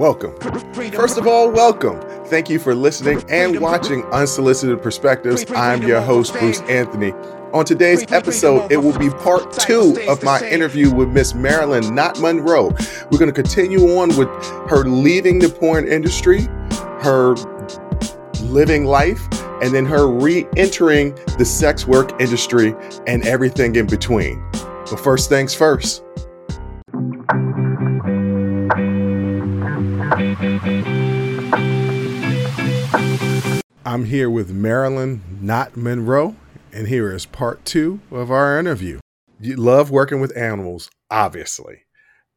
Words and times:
welcome. 0.00 0.34
First 0.92 1.18
of 1.18 1.26
all, 1.26 1.50
welcome. 1.50 2.00
Thank 2.24 2.48
you 2.48 2.58
for 2.58 2.74
listening 2.74 3.22
and 3.28 3.60
watching 3.60 4.02
Unsolicited 4.04 4.80
Perspectives. 4.82 5.44
I'm 5.54 5.82
your 5.82 6.00
host, 6.00 6.32
Bruce 6.32 6.62
Anthony. 6.62 7.12
On 7.52 7.66
today's 7.66 8.10
episode, 8.10 8.72
it 8.72 8.78
will 8.78 8.98
be 8.98 9.10
part 9.10 9.52
two 9.52 9.98
of 10.08 10.22
my 10.22 10.42
interview 10.48 10.90
with 10.90 11.10
Miss 11.10 11.34
Marilyn 11.34 11.84
Notmonroe. 11.84 12.70
We're 13.12 13.18
going 13.18 13.30
to 13.30 13.42
continue 13.42 13.98
on 13.98 14.16
with 14.16 14.28
her 14.70 14.84
leaving 14.84 15.38
the 15.38 15.50
porn 15.50 15.86
industry, 15.86 16.44
her 17.02 17.34
living 18.44 18.86
life, 18.86 19.20
and 19.60 19.74
then 19.74 19.84
her 19.84 20.08
re 20.08 20.46
entering 20.56 21.14
the 21.36 21.44
sex 21.44 21.86
work 21.86 22.18
industry 22.18 22.74
and 23.06 23.22
everything 23.26 23.76
in 23.76 23.86
between. 23.86 24.42
But 24.52 24.98
first 24.98 25.28
things 25.28 25.52
first. 25.52 26.02
I'm 33.90 34.04
here 34.04 34.30
with 34.30 34.52
Marilyn 34.52 35.20
Notmonroe, 35.42 36.36
and 36.72 36.86
here 36.86 37.12
is 37.12 37.26
part 37.26 37.64
two 37.64 37.98
of 38.12 38.30
our 38.30 38.56
interview. 38.56 39.00
You 39.40 39.56
love 39.56 39.90
working 39.90 40.20
with 40.20 40.36
animals, 40.36 40.92
obviously. 41.10 41.86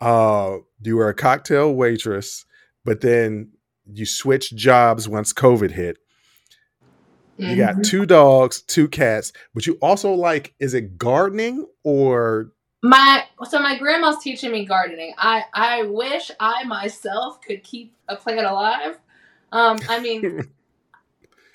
Uh, 0.02 0.58
you 0.82 0.98
were 0.98 1.10
a 1.10 1.14
cocktail 1.14 1.72
waitress, 1.72 2.46
but 2.84 3.02
then 3.02 3.52
you 3.86 4.08
switched 4.08 4.56
jobs 4.56 5.08
once 5.08 5.32
COVID 5.32 5.70
hit. 5.70 6.00
You 7.38 7.50
mm-hmm. 7.50 7.60
got 7.60 7.84
two 7.84 8.08
dogs, 8.08 8.64
two 8.64 8.88
cats, 8.88 9.32
but 9.54 9.68
you 9.68 9.78
also 9.80 10.12
like, 10.12 10.56
is 10.60 10.74
it 10.74 10.98
gardening 10.98 11.68
or 11.84 12.52
my 12.82 13.26
so 13.48 13.60
my 13.60 13.78
grandma's 13.78 14.18
teaching 14.24 14.52
me 14.52 14.66
gardening. 14.66 15.14
I 15.20 15.44
I 15.54 15.84
wish 15.84 16.32
I 16.40 16.64
myself 16.64 17.42
could 17.42 17.62
keep 17.62 17.94
a 18.08 18.16
plant 18.16 18.48
alive. 18.48 18.98
Um, 19.52 19.78
I 19.88 20.00
mean, 20.00 20.52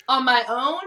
on 0.09 0.25
my 0.25 0.43
own, 0.49 0.81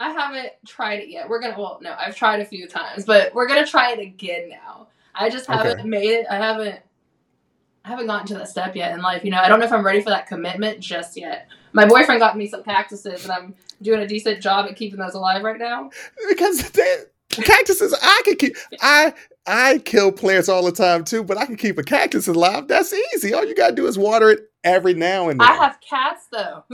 I 0.00 0.10
haven't 0.10 0.52
tried 0.66 1.00
it 1.00 1.08
yet. 1.08 1.28
We're 1.28 1.40
gonna 1.40 1.54
well, 1.56 1.78
no, 1.80 1.94
I've 1.96 2.16
tried 2.16 2.40
a 2.40 2.44
few 2.44 2.66
times, 2.66 3.04
but 3.04 3.32
we're 3.34 3.46
gonna 3.46 3.66
try 3.66 3.92
it 3.92 4.00
again 4.00 4.48
now. 4.48 4.88
I 5.14 5.30
just 5.30 5.46
haven't 5.46 5.80
okay. 5.80 5.88
made 5.88 6.10
it. 6.10 6.26
I 6.28 6.36
haven't 6.36 6.80
I 7.84 7.88
haven't 7.88 8.06
gotten 8.06 8.26
to 8.28 8.34
that 8.34 8.48
step 8.48 8.74
yet 8.74 8.92
in 8.94 9.02
life. 9.02 9.24
You 9.24 9.30
know, 9.30 9.38
I 9.38 9.48
don't 9.48 9.60
know 9.60 9.66
if 9.66 9.72
I'm 9.72 9.84
ready 9.84 10.00
for 10.00 10.10
that 10.10 10.26
commitment 10.26 10.80
just 10.80 11.16
yet. 11.16 11.46
My 11.74 11.86
boyfriend 11.86 12.20
got 12.20 12.36
me 12.36 12.48
some 12.48 12.64
cactuses, 12.64 13.24
and 13.24 13.32
I'm 13.32 13.54
doing 13.82 14.00
a 14.00 14.06
decent 14.06 14.40
job 14.40 14.66
at 14.66 14.76
keeping 14.76 14.98
those 14.98 15.14
alive 15.14 15.42
right 15.42 15.58
now. 15.58 15.90
Because 16.28 16.70
they, 16.70 16.96
cactuses, 17.30 17.94
I 18.00 18.22
can 18.24 18.36
keep. 18.36 18.56
I 18.80 19.12
I 19.46 19.78
kill 19.84 20.10
plants 20.10 20.48
all 20.48 20.64
the 20.64 20.72
time 20.72 21.04
too, 21.04 21.22
but 21.22 21.36
I 21.36 21.44
can 21.44 21.56
keep 21.56 21.78
a 21.78 21.82
cactus 21.82 22.26
alive. 22.26 22.66
That's 22.66 22.94
easy. 23.14 23.34
All 23.34 23.44
you 23.44 23.54
gotta 23.54 23.74
do 23.74 23.86
is 23.86 23.98
water 23.98 24.30
it 24.30 24.48
every 24.64 24.94
now 24.94 25.28
and 25.28 25.40
then. 25.40 25.48
I 25.48 25.54
have 25.54 25.78
cats 25.80 26.26
though. 26.32 26.64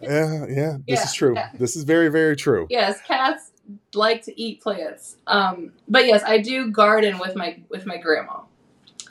yeah, 0.00 0.46
yeah, 0.48 0.76
this 0.86 0.98
yeah, 0.98 1.02
is 1.04 1.14
true. 1.14 1.36
This 1.54 1.76
is 1.76 1.84
very, 1.84 2.08
very 2.08 2.36
true. 2.36 2.66
Yes, 2.68 3.00
cats 3.06 3.52
like 3.94 4.22
to 4.24 4.40
eat 4.40 4.60
plants. 4.60 5.16
Um, 5.26 5.72
but 5.88 6.06
yes, 6.06 6.22
I 6.24 6.38
do 6.38 6.70
garden 6.70 7.18
with 7.18 7.36
my 7.36 7.62
with 7.70 7.86
my 7.86 7.96
grandma. 7.96 8.40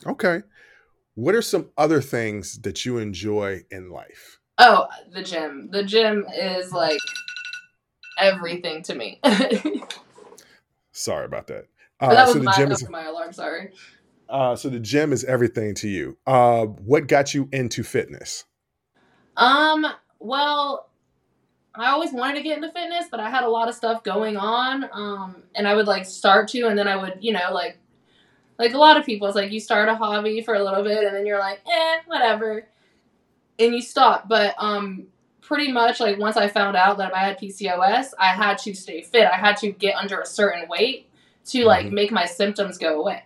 Okay. 0.05 0.44
What 1.16 1.36
are 1.36 1.41
some 1.41 1.69
other 1.77 2.02
things 2.02 2.59
that 2.61 2.86
you 2.86 2.97
enjoy 2.97 3.63
in 3.71 3.89
life? 3.89 4.39
Oh, 4.58 4.88
the 5.11 5.23
gym. 5.23 5.69
The 5.71 5.83
gym 5.83 6.25
is 6.33 6.71
like 6.71 6.99
everything 8.17 8.83
to 8.83 8.95
me. 8.95 9.19
Sorry 10.91 11.25
about 11.25 11.47
that. 11.47 11.66
Uh, 11.99 12.14
that 12.14 12.25
was 12.25 12.33
so 12.33 12.39
the 12.39 12.45
my, 12.45 12.52
gym 12.53 12.71
is 12.71 12.89
my 12.89 13.03
alarm. 13.03 13.33
Sorry. 13.33 13.71
Uh, 14.30 14.55
so 14.55 14.69
the 14.69 14.80
gym 14.80 15.11
is 15.11 15.23
everything 15.23 15.73
to 15.76 15.89
you. 15.89 16.17
Uh, 16.27 16.65
what 16.65 17.08
got 17.08 17.33
you 17.33 17.49
into 17.52 17.83
fitness? 17.83 18.45
Um. 19.36 19.86
Well, 20.20 20.89
I 21.76 21.92
always 21.92 22.11
wanted 22.11 22.36
to 22.36 22.42
get 22.42 22.58
into 22.58 22.71
fitness, 22.71 23.05
but 23.09 23.20
I 23.20 23.30
had 23.30 23.43
a 23.43 23.49
lot 23.49 23.70
of 23.70 23.76
stuff 23.76 24.03
going 24.03 24.36
on. 24.37 24.89
Um, 24.92 25.43
and 25.55 25.67
I 25.67 25.76
would 25.76 25.87
like 25.87 26.05
start 26.05 26.49
to, 26.49 26.67
and 26.67 26.77
then 26.77 26.87
I 26.87 26.98
would, 26.98 27.20
you 27.21 27.31
know, 27.31 27.52
like, 27.53 27.77
like 28.58 28.73
a 28.73 28.77
lot 28.77 28.98
of 28.98 29.05
people, 29.05 29.27
it's 29.27 29.36
like 29.36 29.52
you 29.52 29.61
start 29.61 29.87
a 29.87 29.95
hobby 29.95 30.42
for 30.42 30.55
a 30.55 30.64
little 30.64 30.83
bit, 30.83 31.05
and 31.05 31.15
then 31.15 31.26
you're 31.26 31.39
like, 31.39 31.61
eh, 31.65 31.98
whatever, 32.05 32.67
and 33.58 33.73
you 33.73 33.82
stop. 33.82 34.27
But 34.27 34.55
um, 34.58 35.08
pretty 35.42 35.71
much 35.71 35.99
like 35.99 36.20
once 36.20 36.36
I 36.36 36.49
found 36.49 36.76
out 36.76 36.98
that 36.98 37.15
I 37.15 37.20
had 37.20 37.39
PCOS, 37.39 38.14
I 38.20 38.27
had 38.27 38.58
to 38.59 38.73
stay 38.73 39.02
fit. 39.02 39.26
I 39.26 39.37
had 39.37 39.55
to 39.58 39.71
get 39.71 39.95
under 39.95 40.20
a 40.20 40.26
certain 40.26 40.67
weight 40.67 41.09
to 41.45 41.64
like 41.64 41.86
mm-hmm. 41.86 41.95
make 41.95 42.11
my 42.11 42.26
symptoms 42.26 42.77
go 42.77 42.99
away. 42.99 43.23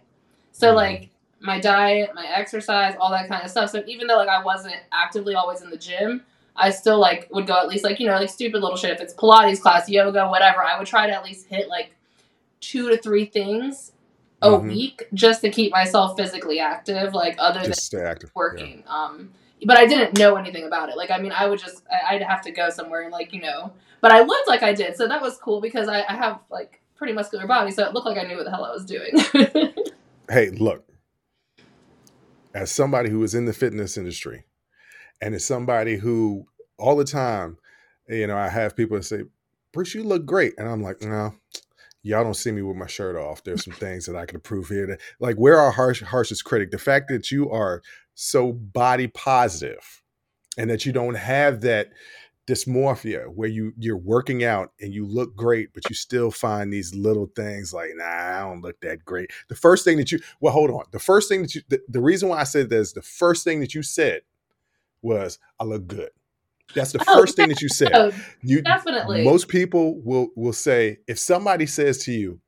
So 0.54 0.68
mm-hmm. 0.68 0.78
like 0.78 1.10
my 1.42 1.60
diet, 1.60 2.12
my 2.16 2.26
exercise, 2.26 2.96
all 3.00 3.12
that 3.12 3.28
kind 3.28 3.44
of 3.44 3.52
stuff. 3.52 3.70
So 3.70 3.84
even 3.86 4.08
though 4.08 4.16
like 4.18 4.30
I 4.30 4.42
wasn't 4.42 4.78
actively 4.94 5.36
always 5.36 5.62
in 5.62 5.70
the 5.70 5.78
gym, 5.78 6.24
I 6.56 6.70
still 6.70 7.00
like 7.00 7.28
would 7.32 7.46
go 7.46 7.60
at 7.60 7.68
least 7.68 7.84
like, 7.84 8.00
you 8.00 8.08
know, 8.08 8.16
like 8.16 8.30
stupid 8.30 8.62
little 8.62 8.78
shit. 8.78 8.92
If 8.92 9.02
it's 9.02 9.14
Pilates 9.14 9.60
class, 9.60 9.90
yoga, 9.90 10.30
whatever, 10.30 10.64
I 10.64 10.78
would 10.78 10.88
try 10.88 11.08
to 11.08 11.14
at 11.14 11.24
least 11.24 11.48
hit 11.48 11.68
like 11.68 11.94
two 12.62 12.90
to 12.90 12.98
three 12.98 13.26
things 13.26 13.92
a 14.42 14.50
mm-hmm. 14.50 14.68
week 14.70 15.04
just 15.14 15.42
to 15.42 15.50
keep 15.50 15.72
myself 15.72 16.18
physically 16.18 16.60
active, 16.60 17.14
like 17.14 17.36
other 17.40 17.64
just 17.64 17.92
than 17.92 18.06
active. 18.06 18.32
working. 18.34 18.84
Yeah. 18.86 19.06
Um 19.06 19.34
but 19.66 19.78
I 19.78 19.86
didn't 19.86 20.18
know 20.18 20.36
anything 20.36 20.66
about 20.66 20.90
it. 20.90 20.98
Like, 20.98 21.12
I 21.12 21.18
mean, 21.18 21.32
I 21.32 21.48
would 21.48 21.60
just, 21.60 21.84
I'd 22.10 22.22
have 22.22 22.42
to 22.44 22.52
go 22.52 22.70
somewhere 22.70 23.02
and, 23.02 23.12
like, 23.12 23.34
you 23.34 23.42
know, 23.42 23.72
but 24.02 24.12
I 24.12 24.22
looked 24.22 24.48
like 24.48 24.64
I 24.64 24.74
did. 24.74 24.98
So 24.98 25.08
that 25.08 25.22
was 25.22 25.38
cool 25.38 25.62
because 25.62 25.88
I, 25.88 26.04
I 26.04 26.14
have, 26.16 26.40
like, 26.50 26.82
pretty 26.96 27.14
muscular 27.14 27.48
body, 27.48 27.72
so 27.72 27.86
it 27.86 27.94
looked 27.94 28.06
like 28.06 28.18
I 28.18 28.24
knew 28.24 28.36
what 28.36 28.46
the 28.46 28.52
hell 28.52 28.66
I 28.66 28.72
was 28.72 28.86
doing. 28.86 29.14
hey, 30.30 30.50
look, 30.50 30.86
as 32.54 32.72
somebody 32.72 33.10
who 33.10 33.24
is 33.24 33.36
in 33.36 33.46
the 33.46 33.54
fitness 33.54 33.98
industry, 33.98 34.46
and 35.22 35.34
as 35.34 35.46
somebody 35.46 35.98
who 35.98 36.46
all 36.78 36.96
the 36.96 37.06
time, 37.06 37.58
you 38.08 38.28
know, 38.28 38.38
I 38.38 38.50
have 38.50 38.76
people 38.76 38.98
that 38.98 39.04
say, 39.04 39.24
Bruce, 39.72 39.96
you 39.96 40.04
look 40.04 40.26
great. 40.26 40.54
And 40.58 40.68
I'm 40.68 40.84
like, 40.84 41.02
no, 41.02 41.34
y'all 42.04 42.24
don't 42.24 42.36
see 42.36 42.52
me 42.52 42.62
with 42.62 42.78
my 42.78 42.88
shirt 42.88 43.16
off. 43.16 43.44
There's 43.44 43.64
some 43.64 43.74
things 43.80 44.06
that 44.06 44.16
I 44.16 44.26
can 44.26 44.40
prove 44.40 44.68
here. 44.68 44.88
That, 44.88 45.02
like, 45.20 45.38
we're 45.38 45.58
our 45.58 45.72
harsh, 45.72 46.02
harshest 46.02 46.46
critic. 46.46 46.72
The 46.72 46.78
fact 46.78 47.10
that 47.10 47.32
you 47.32 47.50
are 47.50 47.82
so 48.16 48.52
body 48.52 49.08
positive 49.08 50.02
and 50.58 50.70
that 50.70 50.86
you 50.86 50.92
don't 50.92 51.16
have 51.16 51.62
that 51.62 51.90
dysmorphia 52.46 53.28
where 53.28 53.48
you 53.48 53.72
you're 53.78 53.98
working 53.98 54.44
out 54.44 54.72
and 54.82 54.94
you 54.94 55.06
look 55.06 55.34
great 55.34 55.74
but 55.74 55.90
you 55.90 55.96
still 55.96 56.30
find 56.30 56.74
these 56.74 56.94
little 56.94 57.28
things 57.38 57.74
like 57.74 57.92
nah 57.96 58.04
i 58.06 58.42
don't 58.42 58.62
look 58.62 58.80
that 58.82 59.04
great. 59.06 59.32
The 59.48 59.56
first 59.56 59.86
thing 59.86 59.98
that 59.98 60.12
you 60.12 60.20
well 60.42 60.52
hold 60.52 60.70
on. 60.70 60.84
The 60.92 61.00
first 61.00 61.30
thing 61.30 61.44
that 61.44 61.56
you 61.56 61.62
the, 61.70 61.82
the 61.88 62.02
reason 62.02 62.28
why 62.30 62.40
i 62.40 62.44
said 62.44 62.70
this 62.70 62.92
the 62.92 63.02
first 63.02 63.46
thing 63.46 63.62
that 63.62 63.74
you 63.74 63.82
said 63.82 64.22
was 65.02 65.40
i 65.60 65.64
look 65.64 65.88
good. 65.88 66.10
That's 66.76 66.92
the 66.92 67.04
oh, 67.08 67.20
first 67.20 67.36
thing 67.38 67.50
that 67.50 67.62
you 67.62 67.70
said. 67.70 67.92
Oh, 67.94 68.12
you 68.42 68.62
definitely. 68.62 69.24
most 69.24 69.48
people 69.48 70.02
will 70.02 70.30
will 70.36 70.54
say 70.54 70.98
if 71.08 71.20
somebody 71.20 71.66
says 71.66 72.00
to 72.06 72.12
you 72.12 72.42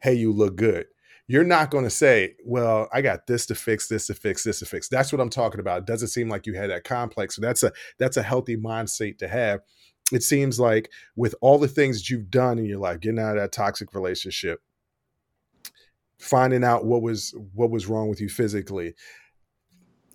hey 0.00 0.14
you 0.14 0.32
look 0.32 0.56
good 0.56 0.86
you're 1.28 1.44
not 1.44 1.70
going 1.70 1.84
to 1.84 1.90
say, 1.90 2.34
well, 2.42 2.88
I 2.90 3.02
got 3.02 3.26
this 3.26 3.44
to 3.46 3.54
fix, 3.54 3.86
this 3.86 4.06
to 4.06 4.14
fix, 4.14 4.42
this 4.42 4.60
to 4.60 4.66
fix. 4.66 4.88
That's 4.88 5.12
what 5.12 5.20
I'm 5.20 5.28
talking 5.28 5.60
about. 5.60 5.80
It 5.80 5.86
doesn't 5.86 6.08
seem 6.08 6.30
like 6.30 6.46
you 6.46 6.54
had 6.54 6.70
that 6.70 6.84
complex. 6.84 7.36
So 7.36 7.42
that's 7.42 7.62
a 7.62 7.72
that's 7.98 8.16
a 8.16 8.22
healthy 8.22 8.56
mindset 8.56 9.18
to 9.18 9.28
have. 9.28 9.60
It 10.10 10.22
seems 10.22 10.58
like 10.58 10.90
with 11.16 11.34
all 11.42 11.58
the 11.58 11.68
things 11.68 11.98
that 11.98 12.10
you've 12.10 12.30
done 12.30 12.58
in 12.58 12.64
your 12.64 12.78
life, 12.78 13.00
getting 13.00 13.20
out 13.20 13.36
of 13.36 13.42
that 13.42 13.52
toxic 13.52 13.94
relationship, 13.94 14.60
finding 16.18 16.64
out 16.64 16.86
what 16.86 17.02
was 17.02 17.34
what 17.52 17.70
was 17.70 17.86
wrong 17.86 18.08
with 18.08 18.22
you 18.22 18.30
physically, 18.30 18.94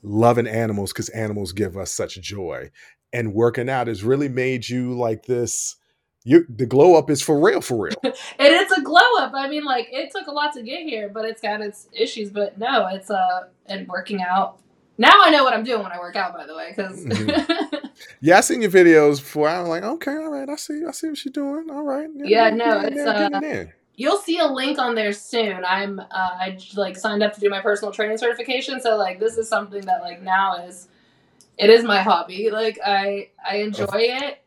loving 0.01 0.47
animals 0.47 0.91
because 0.91 1.09
animals 1.09 1.53
give 1.53 1.77
us 1.77 1.91
such 1.91 2.19
joy, 2.21 2.71
and 3.13 3.35
working 3.35 3.69
out 3.69 3.85
has 3.85 4.03
really 4.03 4.29
made 4.29 4.67
you 4.67 4.97
like 4.97 5.25
this 5.27 5.75
you 6.23 6.45
the 6.47 6.65
glow 6.65 6.95
up 6.95 7.09
is 7.09 7.21
for 7.21 7.39
real, 7.39 7.61
for 7.61 7.77
real. 7.77 7.95
and 8.03 8.13
it's 8.39 8.71
a 8.71 8.81
glow 8.81 9.17
up. 9.19 9.33
I 9.33 9.49
mean, 9.49 9.65
like 9.65 9.89
it 9.91 10.11
took 10.11 10.27
a 10.27 10.31
lot 10.31 10.53
to 10.53 10.63
get 10.63 10.83
here, 10.83 11.09
but 11.09 11.25
it's 11.25 11.41
got 11.41 11.61
its 11.61 11.89
issues. 11.91 12.29
But 12.29 12.57
no, 12.57 12.87
it's 12.87 13.09
uh, 13.09 13.47
and 13.65 13.87
working 13.87 14.21
out. 14.21 14.59
Now 14.97 15.11
I 15.21 15.31
know 15.31 15.43
what 15.43 15.53
I'm 15.53 15.63
doing 15.63 15.83
when 15.83 15.91
I 15.91 15.99
work 15.99 16.15
out. 16.15 16.33
By 16.33 16.45
the 16.45 16.55
way, 16.55 16.73
because 16.75 17.03
mm-hmm. 17.03 17.87
yeah, 18.21 18.37
I 18.37 18.41
seen 18.41 18.61
your 18.61 18.71
videos 18.71 19.19
before. 19.19 19.49
I'm 19.49 19.67
like, 19.67 19.83
okay, 19.83 20.15
all 20.15 20.31
right, 20.31 20.47
I 20.47 20.55
see, 20.55 20.83
I 20.87 20.91
see 20.91 21.09
what 21.09 21.25
you're 21.25 21.33
doing. 21.33 21.69
All 21.69 21.83
right, 21.83 22.09
yeah, 22.15 22.47
yeah 22.47 22.55
no, 22.55 22.79
it's 22.81 22.99
uh, 22.99 23.65
you'll 23.95 24.17
see 24.17 24.39
a 24.39 24.45
link 24.45 24.79
on 24.79 24.95
there 24.95 25.11
soon. 25.11 25.65
I'm 25.65 25.99
uh, 25.99 26.05
I 26.11 26.57
like 26.75 26.95
signed 26.95 27.23
up 27.23 27.33
to 27.33 27.41
do 27.41 27.49
my 27.49 27.59
personal 27.59 27.91
training 27.91 28.17
certification, 28.17 28.79
so 28.79 28.95
like 28.95 29.19
this 29.19 29.37
is 29.37 29.49
something 29.49 29.81
that 29.81 30.01
like 30.03 30.21
now 30.21 30.63
is 30.65 30.87
it 31.57 31.69
is 31.69 31.83
my 31.83 32.01
hobby. 32.01 32.49
Like 32.49 32.79
I 32.85 33.29
I 33.45 33.57
enjoy 33.57 33.87
it 33.91 34.42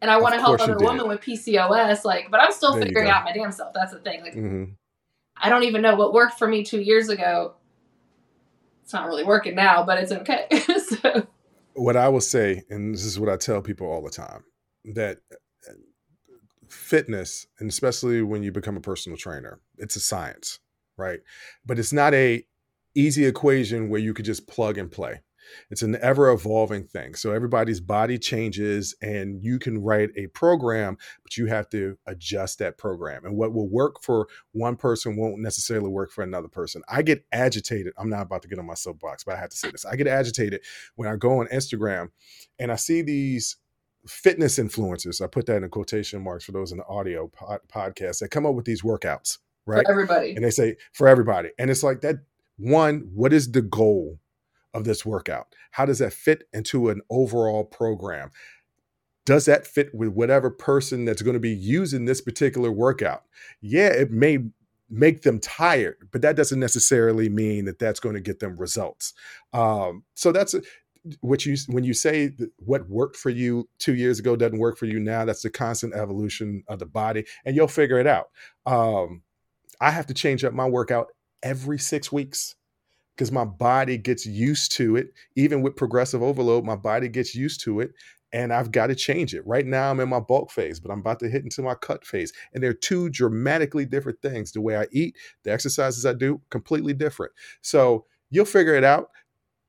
and 0.00 0.10
I 0.10 0.18
want 0.18 0.34
to 0.34 0.40
help 0.40 0.60
other 0.60 0.76
women 0.78 1.08
with 1.08 1.20
PCOS. 1.20 2.04
Like, 2.04 2.30
but 2.30 2.40
I'm 2.40 2.52
still 2.52 2.72
there 2.72 2.82
figuring 2.82 3.08
out 3.08 3.24
my 3.24 3.32
damn 3.32 3.52
self. 3.52 3.74
That's 3.74 3.92
the 3.92 3.98
thing. 3.98 4.22
Like, 4.22 4.34
mm-hmm. 4.34 4.72
I 5.36 5.48
don't 5.48 5.64
even 5.64 5.82
know 5.82 5.94
what 5.94 6.12
worked 6.12 6.38
for 6.38 6.48
me 6.48 6.64
two 6.64 6.80
years 6.80 7.08
ago. 7.08 7.54
It's 8.82 8.92
not 8.92 9.06
really 9.06 9.24
working 9.24 9.54
now, 9.54 9.84
but 9.84 9.98
it's 9.98 10.12
okay. 10.12 10.46
so. 10.88 11.26
What 11.74 11.96
I 11.96 12.08
will 12.08 12.20
say, 12.20 12.64
and 12.70 12.94
this 12.94 13.04
is 13.04 13.20
what 13.20 13.28
I 13.28 13.36
tell 13.36 13.62
people 13.62 13.86
all 13.86 14.02
the 14.02 14.10
time, 14.10 14.44
that 14.94 15.18
fitness, 16.68 17.46
and 17.58 17.68
especially 17.68 18.22
when 18.22 18.42
you 18.42 18.52
become 18.52 18.76
a 18.76 18.80
personal 18.80 19.16
trainer, 19.16 19.60
it's 19.78 19.96
a 19.96 20.00
science, 20.00 20.58
right? 20.96 21.20
But 21.64 21.78
it's 21.78 21.92
not 21.92 22.14
a 22.14 22.44
easy 22.94 23.26
equation 23.26 23.88
where 23.88 24.00
you 24.00 24.14
could 24.14 24.24
just 24.24 24.48
plug 24.48 24.78
and 24.78 24.90
play 24.90 25.20
It's 25.70 25.82
an 25.82 25.96
ever 26.00 26.30
evolving 26.30 26.84
thing. 26.84 27.14
So 27.14 27.32
everybody's 27.32 27.80
body 27.80 28.18
changes 28.18 28.94
and 29.02 29.42
you 29.42 29.58
can 29.58 29.82
write 29.82 30.10
a 30.16 30.26
program, 30.28 30.96
but 31.22 31.36
you 31.36 31.46
have 31.46 31.68
to 31.70 31.96
adjust 32.06 32.58
that 32.58 32.78
program. 32.78 33.24
And 33.24 33.36
what 33.36 33.52
will 33.52 33.68
work 33.68 34.02
for 34.02 34.28
one 34.52 34.76
person 34.76 35.16
won't 35.16 35.40
necessarily 35.40 35.88
work 35.88 36.10
for 36.10 36.22
another 36.22 36.48
person. 36.48 36.82
I 36.88 37.02
get 37.02 37.24
agitated. 37.32 37.92
I'm 37.96 38.10
not 38.10 38.22
about 38.22 38.42
to 38.42 38.48
get 38.48 38.58
on 38.58 38.66
my 38.66 38.74
soapbox, 38.74 39.24
but 39.24 39.34
I 39.34 39.40
have 39.40 39.50
to 39.50 39.56
say 39.56 39.70
this. 39.70 39.84
I 39.84 39.96
get 39.96 40.06
agitated 40.06 40.62
when 40.96 41.08
I 41.08 41.16
go 41.16 41.40
on 41.40 41.46
Instagram 41.48 42.10
and 42.58 42.72
I 42.72 42.76
see 42.76 43.02
these 43.02 43.56
fitness 44.06 44.58
influencers. 44.58 45.22
I 45.22 45.26
put 45.26 45.46
that 45.46 45.62
in 45.62 45.68
quotation 45.70 46.22
marks 46.22 46.44
for 46.44 46.52
those 46.52 46.72
in 46.72 46.78
the 46.78 46.86
audio 46.86 47.28
pod- 47.28 47.60
podcast 47.68 48.20
that 48.20 48.30
come 48.30 48.46
up 48.46 48.54
with 48.54 48.64
these 48.64 48.82
workouts, 48.82 49.38
right? 49.66 49.84
For 49.84 49.90
everybody. 49.90 50.34
And 50.34 50.44
they 50.44 50.50
say 50.50 50.76
for 50.92 51.08
everybody. 51.08 51.50
And 51.58 51.70
it's 51.70 51.82
like 51.82 52.00
that 52.02 52.16
one, 52.56 53.10
what 53.14 53.32
is 53.32 53.52
the 53.52 53.62
goal 53.62 54.18
of 54.74 54.84
this 54.84 55.04
workout? 55.04 55.54
How 55.72 55.86
does 55.86 55.98
that 55.98 56.12
fit 56.12 56.44
into 56.52 56.88
an 56.88 57.00
overall 57.10 57.64
program? 57.64 58.30
Does 59.26 59.44
that 59.46 59.66
fit 59.66 59.94
with 59.94 60.10
whatever 60.10 60.50
person 60.50 61.04
that's 61.04 61.22
going 61.22 61.34
to 61.34 61.40
be 61.40 61.50
using 61.50 62.04
this 62.04 62.20
particular 62.20 62.72
workout? 62.72 63.24
Yeah, 63.60 63.88
it 63.88 64.10
may 64.10 64.38
make 64.88 65.22
them 65.22 65.38
tired, 65.38 66.08
but 66.10 66.22
that 66.22 66.36
doesn't 66.36 66.58
necessarily 66.58 67.28
mean 67.28 67.64
that 67.66 67.78
that's 67.78 68.00
going 68.00 68.14
to 68.14 68.20
get 68.20 68.40
them 68.40 68.56
results. 68.56 69.14
Um, 69.52 70.04
so 70.14 70.32
that's 70.32 70.54
what 71.20 71.46
you 71.46 71.56
when 71.68 71.84
you 71.84 71.94
say 71.94 72.32
what 72.58 72.88
worked 72.88 73.16
for 73.16 73.30
you 73.30 73.68
two 73.78 73.94
years 73.94 74.18
ago 74.18 74.36
doesn't 74.36 74.58
work 74.58 74.76
for 74.76 74.86
you 74.86 74.98
now. 75.00 75.24
That's 75.24 75.42
the 75.42 75.50
constant 75.50 75.94
evolution 75.94 76.64
of 76.68 76.78
the 76.78 76.86
body, 76.86 77.24
and 77.44 77.56
you'll 77.56 77.68
figure 77.68 77.98
it 77.98 78.06
out. 78.06 78.30
Um, 78.66 79.22
I 79.80 79.92
have 79.92 80.06
to 80.06 80.14
change 80.14 80.44
up 80.44 80.52
my 80.52 80.66
workout 80.66 81.08
every 81.42 81.78
six 81.78 82.12
weeks 82.12 82.54
because 83.20 83.30
my 83.30 83.44
body 83.44 83.98
gets 83.98 84.24
used 84.24 84.72
to 84.72 84.96
it. 84.96 85.12
Even 85.36 85.60
with 85.60 85.76
progressive 85.76 86.22
overload, 86.22 86.64
my 86.64 86.74
body 86.74 87.06
gets 87.06 87.34
used 87.34 87.60
to 87.60 87.80
it 87.80 87.90
and 88.32 88.50
I've 88.50 88.72
got 88.72 88.86
to 88.86 88.94
change 88.94 89.34
it. 89.34 89.46
Right 89.46 89.66
now, 89.66 89.90
I'm 89.90 90.00
in 90.00 90.08
my 90.08 90.20
bulk 90.20 90.50
phase, 90.50 90.80
but 90.80 90.90
I'm 90.90 91.00
about 91.00 91.18
to 91.18 91.28
hit 91.28 91.44
into 91.44 91.60
my 91.60 91.74
cut 91.74 92.02
phase. 92.06 92.32
And 92.54 92.62
they're 92.62 92.72
two 92.72 93.10
dramatically 93.10 93.84
different 93.84 94.22
things. 94.22 94.52
The 94.52 94.62
way 94.62 94.74
I 94.74 94.86
eat, 94.90 95.16
the 95.44 95.52
exercises 95.52 96.06
I 96.06 96.14
do, 96.14 96.40
completely 96.48 96.94
different. 96.94 97.32
So 97.60 98.06
you'll 98.30 98.46
figure 98.46 98.74
it 98.74 98.84
out. 98.84 99.10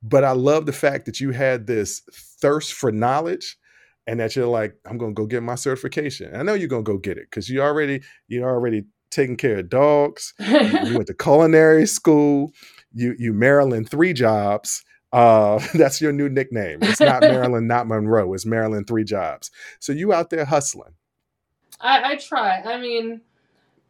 But 0.02 0.24
I 0.24 0.32
love 0.32 0.66
the 0.66 0.72
fact 0.72 1.06
that 1.08 1.20
you 1.20 1.32
had 1.32 1.68
this 1.68 2.04
thirst 2.40 2.72
for 2.72 2.90
knowledge 2.90 3.58
and 4.08 4.22
that 4.22 4.34
you're 4.34 4.48
like, 4.48 4.76
I'm 4.86 4.98
gonna 4.98 5.12
go 5.12 5.26
get 5.26 5.44
my 5.44 5.56
certification. 5.56 6.34
I 6.34 6.44
know 6.44 6.54
you're 6.54 6.70
gonna 6.70 6.84
go 6.84 6.98
get 6.98 7.18
it 7.18 7.28
because 7.30 7.50
you 7.50 7.62
already 7.62 8.02
you're 8.30 8.50
already 8.50 8.86
taking 9.12 9.36
care 9.36 9.60
of 9.60 9.70
dogs. 9.70 10.34
you 10.40 10.94
went 10.96 11.08
to 11.08 11.14
culinary 11.20 11.86
school. 11.86 12.54
You 12.94 13.16
you 13.18 13.34
Marilyn 13.34 13.86
three 13.86 14.14
jobs. 14.14 14.84
Uh, 15.14 15.60
that's 15.74 16.02
your 16.02 16.12
new 16.12 16.30
nickname. 16.30 16.80
It's 16.82 17.00
not 17.00 17.22
Marilyn, 17.22 17.68
not 17.68 17.88
Monroe. 17.88 18.34
It's 18.34 18.46
Marilyn 18.46 18.86
three 18.86 19.04
jobs. 19.04 19.52
So 19.80 19.92
you 19.92 20.14
out 20.14 20.30
there 20.30 20.46
hustling. 20.46 20.94
I, 21.80 22.12
I 22.12 22.16
try. 22.18 22.62
I 22.62 22.80
mean, 22.80 23.22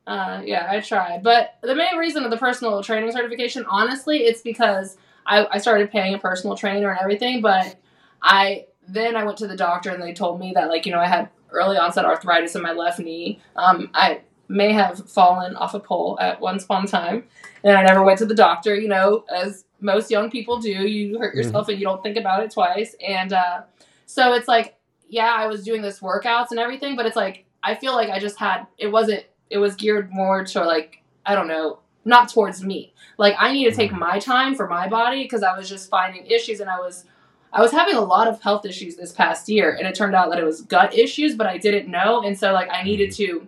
uh, 0.07 0.41
yeah, 0.43 0.67
I 0.69 0.79
try. 0.79 1.19
But 1.21 1.55
the 1.61 1.75
main 1.75 1.97
reason 1.97 2.23
of 2.23 2.31
the 2.31 2.37
personal 2.37 2.81
training 2.81 3.11
certification, 3.11 3.65
honestly, 3.69 4.19
it's 4.19 4.41
because 4.41 4.97
I, 5.25 5.45
I 5.51 5.57
started 5.59 5.91
paying 5.91 6.13
a 6.13 6.19
personal 6.19 6.55
trainer 6.55 6.89
and 6.89 6.99
everything. 6.99 7.41
But 7.41 7.75
I 8.21 8.65
then 8.87 9.15
I 9.15 9.23
went 9.23 9.37
to 9.39 9.47
the 9.47 9.55
doctor 9.55 9.89
and 9.89 10.01
they 10.01 10.13
told 10.13 10.39
me 10.39 10.53
that 10.55 10.69
like 10.69 10.85
you 10.85 10.91
know 10.91 10.99
I 10.99 11.07
had 11.07 11.29
early 11.51 11.77
onset 11.77 12.05
arthritis 12.05 12.55
in 12.55 12.61
my 12.61 12.71
left 12.71 12.99
knee. 12.99 13.39
Um, 13.55 13.89
I 13.93 14.21
may 14.51 14.73
have 14.73 15.09
fallen 15.09 15.55
off 15.55 15.73
a 15.73 15.79
pole 15.79 16.17
at 16.21 16.39
once 16.41 16.63
upon 16.63 16.85
a 16.85 16.87
time, 16.87 17.23
and 17.63 17.77
I 17.77 17.83
never 17.83 18.03
went 18.03 18.19
to 18.19 18.25
the 18.25 18.35
doctor. 18.35 18.75
You 18.75 18.87
know, 18.87 19.25
as 19.33 19.65
most 19.81 20.11
young 20.11 20.29
people 20.29 20.59
do, 20.59 20.69
you 20.69 21.17
hurt 21.17 21.35
yourself 21.35 21.63
mm-hmm. 21.63 21.71
and 21.71 21.79
you 21.79 21.85
don't 21.85 22.03
think 22.03 22.17
about 22.17 22.43
it 22.43 22.51
twice. 22.51 22.95
And 23.05 23.33
uh, 23.33 23.61
so 24.05 24.33
it's 24.33 24.47
like, 24.47 24.75
yeah, 25.09 25.33
I 25.35 25.47
was 25.47 25.63
doing 25.63 25.81
this 25.81 25.99
workouts 25.99 26.51
and 26.51 26.59
everything, 26.59 26.95
but 26.95 27.05
it's 27.05 27.15
like 27.15 27.45
I 27.63 27.75
feel 27.75 27.93
like 27.93 28.09
I 28.09 28.19
just 28.19 28.37
had 28.37 28.65
it 28.77 28.87
wasn't 28.87 29.25
it 29.49 29.57
was 29.57 29.75
geared 29.75 30.11
more 30.11 30.45
to 30.45 30.63
like 30.63 31.01
I 31.25 31.35
don't 31.35 31.47
know 31.47 31.79
not 32.03 32.29
towards 32.29 32.63
me. 32.63 32.93
Like 33.17 33.35
I 33.37 33.51
need 33.51 33.69
to 33.69 33.75
take 33.75 33.91
mm-hmm. 33.91 33.99
my 33.99 34.19
time 34.19 34.55
for 34.55 34.67
my 34.67 34.87
body 34.87 35.23
because 35.23 35.43
I 35.43 35.57
was 35.57 35.69
just 35.69 35.89
finding 35.89 36.25
issues 36.25 36.59
and 36.59 36.69
I 36.69 36.79
was 36.79 37.05
I 37.53 37.61
was 37.61 37.71
having 37.71 37.95
a 37.95 38.01
lot 38.01 38.27
of 38.27 38.41
health 38.41 38.65
issues 38.65 38.95
this 38.95 39.11
past 39.11 39.49
year 39.49 39.75
and 39.75 39.85
it 39.85 39.93
turned 39.93 40.15
out 40.15 40.29
that 40.29 40.39
it 40.39 40.45
was 40.45 40.61
gut 40.61 40.97
issues, 40.97 41.35
but 41.35 41.47
I 41.47 41.57
didn't 41.57 41.89
know 41.89 42.21
and 42.21 42.37
so 42.37 42.53
like 42.53 42.69
I 42.71 42.83
needed 42.83 43.09
mm-hmm. 43.09 43.39
to 43.39 43.47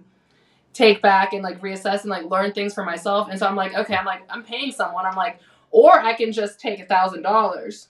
take 0.74 1.02
back 1.02 1.34
and 1.34 1.44
like 1.44 1.62
reassess 1.62 2.02
and 2.02 2.10
like 2.10 2.26
learn 2.26 2.52
things 2.52 2.74
for 2.74 2.84
myself. 2.84 3.30
And 3.30 3.40
so 3.40 3.48
I'm 3.48 3.56
like, 3.56 3.76
okay, 3.76 3.96
I'm 3.96 4.06
like, 4.06 4.24
I'm 4.30 4.44
paying 4.44 4.72
someone. 4.72 5.06
I'm 5.06 5.16
like, 5.16 5.40
or 5.72 6.00
I 6.00 6.14
can 6.14 6.32
just 6.32 6.60
take 6.60 6.80
a 6.80 6.86
thousand 6.86 7.22
dollars 7.22 7.90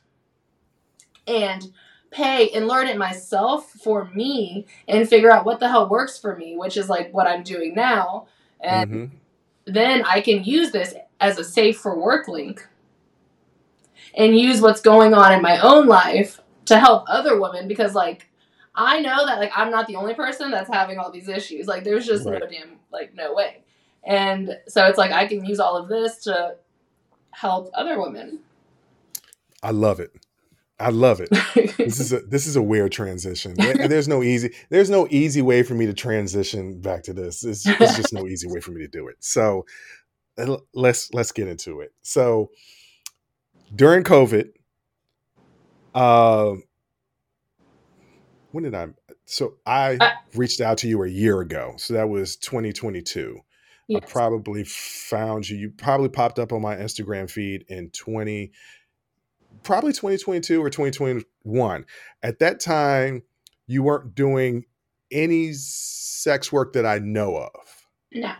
and 1.25 1.71
pay 2.11 2.49
and 2.49 2.67
learn 2.67 2.87
it 2.87 2.97
myself 2.97 3.69
for 3.71 4.05
me 4.13 4.65
and 4.87 5.07
figure 5.07 5.31
out 5.31 5.45
what 5.45 5.59
the 5.59 5.69
hell 5.69 5.89
works 5.89 6.17
for 6.17 6.35
me, 6.35 6.55
which 6.57 6.77
is 6.77 6.89
like 6.89 7.13
what 7.13 7.27
I'm 7.27 7.43
doing 7.43 7.73
now. 7.73 8.27
And 8.59 8.91
mm-hmm. 8.91 9.15
then 9.65 10.03
I 10.05 10.21
can 10.21 10.43
use 10.43 10.71
this 10.71 10.93
as 11.19 11.37
a 11.37 11.43
safe 11.43 11.77
for 11.77 11.99
work 11.99 12.27
link 12.27 12.67
and 14.15 14.37
use 14.37 14.61
what's 14.61 14.81
going 14.81 15.13
on 15.13 15.33
in 15.33 15.41
my 15.41 15.59
own 15.59 15.87
life 15.87 16.39
to 16.65 16.79
help 16.79 17.05
other 17.07 17.39
women 17.39 17.67
because 17.67 17.95
like 17.95 18.29
I 18.75 19.01
know 19.01 19.25
that 19.25 19.39
like 19.39 19.51
I'm 19.55 19.69
not 19.69 19.87
the 19.87 19.95
only 19.95 20.13
person 20.13 20.51
that's 20.51 20.69
having 20.69 20.97
all 20.97 21.11
these 21.11 21.29
issues. 21.29 21.67
Like 21.67 21.83
there's 21.83 22.05
just 22.05 22.25
right. 22.25 22.39
no 22.39 22.47
damn 22.47 22.79
like 22.91 23.13
no 23.13 23.33
way. 23.33 23.63
And 24.03 24.57
so 24.67 24.85
it's 24.85 24.97
like 24.97 25.11
I 25.11 25.27
can 25.27 25.45
use 25.45 25.59
all 25.59 25.77
of 25.77 25.87
this 25.87 26.23
to 26.23 26.55
help 27.31 27.69
other 27.73 27.99
women. 27.99 28.39
I 29.61 29.71
love 29.71 29.99
it. 29.99 30.11
I 30.79 30.89
love 30.89 31.21
it. 31.21 31.29
this 31.77 31.99
is 31.99 32.11
a 32.11 32.21
this 32.21 32.47
is 32.47 32.55
a 32.55 32.61
weird 32.61 32.91
transition. 32.91 33.53
There's 33.57 34.07
no 34.07 34.23
easy 34.23 34.53
there's 34.69 34.89
no 34.89 35.07
easy 35.09 35.41
way 35.41 35.63
for 35.63 35.75
me 35.75 35.85
to 35.85 35.93
transition 35.93 36.81
back 36.81 37.03
to 37.03 37.13
this. 37.13 37.43
It's, 37.45 37.65
it's 37.65 37.95
just 37.95 38.13
no 38.13 38.27
easy 38.27 38.47
way 38.47 38.59
for 38.59 38.71
me 38.71 38.81
to 38.81 38.87
do 38.87 39.07
it. 39.07 39.17
So 39.19 39.65
let's 40.73 41.13
let's 41.13 41.31
get 41.31 41.47
into 41.47 41.81
it. 41.81 41.93
So 42.01 42.49
during 43.73 44.03
COVID, 44.03 44.49
uh, 45.93 46.55
when 48.53 48.63
did 48.63 48.75
I? 48.75 48.89
So 49.25 49.55
I 49.65 49.97
uh, 49.99 50.11
reached 50.35 50.61
out 50.61 50.77
to 50.79 50.87
you 50.87 51.03
a 51.03 51.07
year 51.07 51.41
ago. 51.41 51.73
So 51.77 51.95
that 51.95 52.07
was 52.07 52.37
2022. 52.37 53.39
Yes. 53.87 54.01
I 54.01 54.05
probably 54.05 54.63
found 54.63 55.49
you. 55.49 55.57
You 55.57 55.71
probably 55.71 56.09
popped 56.09 56.39
up 56.39 56.53
on 56.53 56.61
my 56.61 56.75
Instagram 56.75 57.29
feed 57.29 57.65
in 57.67 57.89
20, 57.89 58.51
probably 59.63 59.91
2022 59.91 60.61
or 60.61 60.69
2021. 60.69 61.85
At 62.21 62.39
that 62.39 62.59
time, 62.59 63.23
you 63.65 63.81
weren't 63.81 64.13
doing 64.13 64.65
any 65.11 65.53
sex 65.53 66.51
work 66.51 66.73
that 66.73 66.85
I 66.85 66.99
know 66.99 67.35
of. 67.37 67.87
No. 68.13 68.33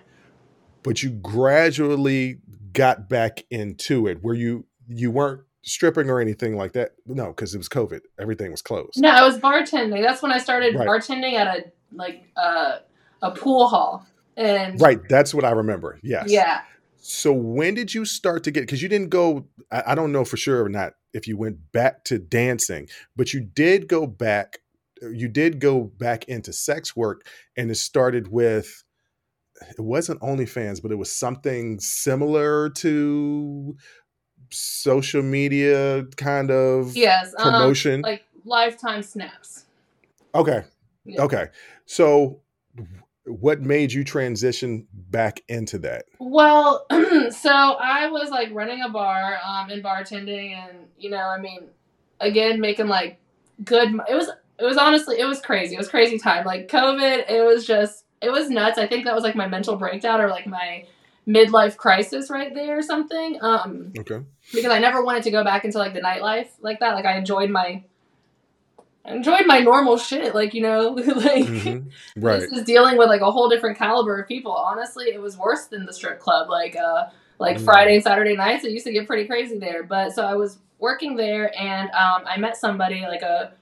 But 0.84 1.02
you 1.02 1.10
gradually 1.10 2.38
got 2.72 3.10
back 3.10 3.46
into 3.50 4.08
it 4.08 4.20
where 4.22 4.36
you 4.36 4.66
you 4.88 5.10
weren't 5.12 5.42
stripping 5.64 6.10
or 6.10 6.20
anything 6.20 6.56
like 6.56 6.74
that. 6.74 6.92
No, 7.06 7.28
because 7.28 7.56
it 7.56 7.58
was 7.58 7.70
COVID. 7.70 8.02
Everything 8.20 8.52
was 8.52 8.62
closed. 8.62 8.98
No, 8.98 9.10
I 9.10 9.26
was 9.26 9.40
bartending. 9.40 10.02
That's 10.02 10.22
when 10.22 10.32
I 10.32 10.38
started 10.38 10.76
right. 10.76 10.88
bartending 10.88 11.34
at 11.34 11.48
a 11.48 11.72
like 11.92 12.30
uh, 12.36 12.80
a 13.22 13.32
pool 13.32 13.68
hall. 13.68 14.06
And 14.36 14.80
right, 14.80 15.00
that's 15.10 15.34
what 15.34 15.46
I 15.46 15.52
remember. 15.52 16.00
Yes. 16.04 16.26
Yeah. 16.30 16.62
So 16.98 17.34
when 17.34 17.74
did 17.74 17.94
you 17.94 18.06
start 18.06 18.44
to 18.46 18.52
get? 18.52 18.62
Because 18.62 18.82
you 18.82 18.90
didn't 18.90 19.10
go. 19.10 19.48
I, 19.72 19.84
I 19.88 19.96
don't 19.96 20.12
know 20.12 20.26
for 20.26 20.38
sure 20.38 20.64
or 20.64 20.70
not 20.70 20.94
if 21.14 21.28
you 21.28 21.38
went 21.38 21.72
back 21.72 22.04
to 22.06 22.18
dancing, 22.18 22.88
but 23.16 23.34
you 23.34 23.42
did 23.42 23.88
go 23.88 24.06
back. 24.08 24.60
You 25.02 25.28
did 25.28 25.60
go 25.60 25.84
back 25.84 26.26
into 26.26 26.54
sex 26.54 26.96
work, 26.96 27.26
and 27.58 27.72
it 27.72 27.76
started 27.76 28.30
with. 28.30 28.84
It 29.70 29.80
wasn't 29.80 30.20
OnlyFans, 30.22 30.82
but 30.82 30.92
it 30.92 30.96
was 30.96 31.12
something 31.12 31.80
similar 31.80 32.70
to 32.72 33.78
social 34.54 35.22
media 35.22 36.04
kind 36.18 36.52
of 36.52 36.96
yes 36.96 37.34
uh-huh. 37.38 37.52
promotion, 37.52 38.02
like 38.02 38.24
lifetime 38.46 39.04
snaps. 39.04 39.66
Okay, 40.36 40.64
yeah. 41.06 41.22
okay. 41.22 41.48
So, 41.86 42.42
what 43.26 43.62
made 43.62 43.92
you 43.92 44.04
transition 44.04 44.88
back 44.94 45.42
into 45.48 45.78
that? 45.80 46.06
Well, 46.20 46.86
so 47.32 47.52
I 47.52 48.08
was 48.08 48.30
like 48.30 48.50
running 48.52 48.82
a 48.82 48.90
bar 48.90 49.38
um, 49.46 49.70
and 49.70 49.84
bartending, 49.84 50.52
and 50.56 50.88
you 50.98 51.10
know, 51.10 51.18
I 51.18 51.40
mean, 51.40 51.68
again, 52.20 52.60
making 52.60 52.88
like 52.88 53.20
good. 53.64 53.90
It 54.10 54.16
was 54.16 54.30
it 54.60 54.66
was 54.66 54.78
honestly 54.78 55.20
it 55.20 55.26
was 55.26 55.42
crazy. 55.42 55.76
It 55.76 55.78
was 55.78 55.90
crazy 55.90 56.18
time. 56.18 56.46
Like 56.46 56.68
COVID, 56.68 57.30
it 57.30 57.44
was 57.44 57.66
just 57.66 58.06
it 58.22 58.32
was 58.32 58.50
nuts. 58.50 58.78
I 58.78 58.88
think 58.88 59.06
that 59.06 59.14
was 59.14 59.24
like 59.24 59.36
my 59.36 59.48
mental 59.48 59.76
breakdown 59.76 60.22
or 60.22 60.30
like 60.30 60.48
my 60.48 60.86
midlife 61.28 61.78
crisis 61.78 62.30
right 62.30 62.54
there 62.54 62.78
or 62.78 62.82
something. 62.82 63.38
Um, 63.42 63.94
okay. 63.98 64.22
Because 64.52 64.72
I 64.72 64.80
never 64.80 65.04
wanted 65.04 65.24
to 65.24 65.32
go 65.32 65.44
back 65.44 65.66
into 65.66 65.78
like 65.78 65.94
the 65.94 66.02
nightlife 66.02 66.50
like 66.62 66.80
that. 66.80 66.94
Like 66.96 67.06
I 67.06 67.18
enjoyed 67.18 67.50
my 67.50 67.84
I 69.06 69.16
enjoyed 69.16 69.46
my 69.46 69.60
normal 69.60 69.98
shit. 69.98 70.34
Like 70.34 70.54
you 70.54 70.62
know, 70.62 70.90
like 70.96 71.46
mm-hmm. 71.46 72.22
right. 72.22 72.40
this 72.40 72.52
is 72.52 72.64
dealing 72.64 72.98
with 72.98 73.10
like 73.10 73.22
a 73.22 73.32
whole 73.32 73.50
different 73.50 73.78
caliber 73.78 74.20
of 74.20 74.28
people. 74.28 74.52
Honestly, 74.52 75.06
it 75.06 75.22
was 75.22 75.38
worse 75.38 75.66
than 75.66 75.86
the 75.86 75.94
strip 75.94 76.20
club. 76.20 76.50
Like 76.50 76.76
uh, 76.76 77.06
like 77.40 77.58
Mm. 77.58 77.66
Friday, 77.66 78.00
Saturday 78.00 78.36
nights. 78.36 78.64
It 78.64 78.72
used 78.72 78.86
to 78.86 78.94
get 78.94 79.08
pretty 79.08 79.28
crazy 79.28 79.58
there. 79.58 79.84
But 79.84 80.14
so 80.14 80.26
I 80.26 80.36
was 80.36 80.60
working 80.80 81.16
there, 81.16 81.52
and 81.60 81.90
um, 81.92 82.24
I 82.26 82.38
met 82.38 82.58
somebody 82.58 83.02
like 83.02 83.22
a. 83.22 83.54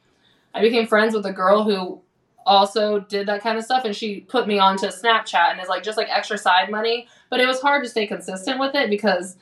I 0.54 0.62
became 0.62 0.86
friends 0.86 1.16
with 1.16 1.26
a 1.26 1.32
girl 1.32 1.64
who 1.64 2.02
also 2.46 3.00
did 3.00 3.28
that 3.28 3.42
kind 3.42 3.58
of 3.58 3.64
stuff, 3.64 3.86
and 3.86 3.96
she 3.96 4.22
put 4.22 4.48
me 4.48 4.60
onto 4.60 4.88
Snapchat, 4.88 5.52
and 5.52 5.60
it's 5.60 5.70
like 5.70 5.84
just 5.84 5.98
like 5.98 6.10
extra 6.10 6.38
side 6.38 6.70
money. 6.70 7.08
But 7.32 7.40
it 7.40 7.48
was 7.48 7.60
hard 7.62 7.84
to 7.84 7.90
stay 7.90 8.06
consistent 8.06 8.60
with 8.60 8.76
it 8.76 8.92
because 8.92 9.38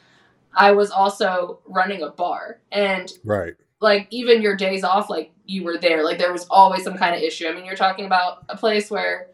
I 0.56 0.72
was 0.72 0.92
also 0.92 1.60
running 1.66 2.02
a 2.04 2.10
bar, 2.10 2.60
and 2.72 3.12
Right. 3.26 3.56
like 3.82 4.08
even 4.12 4.42
your 4.42 4.56
days 4.56 4.84
off, 4.86 5.10
like 5.10 5.32
you 5.46 5.64
were 5.64 5.78
there. 5.78 6.06
Like 6.06 6.18
there 6.20 6.32
was 6.32 6.46
always 6.50 6.84
some 6.84 6.98
kind 6.98 7.16
of 7.16 7.22
issue. 7.22 7.48
I 7.48 7.54
mean, 7.54 7.66
you're 7.66 7.76
talking 7.76 8.06
about 8.06 8.46
a 8.48 8.56
place 8.56 8.90
where 8.90 9.28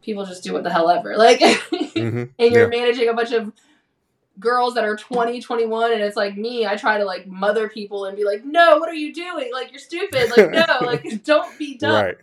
people 0.00 0.24
just 0.24 0.42
do 0.44 0.52
what 0.54 0.62
the 0.64 0.70
hell 0.72 0.88
ever. 0.88 1.14
Like, 1.16 1.42
hmm 1.42 2.24
and 2.38 2.52
you're 2.52 2.68
managing 2.68 3.08
a 3.08 3.14
bunch 3.14 3.32
of 3.32 3.52
girls 4.38 4.74
that 4.74 4.84
are 4.84 4.94
20 4.96 5.40
21 5.40 5.92
and 5.92 6.00
it's 6.00 6.14
like 6.16 6.36
me 6.36 6.64
i 6.64 6.76
try 6.76 6.96
to 6.96 7.04
like 7.04 7.26
mother 7.26 7.68
people 7.68 8.04
and 8.04 8.16
be 8.16 8.22
like 8.22 8.44
no 8.44 8.78
what 8.78 8.88
are 8.88 8.94
you 8.94 9.12
doing 9.12 9.50
like 9.52 9.72
you're 9.72 9.80
stupid 9.80 10.30
like 10.30 10.48
no 10.52 10.64
like 10.86 11.24
don't 11.24 11.58
be 11.58 11.76
dumb 11.76 11.90
Right. 12.04 12.16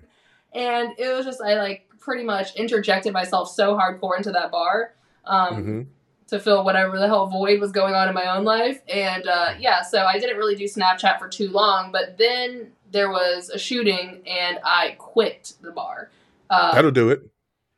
and 0.53 0.93
it 0.97 1.13
was 1.13 1.25
just 1.25 1.41
i 1.41 1.55
like 1.55 1.89
pretty 1.99 2.23
much 2.23 2.55
interjected 2.55 3.11
myself 3.11 3.51
so 3.51 3.75
hardcore 3.77 4.15
into 4.15 4.31
that 4.31 4.49
bar 4.49 4.93
um, 5.27 5.63
hmm 5.63 5.81
to 6.27 6.39
fill 6.39 6.65
whatever 6.65 6.97
the 6.97 7.05
hell 7.05 7.27
void 7.27 7.61
was 7.61 7.71
going 7.71 7.93
on 7.93 8.07
in 8.07 8.15
my 8.15 8.35
own 8.35 8.43
life. 8.43 8.81
And 8.89 9.27
uh, 9.27 9.53
yeah, 9.59 9.83
so 9.83 10.05
I 10.05 10.17
didn't 10.17 10.37
really 10.37 10.55
do 10.55 10.63
Snapchat 10.63 11.19
for 11.19 11.27
too 11.27 11.49
long, 11.51 11.91
but 11.91 12.17
then 12.17 12.71
there 12.91 13.11
was 13.11 13.51
a 13.51 13.59
shooting 13.59 14.23
and 14.25 14.57
I 14.63 14.95
quit 14.97 15.53
the 15.61 15.71
bar. 15.71 16.09
Uh, 16.49 16.73
That'll 16.73 16.89
do 16.89 17.09
it. 17.11 17.21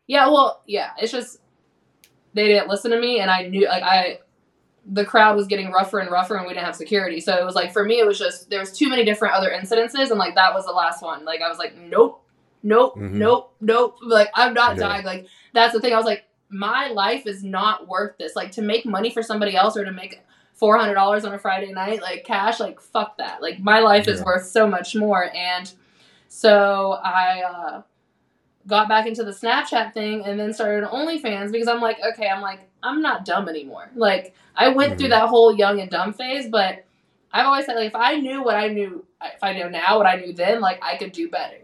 yeah, 0.07 0.27
well, 0.27 0.61
yeah, 0.65 0.91
it's 0.97 1.11
just 1.11 1.41
they 2.33 2.47
didn't 2.47 2.69
listen 2.69 2.91
to 2.91 3.01
me, 3.01 3.19
and 3.19 3.29
I 3.29 3.47
knew 3.49 3.67
like 3.67 3.83
I 3.83 4.19
the 4.89 5.03
crowd 5.03 5.35
was 5.35 5.47
getting 5.47 5.69
rougher 5.71 5.99
and 5.99 6.09
rougher, 6.09 6.37
and 6.37 6.47
we 6.47 6.53
didn't 6.53 6.65
have 6.65 6.75
security. 6.77 7.19
So 7.19 7.35
it 7.37 7.43
was 7.43 7.53
like 7.55 7.73
for 7.73 7.83
me, 7.83 7.99
it 7.99 8.07
was 8.07 8.17
just 8.17 8.49
there 8.49 8.61
was 8.61 8.71
too 8.71 8.87
many 8.89 9.03
different 9.03 9.33
other 9.33 9.49
incidences, 9.49 10.09
and 10.09 10.19
like 10.19 10.35
that 10.35 10.53
was 10.53 10.65
the 10.65 10.71
last 10.71 11.01
one. 11.03 11.25
Like 11.25 11.41
I 11.41 11.49
was 11.49 11.57
like, 11.57 11.75
nope, 11.75 12.23
nope, 12.63 12.95
Mhm. 12.95 13.11
nope, 13.11 13.53
nope. 13.59 13.97
Like 14.01 14.29
I'm 14.35 14.53
not 14.53 14.77
Yeah. 14.77 14.87
dying. 14.87 15.05
Like 15.05 15.27
that's 15.53 15.73
the 15.73 15.81
thing. 15.81 15.91
I 15.93 15.97
was 15.97 16.05
like, 16.05 16.23
my 16.49 16.87
life 16.89 17.27
is 17.27 17.43
not 17.43 17.87
worth 17.87 18.17
this. 18.17 18.35
Like 18.35 18.51
to 18.53 18.61
make 18.61 18.85
money 18.85 19.09
for 19.09 19.21
somebody 19.23 19.55
else 19.55 19.75
or 19.77 19.85
to 19.85 19.91
make 19.91 20.21
four 20.53 20.77
hundred 20.77 20.95
dollars 20.95 21.25
on 21.25 21.33
a 21.33 21.39
Friday 21.39 21.71
night, 21.71 22.01
like 22.01 22.23
cash, 22.23 22.59
like 22.59 22.79
fuck 22.81 23.17
that. 23.17 23.41
Like 23.41 23.59
my 23.59 23.79
life 23.79 24.07
is 24.07 24.21
worth 24.23 24.45
so 24.45 24.67
much 24.67 24.95
more. 24.95 25.29
And 25.35 25.71
so 26.27 26.97
I 27.03 27.41
uh, 27.41 27.81
got 28.65 28.87
back 28.89 29.07
into 29.07 29.23
the 29.23 29.31
Snapchat 29.31 29.93
thing 29.93 30.25
and 30.25 30.39
then 30.39 30.53
started 30.53 30.89
OnlyFans 30.89 31.51
because 31.51 31.67
I'm 31.67 31.81
like, 31.81 31.97
okay, 32.13 32.27
I'm 32.27 32.41
like, 32.41 32.69
I'm 32.83 33.01
not 33.01 33.25
dumb 33.25 33.47
anymore. 33.49 33.89
Like 33.95 34.33
I 34.55 34.69
went 34.69 34.97
through 34.97 35.07
Mhm. 35.07 35.11
that 35.11 35.29
whole 35.29 35.55
young 35.55 35.79
and 35.79 35.89
dumb 35.89 36.13
phase, 36.13 36.47
but 36.49 36.85
I've 37.31 37.45
always 37.45 37.65
said 37.65 37.75
like 37.75 37.87
if 37.87 37.95
I 37.95 38.17
knew 38.17 38.43
what 38.43 38.55
I 38.55 38.67
knew, 38.69 39.05
if 39.21 39.43
I 39.43 39.53
know 39.57 39.69
now 39.69 39.97
what 39.97 40.05
I 40.07 40.15
knew 40.15 40.33
then, 40.33 40.61
like 40.61 40.79
I 40.83 40.97
could 40.97 41.11
do 41.11 41.29
better 41.29 41.57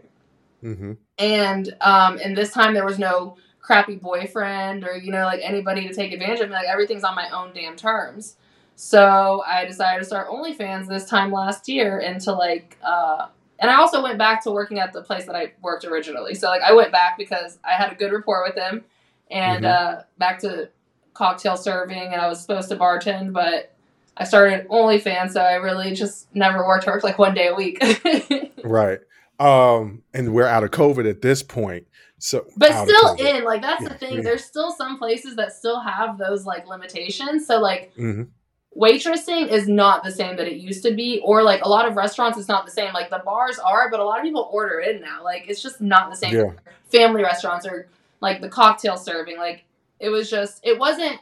hmm 0.60 0.92
and 1.18 1.76
um 1.80 2.18
and 2.24 2.36
this 2.36 2.50
time 2.52 2.74
there 2.74 2.84
was 2.84 2.98
no 2.98 3.36
crappy 3.64 3.96
boyfriend 3.96 4.84
or 4.84 4.94
you 4.94 5.10
know 5.10 5.24
like 5.24 5.40
anybody 5.42 5.88
to 5.88 5.94
take 5.94 6.12
advantage 6.12 6.38
of 6.40 6.48
me 6.50 6.54
like 6.54 6.68
everything's 6.68 7.02
on 7.02 7.14
my 7.14 7.30
own 7.30 7.50
damn 7.54 7.74
terms 7.74 8.36
so 8.74 9.42
i 9.46 9.64
decided 9.64 10.00
to 10.00 10.04
start 10.04 10.28
onlyfans 10.28 10.86
this 10.86 11.06
time 11.08 11.32
last 11.32 11.66
year 11.66 11.98
and 11.98 12.20
to 12.20 12.30
like 12.30 12.76
uh 12.84 13.26
and 13.58 13.70
i 13.70 13.76
also 13.76 14.02
went 14.02 14.18
back 14.18 14.44
to 14.44 14.50
working 14.50 14.78
at 14.80 14.92
the 14.92 15.00
place 15.00 15.24
that 15.24 15.34
i 15.34 15.50
worked 15.62 15.86
originally 15.86 16.34
so 16.34 16.48
like 16.48 16.60
i 16.60 16.72
went 16.74 16.92
back 16.92 17.16
because 17.16 17.58
i 17.64 17.70
had 17.72 17.90
a 17.90 17.94
good 17.94 18.12
rapport 18.12 18.44
with 18.46 18.54
him 18.54 18.84
and 19.30 19.64
Mhm. 19.64 19.70
uh 19.70 20.02
back 20.18 20.40
to 20.40 20.68
cocktail 21.14 21.56
serving 21.56 22.12
and 22.12 22.20
i 22.20 22.28
was 22.28 22.42
supposed 22.42 22.68
to 22.68 22.76
bartend 22.76 23.32
but 23.32 23.74
i 24.18 24.24
started 24.24 24.68
onlyfans 24.68 25.30
so 25.30 25.40
i 25.40 25.54
really 25.54 25.94
just 25.94 26.26
never 26.34 26.66
worked 26.66 26.86
worked 26.86 27.02
like 27.04 27.18
one 27.18 27.32
day 27.32 27.46
a 27.46 27.54
week 27.54 27.82
Right. 28.62 28.98
Um, 29.38 30.02
and 30.14 30.32
we're 30.32 30.46
out 30.46 30.64
of 30.64 30.70
COVID 30.70 31.08
at 31.10 31.20
this 31.20 31.42
point. 31.42 31.86
So, 32.24 32.46
but 32.56 32.72
still 32.88 33.14
in 33.16 33.44
like 33.44 33.60
that's 33.60 33.84
the 33.84 33.90
Yeah, 33.90 33.96
thing. 33.98 34.14
yeah. 34.14 34.22
there's 34.22 34.42
still 34.44 34.72
some 34.72 34.96
places 34.96 35.36
that 35.36 35.52
still 35.52 35.78
have 35.78 36.16
those 36.16 36.46
like 36.46 36.66
limitations. 36.66 37.46
So 37.46 37.58
like 37.58 37.92
Mhm. 37.98 38.28
waitressing 38.74 39.48
is 39.48 39.68
not 39.68 40.02
the 40.02 40.10
same 40.10 40.36
that 40.36 40.48
it 40.48 40.56
used 40.56 40.82
to 40.84 40.94
be 40.94 41.20
or 41.22 41.42
like 41.42 41.62
a 41.62 41.68
lot 41.68 41.86
of 41.86 41.96
restaurants 41.96 42.38
it's 42.38 42.48
not 42.48 42.64
the 42.64 42.70
same. 42.72 42.94
Like 42.94 43.10
the 43.10 43.20
bars 43.26 43.58
are 43.58 43.90
but 43.90 44.00
a 44.00 44.04
lot 44.04 44.18
of 44.18 44.24
people 44.24 44.48
order 44.50 44.78
in 44.80 45.02
now. 45.02 45.22
Like 45.22 45.44
it's 45.48 45.62
just 45.62 45.82
not 45.82 46.08
the 46.10 46.16
same. 46.16 46.34
Yeah. 46.34 46.52
family 46.90 47.22
restaurants 47.22 47.66
or 47.66 47.88
like 48.22 48.40
the 48.40 48.48
cocktail 48.48 48.96
serving 48.96 49.36
like 49.36 49.64
it 50.00 50.08
was 50.08 50.30
just 50.30 50.60
it 50.64 50.78
wasn't 50.78 51.18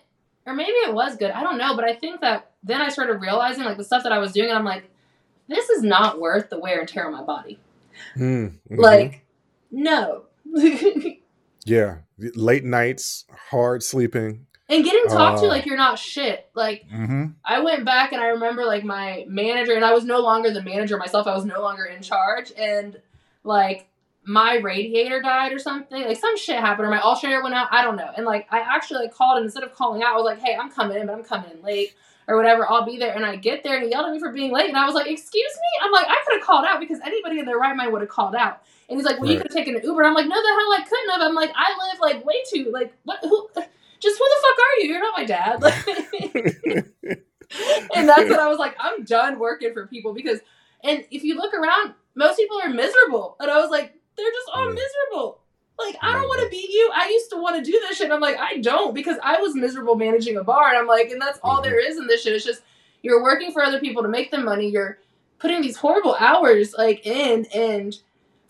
or 0.46 0.54
maybe 0.54 0.70
it 0.70 0.92
was 0.94 1.16
good 1.16 1.30
i 1.32 1.42
don't 1.42 1.56
know 1.58 1.74
but 1.74 1.84
i 1.84 1.94
think 1.94 2.20
that 2.20 2.50
then 2.62 2.80
i 2.80 2.88
started 2.88 3.14
realizing 3.20 3.64
like 3.64 3.76
the 3.78 3.84
stuff 3.84 4.02
that 4.02 4.12
i 4.12 4.18
was 4.18 4.32
doing 4.32 4.50
and 4.50 4.58
i'm 4.58 4.64
like 4.64 4.84
this 5.48 5.68
is 5.70 5.82
not 5.82 6.20
worth 6.20 6.48
the 6.50 6.58
wear 6.60 6.80
and 6.80 6.88
tear 6.88 7.06
on 7.06 7.12
my 7.12 7.22
body. 7.22 7.58
Mm, 8.16 8.58
mhm. 8.70 8.78
like 8.78 9.24
no 9.70 10.24
yeah, 11.64 11.98
late 12.18 12.64
nights, 12.64 13.24
hard 13.50 13.82
sleeping. 13.82 14.46
and 14.68 14.84
getting 14.84 15.06
talked 15.08 15.40
to 15.40 15.46
Uh, 15.46 15.50
like 15.50 15.66
you're 15.66 15.76
not 15.76 15.98
shit 15.98 16.48
like 16.54 16.86
hmm 16.90 17.26
I 17.44 17.60
went 17.60 17.84
back 17.84 18.12
and 18.12 18.22
I 18.22 18.28
remember 18.28 18.64
like 18.64 18.84
my 18.84 19.24
manager, 19.28 19.74
and 19.74 19.84
I 19.84 19.92
was 19.92 20.04
no 20.04 20.20
longer 20.20 20.52
the 20.52 20.62
manager 20.62 20.96
myself. 20.96 21.26
I 21.26 21.34
was 21.34 21.44
no 21.44 21.60
longer 21.60 21.84
in 21.84 22.00
charge, 22.02 22.52
and 22.56 23.00
like 23.42 23.88
my 24.24 24.54
radiator 24.58 25.20
died 25.20 25.52
or 25.52 25.58
something. 25.58 26.04
Like 26.04 26.20
some 26.20 26.36
shit 26.38 26.60
happened, 26.60 26.86
or 26.86 26.90
my 26.90 27.00
alternator 27.00 27.42
went 27.42 27.56
out. 27.56 27.66
I 27.72 27.82
don't 27.82 27.96
know. 27.96 28.10
And 28.16 28.24
like 28.24 28.46
I 28.52 28.60
actually 28.60 29.00
like 29.00 29.12
called, 29.14 29.38
and 29.38 29.44
instead 29.44 29.64
of 29.64 29.74
calling 29.74 30.02
out, 30.04 30.12
I 30.12 30.16
was 30.16 30.24
like, 30.24 30.38
"Hey, 30.38 30.56
I'm 30.56 30.70
coming 30.70 30.96
in, 30.98 31.06
but 31.08 31.14
I'm 31.14 31.24
coming 31.24 31.50
in 31.50 31.62
late." 31.62 31.94
Or 32.28 32.36
whatever, 32.36 32.70
I'll 32.70 32.86
be 32.86 32.98
there. 32.98 33.12
And 33.16 33.26
I 33.26 33.34
get 33.34 33.64
there 33.64 33.74
and 33.74 33.82
he 33.82 33.90
yelled 33.90 34.06
at 34.06 34.12
me 34.12 34.20
for 34.20 34.30
being 34.30 34.52
late. 34.52 34.68
And 34.68 34.76
I 34.76 34.86
was 34.86 34.94
like, 34.94 35.08
Excuse 35.10 35.52
me? 35.54 35.84
I'm 35.84 35.90
like, 35.90 36.06
I 36.08 36.22
could 36.24 36.38
have 36.38 36.46
called 36.46 36.64
out 36.64 36.78
because 36.78 37.00
anybody 37.04 37.40
in 37.40 37.46
their 37.46 37.58
right 37.58 37.74
mind 37.74 37.90
would 37.92 38.00
have 38.00 38.10
called 38.10 38.36
out. 38.36 38.62
And 38.92 39.00
he's 39.00 39.06
like, 39.06 39.18
Well, 39.20 39.28
you 39.30 39.36
Right. 39.38 39.42
could 39.42 39.50
have 39.52 39.56
taken 39.56 39.74
an 39.76 39.82
Uber. 39.82 40.00
And 40.02 40.08
I'm 40.08 40.14
like, 40.14 40.26
No, 40.26 40.36
the 40.36 40.48
hell 40.48 40.72
I 40.72 40.84
couldn't 40.88 41.10
have. 41.10 41.20
I'm 41.22 41.34
like, 41.34 41.50
I 41.56 41.74
live 41.90 42.00
like 42.00 42.24
way 42.26 42.42
too, 42.48 42.70
like, 42.72 42.92
what, 43.04 43.18
who, 43.22 43.48
just 44.00 44.18
who 44.18 44.24
the 44.24 44.42
fuck 44.42 44.58
are 44.58 44.80
you? 44.82 44.88
You're 44.90 45.00
not 45.00 45.14
my 45.16 45.24
dad. 45.24 45.62
Like, 45.62 45.86
and 47.94 48.08
that's 48.08 48.30
what 48.30 48.40
I 48.40 48.48
was 48.48 48.58
like, 48.58 48.76
I'm 48.78 49.04
done 49.04 49.38
working 49.38 49.72
for 49.72 49.86
people 49.86 50.12
because, 50.14 50.40
and 50.84 51.04
if 51.10 51.22
you 51.22 51.36
look 51.36 51.54
around, 51.54 51.94
most 52.14 52.36
people 52.36 52.58
are 52.62 52.68
miserable. 52.68 53.36
And 53.40 53.50
I 53.50 53.58
was 53.60 53.70
like, 53.70 53.94
they're 54.16 54.30
just 54.30 54.50
all 54.52 54.72
miserable. 54.72 55.38
Like, 55.78 55.96
I 56.02 56.12
don't 56.12 56.28
want 56.28 56.42
to 56.44 56.50
be 56.50 56.68
you. 56.70 56.90
I 56.94 57.08
used 57.08 57.30
to 57.30 57.36
want 57.40 57.56
to 57.56 57.62
do 57.62 57.72
this 57.88 57.96
shit. 57.96 58.10
I'm 58.12 58.20
like, 58.20 58.36
I 58.38 58.58
don't 58.58 58.94
because 58.94 59.16
I 59.22 59.38
was 59.38 59.54
miserable 59.54 59.96
managing 59.96 60.36
a 60.36 60.44
bar. 60.44 60.68
And 60.68 60.76
I'm 60.76 60.86
like, 60.86 61.10
and 61.10 61.20
that's 61.20 61.40
all 61.42 61.60
Mhm. 61.60 61.64
there 61.64 61.90
is 61.90 61.96
in 61.98 62.06
this 62.06 62.22
shit. 62.22 62.34
It's 62.34 62.44
just 62.44 62.62
you're 63.02 63.22
working 63.22 63.52
for 63.52 63.62
other 63.62 63.80
people 63.80 64.02
to 64.02 64.08
make 64.08 64.30
them 64.30 64.44
money. 64.44 64.68
You're 64.68 64.98
putting 65.38 65.62
these 65.62 65.76
horrible 65.76 66.14
hours 66.20 66.74
like 66.76 67.06
in 67.06 67.46
and 67.54 67.96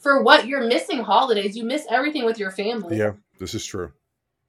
for 0.02 0.22
what 0.22 0.46
you're 0.46 0.66
missing 0.66 1.02
holidays. 1.02 1.56
You 1.56 1.64
miss 1.64 1.86
everything 1.88 2.24
with 2.24 2.38
your 2.38 2.50
family. 2.50 2.98
yeah, 2.98 3.12
this 3.38 3.54
is 3.54 3.64
true. 3.64 3.92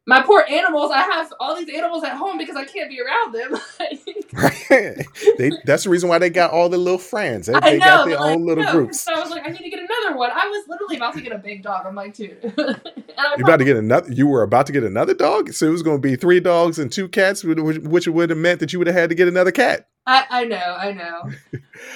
My 0.05 0.22
poor 0.22 0.43
animals. 0.50 0.91
I 0.91 1.01
have 1.01 1.31
all 1.39 1.55
these 1.55 1.74
animals 1.74 2.03
at 2.03 2.17
home 2.17 2.38
because 2.38 2.57
I 2.57 2.65
can't 2.65 2.89
be 2.89 3.00
around 3.00 3.33
them. 3.33 3.57
they, 5.38 5.51
that's 5.63 5.86
the 5.86 5.89
reason 5.89 6.10
why 6.10 6.19
they 6.19 6.29
got 6.29 6.51
all 6.51 6.67
the 6.67 6.77
little 6.77 6.98
friends. 6.98 7.48
They, 7.48 7.53
know, 7.53 7.79
got 7.79 8.05
their 8.05 8.19
like, 8.19 8.36
own 8.36 8.45
little 8.45 8.65
no. 8.65 8.72
groups. 8.72 9.00
So 9.00 9.13
I 9.13 9.19
was 9.22 9.29
like, 9.29 9.48
I 9.48 9.51
need 9.51 9.63
to 9.63 9.69
get 9.69 9.79
another 9.79 10.17
one. 10.17 10.29
I 10.31 10.45
was 10.48 10.65
literally 10.67 10.98
about 10.98 11.13
to 11.13 11.22
get 11.22 11.31
a 11.31 11.38
big 11.38 11.63
dog. 11.63 11.86
I'm 11.86 11.95
like, 11.95 12.19
I 12.19 13.36
You 13.38 13.45
about 13.45 13.57
to 13.57 13.65
get 13.65 13.77
another? 13.77 14.12
You 14.12 14.27
were 14.27 14.43
about 14.43 14.65
to 14.65 14.74
get 14.74 14.83
another 14.83 15.13
dog, 15.13 15.53
so 15.53 15.67
it 15.67 15.72
was 15.72 15.83
going 15.83 15.98
to 15.98 16.01
be 16.01 16.17
three 16.17 16.41
dogs 16.41 16.79
and 16.79 16.91
two 16.91 17.07
cats, 17.07 17.43
which 17.43 17.79
which 17.79 18.07
would 18.07 18.29
have 18.29 18.39
meant 18.39 18.60
that 18.60 18.74
you 18.74 18.79
would 18.79 18.88
have 18.88 18.95
had 18.98 19.10
to 19.10 19.15
get 19.15 19.29
another 19.29 19.51
cat. 19.51 19.88
I, 20.05 20.25
I 20.29 20.43
know, 20.43 20.57
I 20.57 20.91
know. 20.91 21.31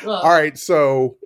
All 0.10 0.32
right, 0.32 0.58
so 0.58 1.18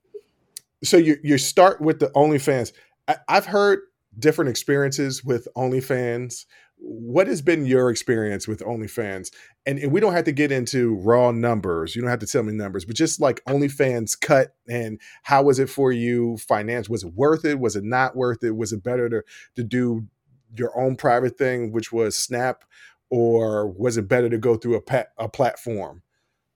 so 0.84 0.98
you 0.98 1.18
you 1.24 1.38
start 1.38 1.82
with 1.82 2.00
the 2.00 2.10
OnlyFans. 2.10 2.72
I, 3.08 3.18
I've 3.28 3.46
heard 3.46 3.80
different 4.18 4.50
experiences 4.50 5.24
with 5.24 5.48
OnlyFans. 5.56 6.46
What 6.78 7.28
has 7.28 7.42
been 7.42 7.66
your 7.66 7.92
experience 7.92 8.48
with 8.48 8.62
OnlyFans? 8.62 9.32
And, 9.68 9.78
and 9.78 9.92
we 9.92 10.00
don't 10.00 10.14
have 10.14 10.26
to 10.26 10.32
get 10.32 10.52
into 10.52 10.96
raw 10.96 11.32
numbers. 11.32 11.96
You 11.96 12.02
don't 12.02 12.10
have 12.10 12.20
to 12.20 12.26
tell 12.26 12.42
me 12.42 12.54
numbers, 12.54 12.86
but 12.86 12.96
just 12.96 13.22
like 13.22 13.44
OnlyFans 13.46 14.20
cut 14.20 14.56
and 14.68 15.00
how 15.22 15.44
was 15.44 15.60
it 15.60 15.70
for 15.70 15.92
you? 15.92 16.38
Finance 16.38 16.90
was 16.90 17.04
it 17.04 17.14
worth 17.14 17.46
it? 17.46 17.60
Was 17.60 17.76
it 17.76 17.84
not 17.84 18.16
worth 18.16 18.44
it? 18.44 18.56
Was 18.56 18.74
it 18.74 18.84
better 18.84 19.10
to 19.10 19.24
to 19.56 19.64
do 19.64 20.08
your 20.56 20.78
own 20.78 20.96
private 20.96 21.38
thing, 21.38 21.72
which 21.72 21.92
was 21.92 22.18
Snap, 22.18 22.66
or 23.10 23.68
was 23.68 23.98
it 23.98 24.08
better 24.08 24.30
to 24.30 24.38
go 24.38 24.56
through 24.56 24.76
a 24.76 24.82
pat, 24.82 25.10
a 25.18 25.30
platform? 25.30 26.02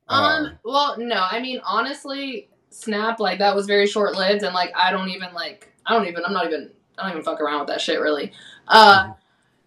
Um, 0.08 0.60
well, 0.64 0.98
no, 1.00 1.26
I 1.30 1.40
mean, 1.40 1.62
honestly, 1.64 2.50
Snap, 2.76 3.20
like, 3.20 3.40
that 3.40 3.56
was 3.56 3.68
very 3.68 3.88
short 3.88 4.16
lived, 4.18 4.44
and, 4.44 4.54
like, 4.54 4.74
I 4.76 4.92
don't 4.92 5.10
even, 5.10 5.34
like, 5.34 5.72
I 5.86 5.94
don't 5.94 6.08
even, 6.08 6.26
I'm 6.26 6.34
not 6.34 6.46
even, 6.46 6.72
I 6.98 7.04
don't 7.04 7.12
even 7.12 7.24
fuck 7.24 7.40
around 7.40 7.60
with 7.60 7.70
that 7.70 7.80
shit, 7.80 8.00
really. 8.02 8.34
Uh, 8.68 9.04
Mhm. 9.06 9.16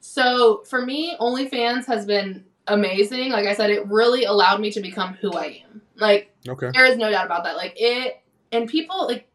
so 0.01 0.63
for 0.67 0.85
me, 0.85 1.17
OnlyFans 1.19 1.87
has 1.87 2.05
been 2.05 2.45
amazing. 2.67 3.31
Like 3.31 3.47
I 3.47 3.55
said, 3.55 3.71
it 3.71 3.87
really 3.87 4.25
allowed 4.25 4.61
me 4.61 4.71
to 4.73 4.81
become 4.81 5.15
who 5.15 5.33
I 5.33 5.63
am. 5.65 5.81
Like, 5.97 6.35
okay. 6.47 6.71
there 6.75 6.85
is 6.85 6.99
no 6.99 7.11
doubt 7.11 7.25
about 7.27 7.45
that. 7.45 7.57
Like, 7.57 7.73
it, 7.77 8.21
and 8.53 8.69
people, 8.69 9.07
like, 9.07 9.27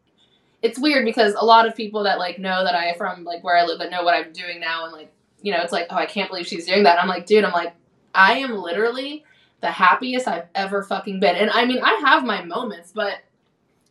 it's 0.62 0.78
weird 0.78 1.04
because 1.04 1.34
a 1.34 1.44
lot 1.44 1.66
of 1.66 1.74
people 1.74 2.04
that, 2.04 2.18
like, 2.18 2.38
know 2.38 2.62
that 2.64 2.74
I, 2.74 2.94
from, 2.94 3.24
like, 3.24 3.42
where 3.42 3.56
I 3.56 3.64
live, 3.64 3.80
that 3.80 3.90
know 3.90 4.04
what 4.04 4.14
I'm 4.14 4.32
doing 4.32 4.60
now, 4.60 4.84
and, 4.84 4.92
like, 4.92 5.10
you 5.42 5.52
know, 5.52 5.60
it's 5.60 5.72
like, 5.72 5.88
oh, 5.90 5.96
I 5.96 6.06
can't 6.06 6.30
believe 6.30 6.46
she's 6.46 6.66
doing 6.66 6.84
that. 6.84 7.02
I'm 7.02 7.08
like, 7.08 7.26
dude, 7.26 7.44
I'm 7.44 7.52
like, 7.52 7.74
I 8.14 8.38
am 8.38 8.56
literally 8.56 9.24
the 9.60 9.70
happiest 9.70 10.28
I've 10.28 10.46
ever 10.54 10.82
fucking 10.82 11.18
been. 11.20 11.36
And 11.36 11.50
I 11.50 11.64
mean, 11.66 11.82
I 11.82 12.00
have 12.04 12.24
my 12.24 12.42
moments, 12.44 12.92
but 12.94 13.14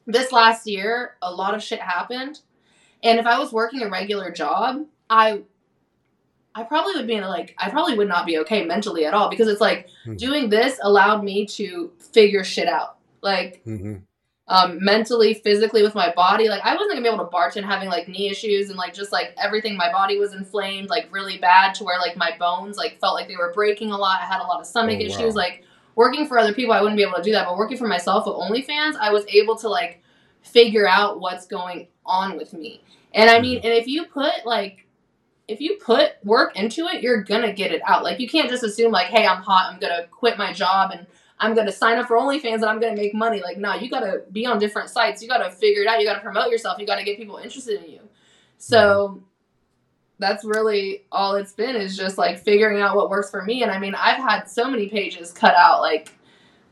this 0.05 0.31
last 0.31 0.67
year, 0.67 1.15
a 1.21 1.31
lot 1.33 1.53
of 1.55 1.63
shit 1.63 1.79
happened. 1.79 2.39
And 3.03 3.19
if 3.19 3.25
I 3.25 3.39
was 3.39 3.51
working 3.51 3.81
a 3.81 3.89
regular 3.89 4.31
job, 4.31 4.85
I 5.09 5.41
I 6.55 6.63
probably 6.63 6.93
would 6.95 7.07
be 7.07 7.15
in 7.15 7.23
a, 7.23 7.29
like 7.29 7.55
I 7.57 7.69
probably 7.69 7.97
would 7.97 8.07
not 8.07 8.25
be 8.25 8.37
okay 8.39 8.63
mentally 8.65 9.05
at 9.05 9.13
all 9.13 9.29
because 9.29 9.47
it's 9.47 9.61
like 9.61 9.87
Mhm. 10.05 10.17
doing 10.17 10.49
this 10.49 10.79
allowed 10.83 11.23
me 11.23 11.45
to 11.47 11.91
figure 12.13 12.43
shit 12.43 12.67
out. 12.67 12.97
Like 13.21 13.61
hmm 13.63 13.95
um 14.49 14.83
mentally, 14.83 15.33
physically 15.35 15.83
with 15.83 15.95
my 15.95 16.11
body. 16.11 16.49
Like 16.49 16.61
I 16.65 16.73
wasn't 16.73 16.91
gonna 16.91 17.01
be 17.01 17.07
able 17.07 17.23
to 17.25 17.31
bartend 17.31 17.63
having 17.63 17.87
like 17.87 18.09
knee 18.09 18.29
issues 18.29 18.69
and 18.69 18.77
like 18.77 18.93
just 18.93 19.13
like 19.13 19.33
everything 19.41 19.77
my 19.77 19.89
body 19.89 20.19
was 20.19 20.33
inflamed 20.33 20.89
like 20.89 21.07
really 21.11 21.37
bad 21.37 21.73
to 21.75 21.85
where 21.85 21.97
like 21.97 22.17
my 22.17 22.35
bones 22.37 22.75
like 22.75 22.99
felt 22.99 23.15
like 23.15 23.29
they 23.29 23.37
were 23.37 23.53
breaking 23.53 23.91
a 23.91 23.97
lot. 23.97 24.19
I 24.21 24.25
had 24.25 24.41
a 24.41 24.43
lot 24.45 24.59
of 24.59 24.65
stomach 24.67 24.97
Oh, 24.99 24.99
wow. 24.99 25.05
issues. 25.05 25.33
Like 25.33 25.63
working 25.95 26.27
for 26.27 26.37
other 26.37 26.53
people 26.53 26.73
I 26.73 26.81
wouldn't 26.81 26.97
be 26.97 27.03
able 27.03 27.15
to 27.15 27.23
do 27.23 27.31
that, 27.31 27.47
but 27.47 27.57
working 27.57 27.77
for 27.77 27.87
myself 27.87 28.25
with 28.25 28.35
OnlyFans, 28.35 28.95
I 28.95 29.11
was 29.11 29.25
able 29.27 29.55
to 29.57 29.69
like 29.69 30.01
figure 30.41 30.87
out 30.87 31.19
what's 31.19 31.45
going 31.45 31.87
on 32.05 32.37
with 32.37 32.53
me. 32.53 32.81
And 33.13 33.29
I 33.29 33.39
mean, 33.39 33.61
mm. 33.61 33.65
and 33.65 33.73
if 33.73 33.87
you 33.87 34.05
put 34.05 34.45
like 34.45 34.87
if 35.47 35.59
you 35.59 35.77
put 35.77 36.13
work 36.23 36.55
into 36.55 36.85
it, 36.87 37.01
you're 37.01 37.23
gonna 37.23 37.53
get 37.53 37.71
it 37.71 37.81
out. 37.85 38.03
Like 38.03 38.19
you 38.19 38.27
can't 38.27 38.49
just 38.49 38.63
assume 38.63 38.91
like, 38.91 39.07
hey, 39.07 39.25
I'm 39.25 39.41
hot, 39.41 39.71
I'm 39.71 39.79
gonna 39.79 40.07
quit 40.09 40.37
my 40.37 40.53
job 40.53 40.91
and 40.91 41.05
I'm 41.39 41.55
gonna 41.55 41.71
sign 41.71 41.97
up 41.97 42.07
for 42.07 42.17
OnlyFans 42.17 42.55
and 42.55 42.65
I'm 42.65 42.79
gonna 42.79 42.95
make 42.95 43.13
money. 43.13 43.41
Like, 43.41 43.57
no, 43.57 43.75
you 43.75 43.89
gotta 43.89 44.23
be 44.31 44.45
on 44.45 44.59
different 44.59 44.89
sites. 44.89 45.21
You 45.21 45.27
gotta 45.27 45.51
figure 45.51 45.81
it 45.81 45.87
out. 45.87 45.99
You 45.99 46.05
gotta 46.05 46.21
promote 46.21 46.49
yourself. 46.49 46.79
You 46.79 46.87
gotta 46.87 47.03
get 47.03 47.17
people 47.17 47.37
interested 47.37 47.83
in 47.83 47.91
you. 47.91 47.99
So 48.57 49.23
that's 50.23 50.45
really 50.45 51.03
all 51.11 51.35
it's 51.35 51.51
been 51.51 51.75
is 51.75 51.97
just 51.97 52.17
like 52.17 52.39
figuring 52.39 52.81
out 52.81 52.95
what 52.95 53.09
works 53.09 53.29
for 53.29 53.43
me. 53.43 53.61
And 53.61 53.71
I 53.71 53.77
mean, 53.77 53.93
I've 53.93 54.17
had 54.17 54.45
so 54.45 54.69
many 54.69 54.87
pages 54.87 55.31
cut 55.31 55.53
out 55.55 55.81
like 55.81 56.13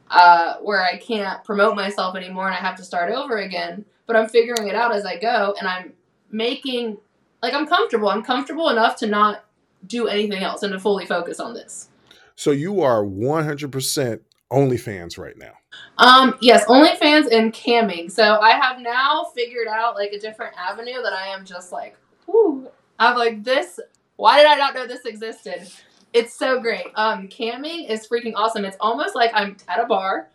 uh, 0.10 0.56
where 0.62 0.82
I 0.82 0.98
can't 0.98 1.44
promote 1.44 1.76
myself 1.76 2.16
anymore 2.16 2.48
and 2.48 2.56
I 2.56 2.60
have 2.60 2.78
to 2.78 2.84
start 2.84 3.12
over 3.12 3.38
again. 3.38 3.86
But 4.08 4.16
I'm 4.16 4.30
figuring 4.30 4.68
it 4.68 4.76
out 4.76 4.94
as 4.94 5.06
I 5.06 5.18
go 5.18 5.56
and 5.60 5.68
I'm 5.68 5.94
making 6.32 6.98
like 7.42 7.54
I'm 7.54 7.68
comfortable. 7.68 8.10
I'm 8.10 8.24
comfortable 8.24 8.70
enough 8.70 8.96
to 8.98 9.08
not 9.08 9.44
do 9.86 10.08
anything 10.08 10.44
else 10.44 10.64
and 10.64 10.72
to 10.72 10.80
fully 10.80 11.06
focus 11.06 11.40
on 11.40 11.54
this. 11.54 11.90
So 12.36 12.52
you 12.52 12.82
are 12.82 13.04
100% 13.04 14.20
OnlyFans 14.52 15.18
right 15.18 15.38
now. 15.38 15.54
Um, 15.98 16.36
yes, 16.42 16.66
OnlyFans 16.66 17.32
and 17.32 17.54
camming. 17.54 18.12
So 18.12 18.40
I 18.40 18.52
have 18.52 18.80
now 18.80 19.26
figured 19.36 19.68
out 19.68 19.96
like 19.96 20.12
a 20.12 20.20
different 20.20 20.56
avenue 20.58 21.02
that 21.04 21.14
I 21.14 21.28
am 21.28 21.46
just 21.46 21.72
like, 21.72 21.98
whoo. 22.28 22.70
I'm 23.02 23.18
like 23.18 23.44
this. 23.44 23.80
Why 24.16 24.38
did 24.38 24.46
I 24.46 24.56
not 24.56 24.76
know 24.76 24.86
this 24.88 25.06
existed? 25.06 25.68
It's 26.14 26.38
so 26.38 26.60
great. 26.62 26.86
Um, 26.96 27.28
camming 27.28 27.90
is 27.90 28.08
freaking 28.08 28.34
awesome. 28.36 28.64
It's 28.64 28.78
almost 28.80 29.16
like 29.16 29.32
I'm 29.34 29.58
at 29.68 29.80
a 29.80 29.86
bar, 29.88 30.28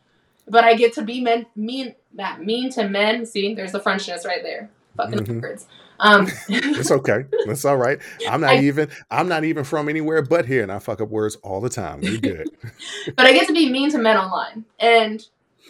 but 0.48 0.64
I 0.64 0.74
get 0.74 0.92
to 0.94 1.02
be 1.02 1.20
men, 1.20 1.46
mean, 1.54 1.94
that 2.14 2.42
mean 2.42 2.70
to 2.72 2.88
men. 2.88 3.24
See, 3.24 3.54
there's 3.54 3.72
the 3.72 3.80
Frenchness 3.80 4.24
right 4.26 4.42
there. 4.42 4.68
Fucking 4.96 5.20
Mhm. 5.20 5.42
words. 5.42 5.66
Um, 6.00 6.26
It's 6.48 6.90
okay. 6.90 7.24
That's 7.46 7.64
all 7.64 7.76
right. 7.76 7.98
I'm 8.26 8.40
not 8.40 8.50
I- 8.56 8.60
even 8.60 8.88
I'm 9.10 9.28
not 9.28 9.44
even 9.44 9.64
from 9.64 9.88
anywhere 9.88 10.22
but 10.22 10.46
here 10.46 10.62
and 10.62 10.72
I 10.72 10.78
fuck 10.80 11.00
up 11.00 11.08
words 11.08 11.36
all 11.36 11.60
the 11.60 11.68
time. 11.70 12.00
We 12.00 12.18
good. 12.18 12.50
but 13.16 13.26
I 13.26 13.32
get 13.32 13.46
to 13.46 13.52
be 13.52 13.70
mean 13.70 13.90
to 13.92 13.98
men 13.98 14.16
online, 14.16 14.64
and 14.80 15.24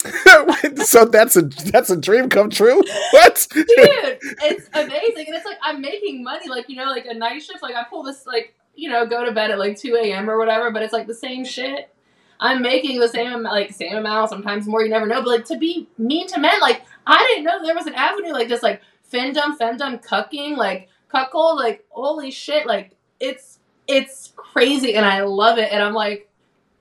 so 0.85 1.05
that's 1.05 1.37
a 1.37 1.43
that's 1.43 1.91
a 1.91 1.97
dream 1.97 2.29
come 2.29 2.51
true. 2.51 2.83
What? 3.11 3.47
dude, 3.51 3.67
it's 3.77 4.69
amazing, 4.73 5.27
and 5.27 5.37
it's 5.37 5.45
like 5.45 5.59
I'm 5.63 5.81
making 5.81 6.23
money, 6.23 6.49
like 6.49 6.69
you 6.69 6.77
know, 6.77 6.87
like 6.87 7.07
a 7.07 7.15
night 7.15 7.43
shift. 7.43 7.63
Like 7.63 7.75
I 7.75 7.85
pull 7.85 8.03
this, 8.03 8.27
like 8.27 8.55
you 8.75 8.91
know, 8.91 9.07
go 9.07 9.25
to 9.25 9.33
bed 9.33 9.51
at 9.51 9.59
like 9.59 9.79
two 9.79 9.97
a.m. 9.97 10.29
or 10.29 10.39
whatever, 10.39 10.71
but 10.71 10.83
it's 10.83 10.93
like 10.93 11.07
the 11.07 11.15
same 11.15 11.45
shit. 11.45 11.91
I'm 12.39 12.61
making 12.61 13.01
the 13.01 13.09
same 13.09 13.29
amount, 13.29 13.55
like 13.55 13.73
same 13.73 13.97
amount, 13.97 14.31
sometimes 14.31 14.67
more. 14.67 14.83
You 14.83 14.91
never 14.91 15.07
know, 15.07 15.23
but 15.23 15.29
like 15.29 15.45
to 15.47 15.59
be 15.59 15.89
mean 15.99 16.27
to 16.29 16.41
men, 16.41 16.61
like 16.61 16.83
I 17.07 17.25
didn't 17.29 17.45
know 17.45 17.65
there 17.65 17.75
was 17.75 17.87
an 17.87 17.95
avenue 17.95 18.33
like 18.33 18.49
this, 18.49 18.63
like 18.63 18.83
femdom, 19.11 19.59
femdom, 19.59 20.05
cucking, 20.05 20.57
like 20.57 20.89
cuckold, 21.09 21.59
like 21.59 21.85
holy 21.91 22.31
shit, 22.31 22.67
like 22.67 22.93
it's 23.21 23.59
it's 23.89 24.33
crazy, 24.37 24.95
and 24.95 25.07
I 25.07 25.23
love 25.23 25.59
it, 25.59 25.73
and 25.73 25.83
I'm 25.83 25.95
like, 25.95 26.29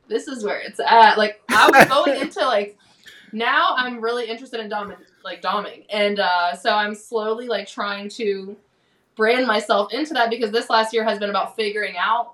this 0.07 0.27
is 0.27 0.43
where 0.43 0.59
it's 0.59 0.79
at. 0.79 1.17
Like 1.17 1.41
I 1.49 1.69
was 1.69 1.85
going 1.87 2.21
into 2.21 2.39
like 2.45 2.77
now 3.31 3.75
I'm 3.77 4.01
really 4.01 4.25
interested 4.29 4.59
in 4.59 4.69
dom 4.69 4.93
like 5.23 5.41
doming, 5.41 5.85
and 5.89 6.19
uh, 6.19 6.55
so 6.55 6.71
I'm 6.73 6.95
slowly 6.95 7.47
like 7.47 7.67
trying 7.67 8.09
to 8.09 8.55
brand 9.15 9.47
myself 9.47 9.93
into 9.93 10.13
that 10.13 10.29
because 10.29 10.51
this 10.51 10.69
last 10.69 10.93
year 10.93 11.03
has 11.03 11.19
been 11.19 11.29
about 11.29 11.55
figuring 11.55 11.95
out 11.97 12.33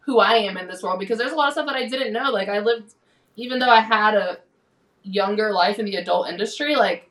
who 0.00 0.18
I 0.18 0.34
am 0.34 0.56
in 0.56 0.66
this 0.68 0.82
world 0.82 0.98
because 0.98 1.18
there's 1.18 1.32
a 1.32 1.34
lot 1.36 1.48
of 1.48 1.52
stuff 1.54 1.66
that 1.66 1.76
I 1.76 1.86
didn't 1.88 2.12
know. 2.12 2.30
Like 2.30 2.48
I 2.48 2.60
lived, 2.60 2.94
even 3.36 3.58
though 3.58 3.68
I 3.70 3.80
had 3.80 4.14
a 4.14 4.38
younger 5.02 5.52
life 5.52 5.78
in 5.78 5.84
the 5.84 5.96
adult 5.96 6.28
industry, 6.28 6.76
like 6.76 7.08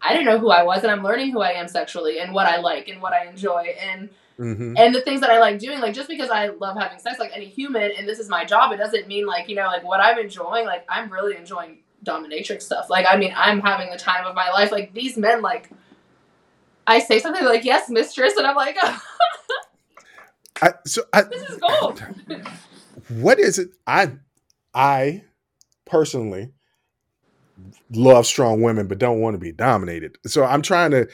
I 0.00 0.12
didn't 0.12 0.26
know 0.26 0.38
who 0.38 0.50
I 0.50 0.62
was, 0.64 0.82
and 0.82 0.90
I'm 0.90 1.02
learning 1.02 1.30
who 1.32 1.40
I 1.40 1.50
am 1.52 1.68
sexually 1.68 2.18
and 2.18 2.32
what 2.34 2.46
I 2.46 2.58
like 2.58 2.88
and 2.88 3.00
what 3.00 3.12
I 3.12 3.26
enjoy 3.26 3.74
and 3.80 4.08
Mhm. 4.38 4.76
and 4.78 4.94
the 4.94 5.02
things 5.02 5.20
that 5.20 5.30
I 5.30 5.38
like 5.38 5.58
doing, 5.58 5.78
like 5.80 5.94
just 5.94 6.08
because 6.08 6.30
I 6.30 6.48
love 6.48 6.76
having 6.76 6.98
sex, 6.98 7.18
like 7.18 7.30
any 7.34 7.44
human, 7.44 7.92
and 7.96 8.08
this 8.08 8.18
is 8.18 8.28
my 8.30 8.44
job, 8.46 8.72
it 8.72 8.78
doesn't 8.78 9.06
mean 9.06 9.26
like 9.26 9.48
you 9.48 9.54
know, 9.54 9.66
like 9.66 9.84
what 9.84 10.00
I'm 10.00 10.18
enjoying. 10.18 10.64
Like 10.66 10.84
I'm 10.88 11.12
really 11.12 11.36
enjoying 11.36 11.78
dominatrix 12.04 12.62
stuff. 12.62 12.90
Like 12.90 13.06
I 13.08 13.16
mean, 13.16 13.32
I'm 13.36 13.60
having 13.60 13.90
the 13.90 13.98
time 13.98 14.26
of 14.26 14.34
my 14.34 14.50
life. 14.50 14.72
Like 14.72 14.92
these 14.94 15.16
men, 15.16 15.42
like 15.42 15.70
I 16.86 16.98
say 16.98 17.18
something 17.18 17.44
like 17.44 17.64
"Yes, 17.64 17.88
mistress," 17.88 18.36
and 18.36 18.46
I'm 18.46 18.56
like, 18.56 18.76
I, 20.62 20.72
so 20.86 21.02
I, 21.12 21.22
"This 21.22 21.48
is 21.50 21.58
gold." 21.58 22.02
what 23.08 23.38
is 23.38 23.58
it? 23.58 23.70
I 23.86 24.12
I 24.74 25.24
personally 25.86 26.52
love 27.90 28.26
strong 28.26 28.62
women, 28.62 28.86
but 28.86 28.98
don't 28.98 29.20
want 29.20 29.34
to 29.34 29.38
be 29.38 29.52
dominated. 29.52 30.18
So 30.26 30.44
I'm 30.44 30.62
trying 30.62 30.90
to. 30.92 31.08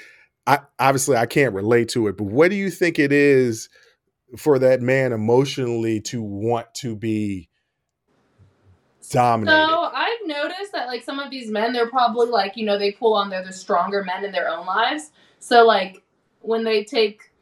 I 0.46 0.60
obviously 0.78 1.16
I 1.16 1.26
can't 1.26 1.54
relate 1.54 1.90
to 1.90 2.06
it, 2.08 2.16
but 2.16 2.24
what 2.24 2.48
do 2.50 2.56
you 2.56 2.70
think 2.70 2.98
it 2.98 3.12
is 3.12 3.68
for 4.36 4.58
that 4.58 4.80
man 4.80 5.12
emotionally 5.12 6.00
to 6.02 6.22
want 6.22 6.74
to 6.76 6.96
be 6.96 7.50
dominated? 9.10 9.68
So 9.68 9.90
I've 9.94 10.26
noticed 10.26 10.57
that 10.78 10.88
like 10.88 11.02
some 11.02 11.18
of 11.18 11.30
these 11.30 11.50
men, 11.50 11.72
they're 11.72 11.90
probably 11.90 12.28
like 12.28 12.56
you 12.56 12.64
know 12.64 12.78
they 12.78 12.92
pull 12.92 13.14
on 13.14 13.30
they're 13.30 13.44
the 13.44 13.52
stronger 13.52 14.04
men 14.04 14.24
in 14.24 14.32
their 14.32 14.48
own 14.48 14.66
lives. 14.66 15.10
So 15.40 15.64
like 15.64 16.02
when 16.40 16.64
they 16.64 16.84
take 16.84 17.32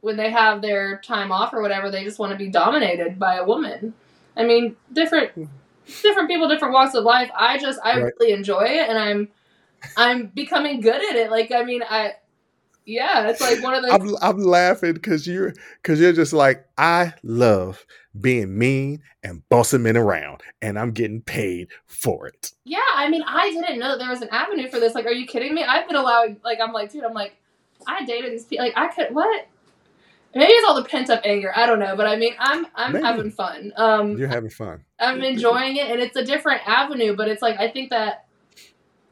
when 0.00 0.16
they 0.16 0.30
have 0.30 0.60
their 0.60 1.00
time 1.00 1.32
off 1.32 1.54
or 1.54 1.62
whatever, 1.62 1.90
they 1.90 2.04
just 2.04 2.18
want 2.18 2.32
to 2.32 2.38
be 2.38 2.48
dominated 2.48 3.18
by 3.18 3.36
a 3.36 3.44
woman. 3.44 3.94
I 4.36 4.44
mean, 4.44 4.76
different 4.92 5.30
hmm. 5.32 5.44
different 6.02 6.28
people, 6.28 6.48
different 6.48 6.74
walks 6.74 6.94
of 6.94 7.04
life. 7.04 7.30
I 7.36 7.58
just 7.58 7.78
I 7.84 8.00
Right. 8.00 8.12
really 8.18 8.32
enjoy 8.32 8.64
it, 8.64 8.88
and 8.88 8.98
I'm 8.98 9.28
I'm 9.96 10.26
becoming 10.26 10.80
good 10.80 10.96
at 11.10 11.16
it. 11.16 11.30
Like 11.30 11.52
I 11.52 11.62
mean, 11.62 11.82
I 11.88 12.14
yeah, 12.86 13.28
it's 13.28 13.40
like 13.40 13.62
one 13.62 13.74
of 13.74 13.82
those. 13.82 13.92
I'm 13.92 14.16
I'm 14.20 14.38
laughing 14.38 14.94
because 14.94 15.26
you're 15.26 15.54
because 15.82 16.00
you're 16.00 16.12
just 16.12 16.32
like 16.32 16.66
I 16.76 17.14
love 17.22 17.84
being 18.20 18.56
mean 18.56 19.02
and 19.22 19.46
bossing 19.48 19.82
men 19.82 19.96
around, 19.96 20.42
and 20.62 20.78
I'm 20.78 20.92
getting 20.92 21.22
paid 21.22 21.68
for 21.86 22.26
it. 22.26 22.52
Yeah, 22.64 22.78
I 22.94 23.08
mean, 23.08 23.22
I 23.26 23.50
didn't 23.50 23.78
know 23.78 23.90
that 23.90 23.98
there 23.98 24.10
was 24.10 24.22
an 24.22 24.28
avenue 24.30 24.68
for 24.68 24.78
this. 24.78 24.94
Like, 24.94 25.06
are 25.06 25.12
you 25.12 25.26
kidding 25.26 25.54
me? 25.54 25.64
I've 25.64 25.86
been 25.86 25.96
allowing, 25.96 26.38
like, 26.44 26.58
I'm 26.60 26.72
like, 26.72 26.92
dude, 26.92 27.04
I'm 27.04 27.14
like, 27.14 27.36
I 27.86 28.04
dated 28.04 28.32
these 28.32 28.44
people. 28.44 28.64
Like, 28.64 28.76
I 28.76 28.88
could, 28.88 29.14
what? 29.14 29.48
Maybe 30.34 30.52
it's 30.52 30.66
all 30.68 30.74
the 30.74 30.88
pent 30.88 31.10
up 31.10 31.22
anger. 31.24 31.52
I 31.54 31.66
don't 31.66 31.78
know, 31.78 31.96
but 31.96 32.06
I 32.06 32.16
mean, 32.16 32.34
I'm, 32.38 32.66
I'm 32.74 32.92
Maybe. 32.92 33.04
having 33.04 33.30
fun. 33.30 33.72
Um, 33.76 34.18
You're 34.18 34.28
having 34.28 34.50
fun. 34.50 34.84
I'm 34.98 35.20
enjoying 35.22 35.76
it, 35.76 35.90
and 35.90 36.00
it's 36.00 36.16
a 36.16 36.24
different 36.24 36.62
avenue. 36.66 37.16
But 37.16 37.28
it's 37.28 37.42
like, 37.42 37.58
I 37.58 37.70
think 37.70 37.90
that 37.90 38.26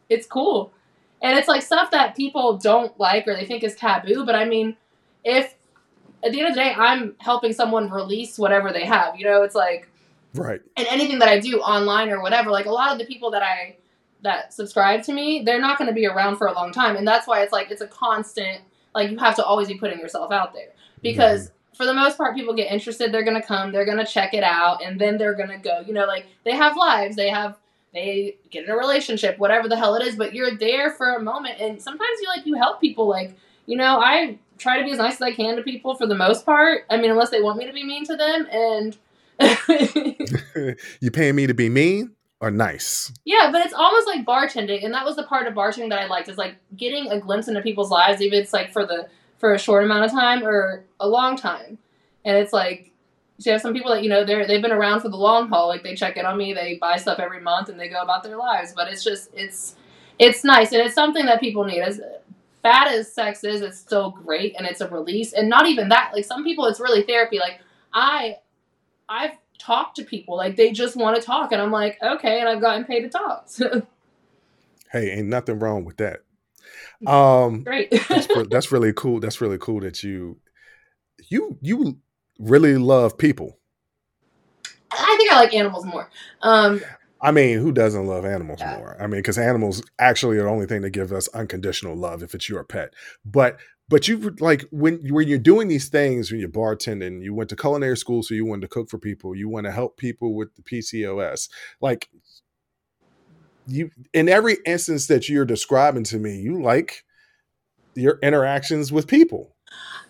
it's 0.09 0.27
cool, 0.27 0.73
and 1.23 1.39
it's 1.39 1.49
like 1.49 1.63
stuff 1.63 1.91
that 1.93 2.17
people 2.17 2.59
don't 2.59 2.99
like 2.99 3.27
or 3.27 3.35
they 3.35 3.47
think 3.47 3.63
is 3.63 3.75
taboo. 3.77 4.27
But 4.27 4.35
I 4.35 4.45
mean, 4.45 4.77
if 5.25 5.55
at 6.25 6.33
the 6.33 6.41
end 6.41 6.49
of 6.49 6.55
the 6.55 6.61
day, 6.61 6.75
I'm 6.77 7.15
helping 7.19 7.53
someone 7.53 7.91
release 7.91 8.39
whatever 8.39 8.73
they 8.73 8.85
have, 8.85 9.17
you 9.17 9.25
know, 9.25 9.43
it's 9.43 9.55
like 9.55 9.89
Right. 10.35 10.61
and 10.77 10.87
anything 10.89 11.19
that 11.19 11.29
I 11.29 11.39
do 11.39 11.59
online 11.59 12.11
or 12.11 12.23
whatever, 12.23 12.51
like 12.51 12.67
a 12.67 12.71
lot 12.71 12.93
of 12.93 12.99
the 12.99 13.05
people 13.05 13.31
that 13.33 13.43
I 13.43 13.77
that 14.23 14.55
subscribe 14.55 15.03
to 15.05 15.13
me, 15.13 15.43
they're 15.45 15.61
not 15.61 15.79
going 15.79 15.89
to 15.89 15.95
be 15.95 16.07
around 16.07 16.37
for 16.37 16.47
a 16.47 16.53
long 16.53 16.73
time, 16.73 16.97
and 16.97 17.07
that's 17.07 17.27
why 17.27 17.43
it's 17.43 17.53
like 17.53 17.71
it's 17.71 17.83
a 17.83 17.87
constant. 17.87 18.61
Like 18.95 19.11
you 19.11 19.19
have 19.19 19.37
to 19.37 19.45
always 19.45 19.69
be 19.69 19.75
putting 19.75 19.99
yourself 19.99 20.33
out 20.33 20.55
there 20.55 20.69
because 21.03 21.49
mm-hmm. 21.49 21.77
for 21.77 21.87
the 21.87 21.95
most 21.95 22.17
part, 22.17 22.37
people 22.37 22.55
get 22.55 22.71
interested. 22.71 23.13
They're 23.13 23.25
going 23.25 23.41
to 23.41 23.47
come, 23.47 23.73
they're 23.73 23.85
going 23.85 23.99
to 23.99 24.07
check 24.07 24.33
it 24.33 24.45
out, 24.45 24.83
and 24.83 25.01
then 25.01 25.19
they're 25.19 25.35
going 25.35 25.51
to 25.51 25.59
go. 25.59 25.83
You 25.87 25.93
know, 25.93 26.07
like 26.07 26.27
they 26.45 26.53
have 26.53 26.77
lives, 26.77 27.17
they 27.17 27.29
have 27.29 27.59
they 27.93 28.37
get 28.51 28.65
in 28.65 28.71
a 28.71 28.77
relationship, 28.77 29.39
whatever 29.39 29.69
the 29.69 29.77
hell 29.77 29.95
it 29.95 30.07
is, 30.07 30.17
but 30.17 30.35
you're 30.35 30.57
there 30.57 30.91
for 30.91 31.15
a 31.15 31.23
moment, 31.23 31.61
and 31.61 31.81
sometimes 31.81 32.21
you 32.21 32.29
like 32.29 32.47
you 32.47 32.55
help 32.55 32.81
people. 32.81 33.09
Like 33.09 33.37
you 33.67 33.77
know, 33.77 34.01
I 34.01 34.39
try 34.59 34.79
to 34.79 34.85
be 34.85 34.93
as 34.93 34.99
nice 34.99 35.15
as 35.15 35.23
I 35.23 35.33
can 35.33 35.57
to 35.57 35.63
people 35.63 35.95
for 35.95 36.07
the 36.07 36.15
most 36.15 36.45
part. 36.45 36.85
I 36.91 36.97
mean, 36.97 37.11
unless 37.11 37.31
they 37.31 37.41
want 37.41 37.59
me 37.59 37.67
to 37.67 37.73
be 37.73 37.85
mean 37.85 38.05
to 38.07 38.17
them, 38.17 38.47
and. 38.51 38.97
you 41.01 41.11
paying 41.11 41.35
me 41.35 41.47
to 41.47 41.55
be 41.55 41.69
mean 41.69 42.13
or 42.41 42.51
nice? 42.51 43.13
Yeah, 43.25 43.49
but 43.51 43.65
it's 43.65 43.73
almost 43.73 44.07
like 44.07 44.27
bartending, 44.27 44.85
and 44.85 44.93
that 44.95 45.05
was 45.05 45.17
the 45.17 45.23
part 45.23 45.47
of 45.47 45.55
bartending 45.55 45.89
that 45.91 46.01
I 46.01 46.07
liked 46.07 46.29
is 46.29 46.37
like 46.37 46.57
getting 46.77 47.11
a 47.11 47.19
glimpse 47.19 47.49
into 47.49 47.63
people's 47.63 47.91
lives, 47.91 48.21
even 48.21 48.39
if 48.39 48.45
it's 48.45 48.53
like 48.53 48.73
for 48.73 48.85
the 48.87 49.09
for 49.39 49.53
a 49.53 49.59
short 49.59 49.85
amount 49.85 50.05
of 50.05 50.13
time 50.13 50.45
or 50.45 50.85
a 51.01 51.09
long 51.09 51.37
time. 51.37 51.79
And 52.25 52.37
it's 52.37 52.53
like 52.53 52.92
So 53.39 53.51
you 53.51 53.53
have 53.53 53.63
some 53.63 53.75
people 53.75 53.91
that 53.93 54.03
you 54.03 54.09
know 54.09 54.25
they're 54.25 54.47
they've 54.47 54.63
been 54.63 54.73
around 54.73 55.01
for 55.01 55.09
the 55.09 55.17
long 55.17 55.49
haul. 55.49 55.69
Like 55.69 55.83
they 55.83 55.95
check 55.95 56.17
in 56.17 56.27
on 56.27 56.37
me, 56.37 56.53
they 56.53 56.77
buy 56.77 56.97
stuff 56.97 57.19
every 57.19 57.41
month, 57.41 57.69
and 57.69 57.79
they 57.79 57.89
go 57.89 58.01
about 58.01 58.23
their 58.23 58.37
lives. 58.37 58.73
But 58.75 58.89
it's 58.89 59.03
just 59.03 59.31
it's 59.35 59.77
it's 60.19 60.45
nice 60.45 60.73
and 60.73 60.83
it's 60.83 60.95
something 60.95 61.27
that 61.27 61.41
people 61.41 61.65
need. 61.65 61.81
As 61.81 62.01
bad 62.63 62.93
as 62.93 63.13
sex 63.13 63.43
is, 63.43 63.61
it's 63.61 63.79
still 63.79 64.11
great 64.11 64.55
and 64.57 64.67
it's 64.67 64.81
a 64.81 64.89
release. 64.89 65.33
And 65.33 65.49
not 65.49 65.67
even 65.67 65.89
that. 65.89 66.13
Like 66.15 66.25
some 66.25 66.45
people, 66.45 66.67
it's 66.67 66.81
really 66.81 67.03
therapy. 67.03 67.39
Like 67.39 67.61
I 67.93 68.37
I've 69.09 69.37
talked 69.59 69.97
to 69.97 70.05
people 70.05 70.37
like 70.37 70.57
they 70.57 70.73
just 70.73 70.97
want 70.97 71.17
to 71.17 71.23
talk, 71.23 71.53
and 71.53 71.61
I'm 71.61 71.73
like 71.73 71.99
okay, 72.03 72.41
and 72.41 72.49
I've 72.49 72.61
gotten 72.61 72.85
paid 72.85 73.01
to 73.03 73.09
talk. 73.09 73.49
hey, 74.93 75.11
ain't 75.11 75.29
nothing 75.29 75.59
wrong 75.59 75.85
with 75.85 75.97
that. 75.99 76.21
Um, 77.07 77.65
great. 77.65 77.91
that's, 78.09 78.29
that's 78.49 78.71
really 78.71 78.93
cool. 78.93 79.19
That's 79.19 79.41
really 79.41 79.59
cool 79.59 79.81
that 79.81 80.05
you 80.05 80.39
you 81.29 81.59
you 81.61 81.99
really 82.39 82.77
love 82.77 83.17
people. 83.19 83.59
I 84.91 85.15
think 85.19 85.33
I 85.33 85.37
like 85.37 85.55
animals 85.55 85.87
more. 85.87 86.11
Um, 86.43 86.81
I 87.21 87.31
mean, 87.31 87.59
who 87.59 87.73
doesn't 87.73 88.07
love 88.07 88.25
animals 88.25 88.61
yeah. 88.61 88.77
more? 88.77 88.97
I 89.01 89.07
mean, 89.07 89.21
because 89.21 89.39
animals 89.39 89.83
actually 89.99 90.39
are 90.39 90.43
the 90.43 90.51
only 90.51 90.67
thing 90.67 90.83
that 90.83 90.91
give 90.91 91.13
us 91.13 91.29
unconditional 91.29 91.97
love 91.97 92.23
if 92.23 92.35
it's 92.35 92.49
your 92.49 92.65
pet. 92.65 92.93
But 93.25 93.59
but 93.89 94.09
you 94.09 94.35
like 94.41 94.65
when 94.71 94.99
when 95.09 95.29
you're 95.29 95.39
doing 95.39 95.69
these 95.69 95.89
things 95.89 96.31
when 96.31 96.41
you're 96.41 96.49
bartending, 96.49 97.23
you 97.23 97.35
went 97.35 97.51
to 97.51 97.57
culinary 97.57 97.97
school, 97.97 98.23
so 98.23 98.35
you 98.35 98.45
wanted 98.45 98.63
to 98.63 98.69
cook 98.69 98.91
for 98.91 98.99
people. 98.99 99.37
You 99.37 99.49
want 99.49 99.67
to 99.67 99.73
help 99.73 99.97
people 99.97 100.35
with 100.35 100.55
the 100.57 100.63
PCOS. 100.63 101.49
Like 101.81 102.09
you, 103.67 103.91
in 104.13 104.29
every 104.29 104.57
instance 104.67 105.07
that 105.07 105.29
you're 105.29 105.45
describing 105.45 106.05
to 106.05 106.19
me, 106.19 106.41
you 106.41 106.63
like 106.63 107.05
your 107.95 108.19
interactions 108.23 108.91
with 108.91 109.07
people. 109.07 109.52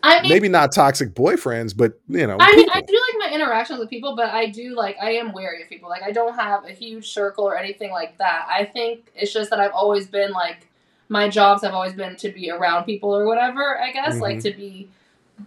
I 0.03 0.21
mean, 0.23 0.31
maybe 0.31 0.49
not 0.49 0.73
toxic 0.73 1.15
boyfriends, 1.15 1.77
but 1.77 2.01
you 2.09 2.27
know. 2.27 2.37
I 2.41 2.57
mean, 2.57 2.69
I 2.73 2.81
do 2.81 3.01
like 3.09 3.31
my 3.31 3.35
interactions 3.35 3.79
with 3.79 3.89
people, 3.89 4.17
but 4.17 4.31
I 4.31 4.47
do 4.47 4.75
like 4.75 4.97
I 5.01 5.13
am 5.13 5.33
wary 5.33 5.63
of 5.63 5.69
people. 5.69 5.89
Like 5.89 6.03
I 6.03 6.11
don't 6.11 6.35
have 6.35 6.65
a 6.65 6.73
huge 6.73 7.11
circle 7.11 7.45
or 7.45 7.57
anything 7.57 7.93
like 7.93 8.19
that. 8.19 8.47
I 8.51 8.65
think 8.65 9.13
it's 9.15 9.33
just 9.33 9.51
that 9.51 9.61
I've 9.61 9.73
always 9.73 10.09
been 10.09 10.33
like 10.33 10.69
my 11.09 11.29
jobs 11.29 11.63
have 11.63 11.75
always 11.75 11.93
been 11.93 12.17
to 12.17 12.31
be 12.31 12.51
around 12.51 12.85
people 12.85 13.15
or 13.15 13.27
whatever. 13.27 13.81
I 13.81 13.93
guess 13.93 14.15
mm-hmm. 14.15 14.23
like 14.23 14.41
to 14.41 14.53
be 14.53 14.89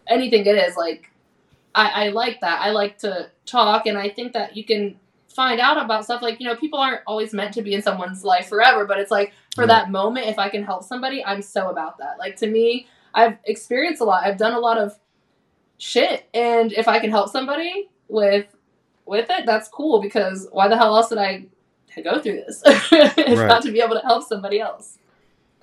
anything 0.07 0.45
it 0.45 0.55
is. 0.55 0.77
Like 0.77 1.11
I, 1.73 2.05
I 2.05 2.09
like 2.09 2.39
that. 2.39 2.61
I 2.61 2.71
like 2.71 2.97
to 2.99 3.29
talk, 3.45 3.87
and 3.87 3.97
I 3.97 4.09
think 4.09 4.33
that 4.33 4.55
you 4.55 4.63
can 4.63 4.97
find 5.35 5.59
out 5.59 5.83
about 5.83 6.05
stuff 6.05 6.21
like 6.21 6.39
you 6.39 6.47
know 6.47 6.55
people 6.55 6.79
aren't 6.79 7.01
always 7.05 7.33
meant 7.33 7.53
to 7.53 7.61
be 7.61 7.73
in 7.73 7.81
someone's 7.81 8.23
life 8.23 8.47
forever 8.47 8.85
but 8.85 8.97
it's 8.97 9.11
like 9.11 9.33
for 9.53 9.63
right. 9.63 9.67
that 9.67 9.91
moment 9.91 10.25
if 10.27 10.39
i 10.39 10.47
can 10.47 10.63
help 10.63 10.81
somebody 10.81 11.21
i'm 11.25 11.41
so 11.41 11.69
about 11.69 11.97
that 11.97 12.17
like 12.17 12.37
to 12.37 12.47
me 12.47 12.87
I've 13.15 13.37
experienced 13.45 14.01
a 14.01 14.03
lot. 14.03 14.23
I've 14.25 14.37
done 14.37 14.53
a 14.53 14.59
lot 14.59 14.77
of 14.77 14.99
shit, 15.77 16.27
and 16.33 16.71
if 16.73 16.87
I 16.87 16.99
can 16.99 17.09
help 17.09 17.29
somebody 17.31 17.89
with 18.09 18.45
with 19.05 19.29
it, 19.29 19.45
that's 19.45 19.69
cool. 19.69 20.01
Because 20.01 20.47
why 20.51 20.67
the 20.67 20.77
hell 20.77 20.95
else 20.95 21.09
did 21.09 21.17
I 21.17 21.45
go 22.03 22.19
through 22.19 22.43
this? 22.45 22.61
it's 22.65 23.39
right. 23.39 23.47
not 23.47 23.63
to 23.63 23.71
be 23.71 23.79
able 23.79 23.95
to 23.95 24.05
help 24.05 24.27
somebody 24.27 24.59
else. 24.59 24.99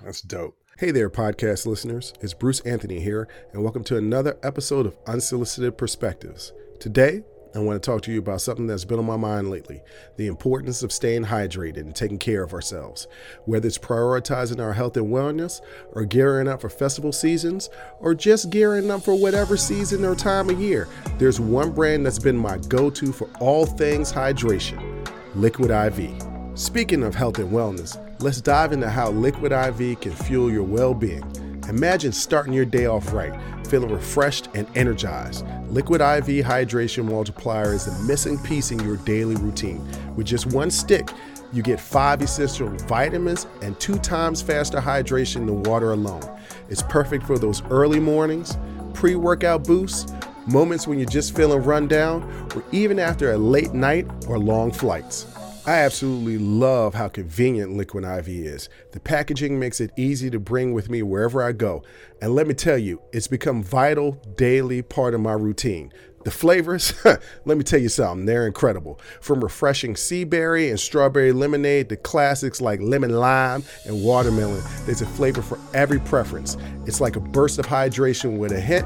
That's 0.03 0.21
dope. 0.21 0.57
Hey 0.79 0.89
there, 0.89 1.11
podcast 1.11 1.67
listeners. 1.67 2.13
It's 2.19 2.33
Bruce 2.33 2.59
Anthony 2.61 2.99
here, 2.99 3.27
and 3.53 3.61
welcome 3.61 3.83
to 3.85 3.97
another 3.97 4.37
episode 4.41 4.87
of 4.87 4.97
Unsolicited 5.05 5.77
Perspectives. 5.77 6.51
Today, 6.79 7.21
I 7.55 7.59
want 7.59 7.81
to 7.81 7.85
talk 7.85 8.01
to 8.03 8.11
you 8.11 8.17
about 8.17 8.41
something 8.41 8.65
that's 8.65 8.83
been 8.83 8.97
on 8.97 9.05
my 9.05 9.15
mind 9.15 9.51
lately 9.51 9.83
the 10.17 10.25
importance 10.25 10.81
of 10.81 10.91
staying 10.91 11.25
hydrated 11.25 11.77
and 11.81 11.95
taking 11.95 12.17
care 12.17 12.41
of 12.41 12.53
ourselves. 12.53 13.07
Whether 13.45 13.67
it's 13.67 13.77
prioritizing 13.77 14.59
our 14.59 14.73
health 14.73 14.97
and 14.97 15.07
wellness, 15.07 15.61
or 15.91 16.05
gearing 16.05 16.47
up 16.47 16.61
for 16.61 16.69
festival 16.69 17.11
seasons, 17.11 17.69
or 17.99 18.15
just 18.15 18.49
gearing 18.49 18.89
up 18.89 19.03
for 19.03 19.13
whatever 19.13 19.55
season 19.55 20.03
or 20.03 20.15
time 20.15 20.49
of 20.49 20.59
year, 20.59 20.87
there's 21.19 21.39
one 21.39 21.71
brand 21.71 22.05
that's 22.05 22.17
been 22.17 22.37
my 22.37 22.57
go 22.57 22.89
to 22.89 23.11
for 23.11 23.29
all 23.39 23.65
things 23.65 24.11
hydration 24.11 25.07
Liquid 25.35 25.71
IV. 25.71 26.11
Speaking 26.55 27.03
of 27.03 27.15
health 27.15 27.39
and 27.39 27.51
wellness, 27.51 27.97
let's 28.21 28.41
dive 28.41 28.71
into 28.71 28.89
how 28.89 29.11
Liquid 29.11 29.51
IV 29.51 30.01
can 30.01 30.11
fuel 30.11 30.51
your 30.51 30.63
well 30.63 30.93
being. 30.93 31.23
Imagine 31.69 32.11
starting 32.11 32.53
your 32.53 32.65
day 32.65 32.87
off 32.87 33.13
right 33.13 33.33
feeling 33.73 33.89
refreshed 33.89 34.49
and 34.53 34.67
energized. 34.77 35.43
Liquid 35.67 35.99
IV 35.99 36.45
Hydration 36.45 37.05
Multiplier 37.05 37.73
is 37.73 37.85
the 37.85 38.03
missing 38.03 38.37
piece 38.37 38.69
in 38.69 38.77
your 38.81 38.97
daily 38.97 39.35
routine. 39.37 39.83
With 40.15 40.27
just 40.27 40.45
one 40.45 40.69
stick, 40.69 41.09
you 41.51 41.63
get 41.63 41.79
five 41.79 42.21
essential 42.21 42.69
vitamins 42.85 43.47
and 43.63 43.79
two 43.79 43.97
times 43.97 44.43
faster 44.43 44.77
hydration 44.77 45.47
than 45.47 45.63
water 45.63 45.93
alone. 45.93 46.21
It's 46.69 46.83
perfect 46.83 47.25
for 47.25 47.39
those 47.39 47.63
early 47.71 47.99
mornings, 47.99 48.59
pre 48.93 49.15
workout 49.15 49.63
boosts, 49.63 50.13
moments 50.45 50.87
when 50.87 50.99
you're 50.99 51.09
just 51.09 51.35
feeling 51.35 51.63
run 51.63 51.87
down, 51.87 52.21
or 52.55 52.63
even 52.71 52.99
after 52.99 53.31
a 53.31 53.37
late 53.39 53.73
night 53.73 54.05
or 54.27 54.37
long 54.37 54.71
flights. 54.71 55.32
I 55.65 55.75
absolutely 55.75 56.37
love 56.37 56.93
how 56.93 57.07
convenient 57.07 57.71
Liquid 57.71 58.03
IV 58.03 58.27
is. 58.27 58.67
The 58.91 58.99
packaging 58.99 59.57
makes 59.57 59.79
it 59.79 59.91
easy 59.95 60.29
to 60.29 60.37
bring 60.37 60.73
with 60.73 60.89
me 60.89 61.03
wherever 61.03 61.41
I 61.41 61.53
go. 61.53 61.83
And 62.21 62.35
let 62.35 62.47
me 62.47 62.53
tell 62.53 62.77
you, 62.77 63.01
it's 63.13 63.27
become 63.27 63.63
vital 63.63 64.21
daily 64.35 64.81
part 64.81 65.13
of 65.13 65.21
my 65.21 65.31
routine. 65.31 65.93
The 66.25 66.31
flavors, 66.31 66.93
let 67.45 67.57
me 67.57 67.63
tell 67.63 67.79
you 67.79 67.87
something, 67.87 68.25
they're 68.25 68.45
incredible. 68.45 68.99
From 69.21 69.41
refreshing 69.41 69.95
sea 69.95 70.25
berry 70.25 70.69
and 70.69 70.77
strawberry 70.77 71.31
lemonade 71.31 71.87
to 71.89 71.95
classics 71.95 72.59
like 72.59 72.81
lemon 72.81 73.11
lime 73.13 73.63
and 73.85 74.03
watermelon, 74.03 74.61
there's 74.85 75.01
a 75.01 75.05
flavor 75.05 75.41
for 75.41 75.57
every 75.73 75.99
preference. 76.01 76.57
It's 76.85 76.99
like 76.99 77.15
a 77.15 77.21
burst 77.21 77.57
of 77.57 77.65
hydration 77.65 78.37
with 78.37 78.51
a 78.51 78.59
hint 78.59 78.85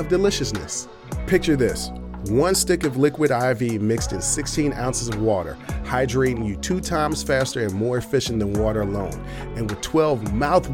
of 0.00 0.08
deliciousness. 0.08 0.88
Picture 1.28 1.54
this 1.54 1.90
one 2.24 2.54
stick 2.54 2.84
of 2.84 2.96
liquid 2.96 3.30
IV 3.30 3.80
mixed 3.80 4.12
in 4.12 4.20
16 4.20 4.72
ounces 4.72 5.08
of 5.08 5.20
water, 5.20 5.56
hydrating 5.84 6.46
you 6.46 6.56
two 6.56 6.80
times 6.80 7.22
faster 7.22 7.64
and 7.64 7.72
more 7.72 7.98
efficient 7.98 8.40
than 8.40 8.52
water 8.54 8.82
alone. 8.82 9.12
And 9.56 9.70
with 9.70 9.80
12 9.80 10.32
mouth 10.32 10.66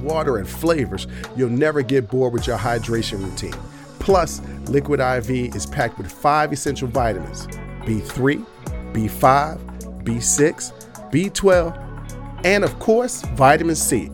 flavors, 0.49 1.07
you'll 1.37 1.51
never 1.51 1.83
get 1.83 2.09
bored 2.09 2.33
with 2.33 2.47
your 2.47 2.59
hydration 2.59 3.23
routine. 3.23 3.55
Plus, 3.99 4.41
Liquid 4.67 5.01
IV 5.01 5.55
is 5.55 5.67
packed 5.67 5.99
with 5.99 6.11
five 6.11 6.53
essential 6.53 6.89
vitamins 6.89 7.47
B3, 7.85 8.45
B5, 8.93 10.03
B6, 10.03 10.73
B12, 11.13 12.45
and 12.45 12.65
of 12.65 12.79
course, 12.79 13.23
vitamin 13.35 13.77
C. 13.77 14.11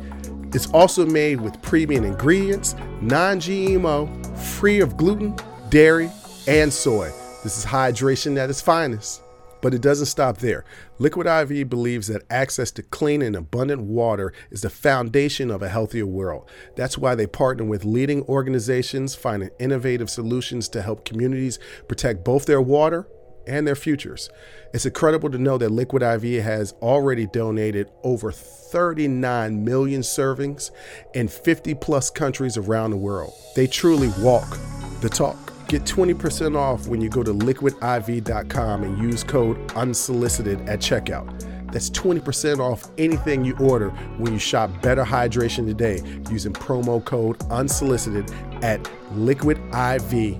It's 0.52 0.66
also 0.72 1.06
made 1.06 1.40
with 1.40 1.60
premium 1.62 2.04
ingredients, 2.04 2.74
non 3.00 3.38
GMO, 3.38 4.36
free 4.38 4.80
of 4.80 4.96
gluten, 4.96 5.36
dairy, 5.68 6.10
and 6.48 6.72
soy. 6.72 7.12
This 7.44 7.58
is 7.58 7.66
hydration 7.66 8.38
at 8.38 8.48
its 8.48 8.62
finest. 8.62 9.22
But 9.61 9.74
it 9.74 9.82
doesn't 9.82 10.06
stop 10.06 10.38
there. 10.38 10.64
Liquid 10.98 11.26
IV 11.26 11.68
believes 11.68 12.06
that 12.06 12.22
access 12.30 12.70
to 12.72 12.82
clean 12.82 13.20
and 13.22 13.37
abundant 13.37 13.82
water 13.82 14.32
is 14.50 14.62
the 14.62 14.70
foundation 14.70 15.50
of 15.50 15.62
a 15.62 15.68
healthier 15.68 16.06
world. 16.06 16.48
That's 16.74 16.96
why 16.96 17.14
they 17.14 17.26
partner 17.26 17.64
with 17.64 17.84
leading 17.84 18.22
organizations 18.22 19.14
finding 19.14 19.50
innovative 19.58 20.08
solutions 20.08 20.68
to 20.70 20.80
help 20.80 21.04
communities 21.04 21.58
protect 21.87 22.24
both 22.24 22.46
their 22.46 22.62
water 22.62 23.06
and 23.46 23.66
their 23.66 23.76
futures. 23.76 24.30
It's 24.72 24.87
incredible 24.87 25.30
to 25.30 25.38
know 25.38 25.58
that 25.58 25.70
Liquid 25.70 26.02
IV 26.02 26.44
has 26.44 26.72
already 26.80 27.26
donated 27.26 27.90
over 28.04 28.30
39 28.32 29.64
million 29.64 30.00
servings 30.00 30.70
in 31.14 31.28
50 31.28 31.74
plus 31.74 32.11
countries 32.11 32.56
around 32.56 32.92
the 32.92 32.96
world. 32.96 33.34
They 33.54 33.66
truly 33.66 34.12
walk 34.20 34.58
the 35.00 35.08
talk. 35.08 35.58
Get 35.68 35.83
20% 35.83 36.57
off 36.57 36.88
when 36.88 37.00
you 37.02 37.09
go 37.11 37.22
to 37.22 37.33
liquidiv.com 37.35 38.83
and 38.85 38.98
use 38.98 39.22
code 39.22 39.70
unsolicited 39.72 40.66
at 40.66 40.78
checkout. 40.81 41.70
That's 41.70 41.90
20% 41.90 42.59
off 42.59 42.90
anything 42.96 43.44
you 43.44 43.54
order 43.59 43.90
when 44.16 44.33
you 44.33 44.38
shop 44.38 44.70
Better 44.81 45.04
Hydration 45.04 45.66
today 45.66 46.00
using 46.31 46.54
promo 46.54 47.04
code 47.04 47.42
unsolicited 47.50 48.33
at 48.62 48.83
liquidiv.com. 49.12 50.37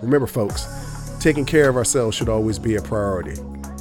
Remember, 0.00 0.28
folks, 0.28 1.16
taking 1.18 1.44
care 1.44 1.68
of 1.68 1.76
ourselves 1.76 2.16
should 2.16 2.28
always 2.28 2.60
be 2.60 2.76
a 2.76 2.82
priority. 2.82 3.34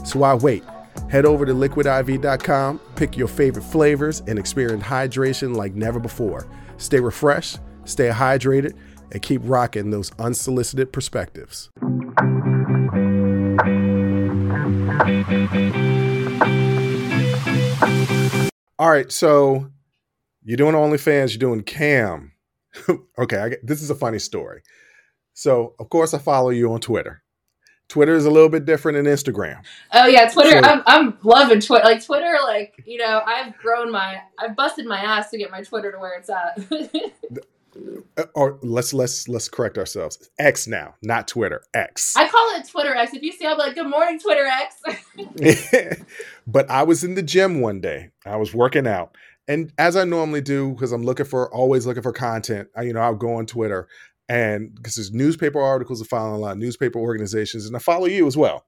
So 0.03 0.17
why 0.19 0.33
wait? 0.33 0.63
Head 1.11 1.27
over 1.27 1.45
to 1.45 1.53
liquidiv.com, 1.53 2.79
pick 2.95 3.15
your 3.15 3.27
favorite 3.27 3.61
flavors, 3.65 4.21
and 4.21 4.39
experience 4.39 4.83
hydration 4.83 5.55
like 5.55 5.75
never 5.75 5.99
before. 5.99 6.47
Stay 6.77 6.99
refreshed, 6.99 7.59
stay 7.85 8.09
hydrated 8.09 8.75
and 9.11 9.21
keep 9.21 9.41
rocking 9.43 9.91
those 9.91 10.11
unsolicited 10.19 10.91
perspectives. 10.91 11.69
All 18.77 18.89
right, 18.89 19.11
so 19.11 19.69
you're 20.43 20.57
doing 20.57 20.75
OnlyFans, 20.75 21.31
you're 21.31 21.39
doing 21.39 21.63
Cam. 21.63 22.31
okay, 23.17 23.37
I 23.37 23.49
get, 23.49 23.65
this 23.65 23.81
is 23.81 23.89
a 23.89 23.95
funny 23.95 24.19
story. 24.19 24.61
So, 25.33 25.75
of 25.79 25.89
course, 25.89 26.13
I 26.13 26.17
follow 26.17 26.49
you 26.49 26.71
on 26.73 26.79
Twitter. 26.79 27.23
Twitter 27.89 28.15
is 28.15 28.25
a 28.25 28.31
little 28.31 28.49
bit 28.49 28.65
different 28.65 28.97
than 28.97 29.11
Instagram. 29.11 29.63
Oh 29.93 30.05
yeah, 30.05 30.29
Twitter. 30.29 30.61
So, 30.63 30.69
I'm, 30.69 30.83
I'm 30.85 31.17
loving 31.23 31.59
Twitter. 31.59 31.83
Like 31.83 32.05
Twitter, 32.05 32.37
like 32.43 32.75
you 32.85 32.99
know, 32.99 33.21
I've 33.25 33.57
grown 33.57 33.91
my, 33.91 34.21
I've 34.37 34.55
busted 34.55 34.85
my 34.85 34.99
ass 34.99 35.31
to 35.31 35.37
get 35.37 35.49
my 35.49 35.63
Twitter 35.63 35.91
to 35.91 35.97
where 35.97 36.13
it's 36.13 36.29
at. 36.29 36.59
Uh, 38.17 38.23
or 38.35 38.59
let's 38.61 38.93
let's 38.93 39.27
let's 39.27 39.47
correct 39.47 39.77
ourselves. 39.77 40.29
X 40.39 40.67
now, 40.67 40.95
not 41.01 41.27
Twitter. 41.27 41.61
X. 41.73 42.15
I 42.17 42.27
call 42.27 42.55
it 42.55 42.67
Twitter 42.67 42.95
X. 42.95 43.13
If 43.13 43.23
you 43.23 43.31
see, 43.31 43.45
I'll 43.45 43.55
be 43.55 43.61
like, 43.61 43.75
"Good 43.75 43.87
morning, 43.87 44.19
Twitter 44.19 44.45
X." 44.45 46.03
but 46.47 46.69
I 46.69 46.83
was 46.83 47.03
in 47.03 47.15
the 47.15 47.23
gym 47.23 47.61
one 47.61 47.81
day. 47.81 48.11
I 48.25 48.37
was 48.37 48.53
working 48.53 48.87
out, 48.87 49.15
and 49.47 49.71
as 49.77 49.95
I 49.95 50.03
normally 50.03 50.41
do, 50.41 50.71
because 50.73 50.91
I'm 50.91 51.03
looking 51.03 51.25
for 51.25 51.53
always 51.53 51.85
looking 51.85 52.03
for 52.03 52.13
content. 52.13 52.69
I, 52.75 52.83
you 52.83 52.93
know, 52.93 53.01
I'll 53.01 53.15
go 53.15 53.35
on 53.35 53.45
Twitter 53.45 53.87
and 54.29 54.73
because 54.75 54.95
there's 54.95 55.11
newspaper 55.11 55.59
articles, 55.59 56.01
I 56.01 56.05
follow 56.05 56.35
a 56.35 56.37
lot 56.37 56.51
of 56.51 56.59
newspaper 56.59 56.99
organizations, 56.99 57.65
and 57.65 57.75
I 57.75 57.79
follow 57.79 58.05
you 58.05 58.27
as 58.27 58.37
well. 58.37 58.65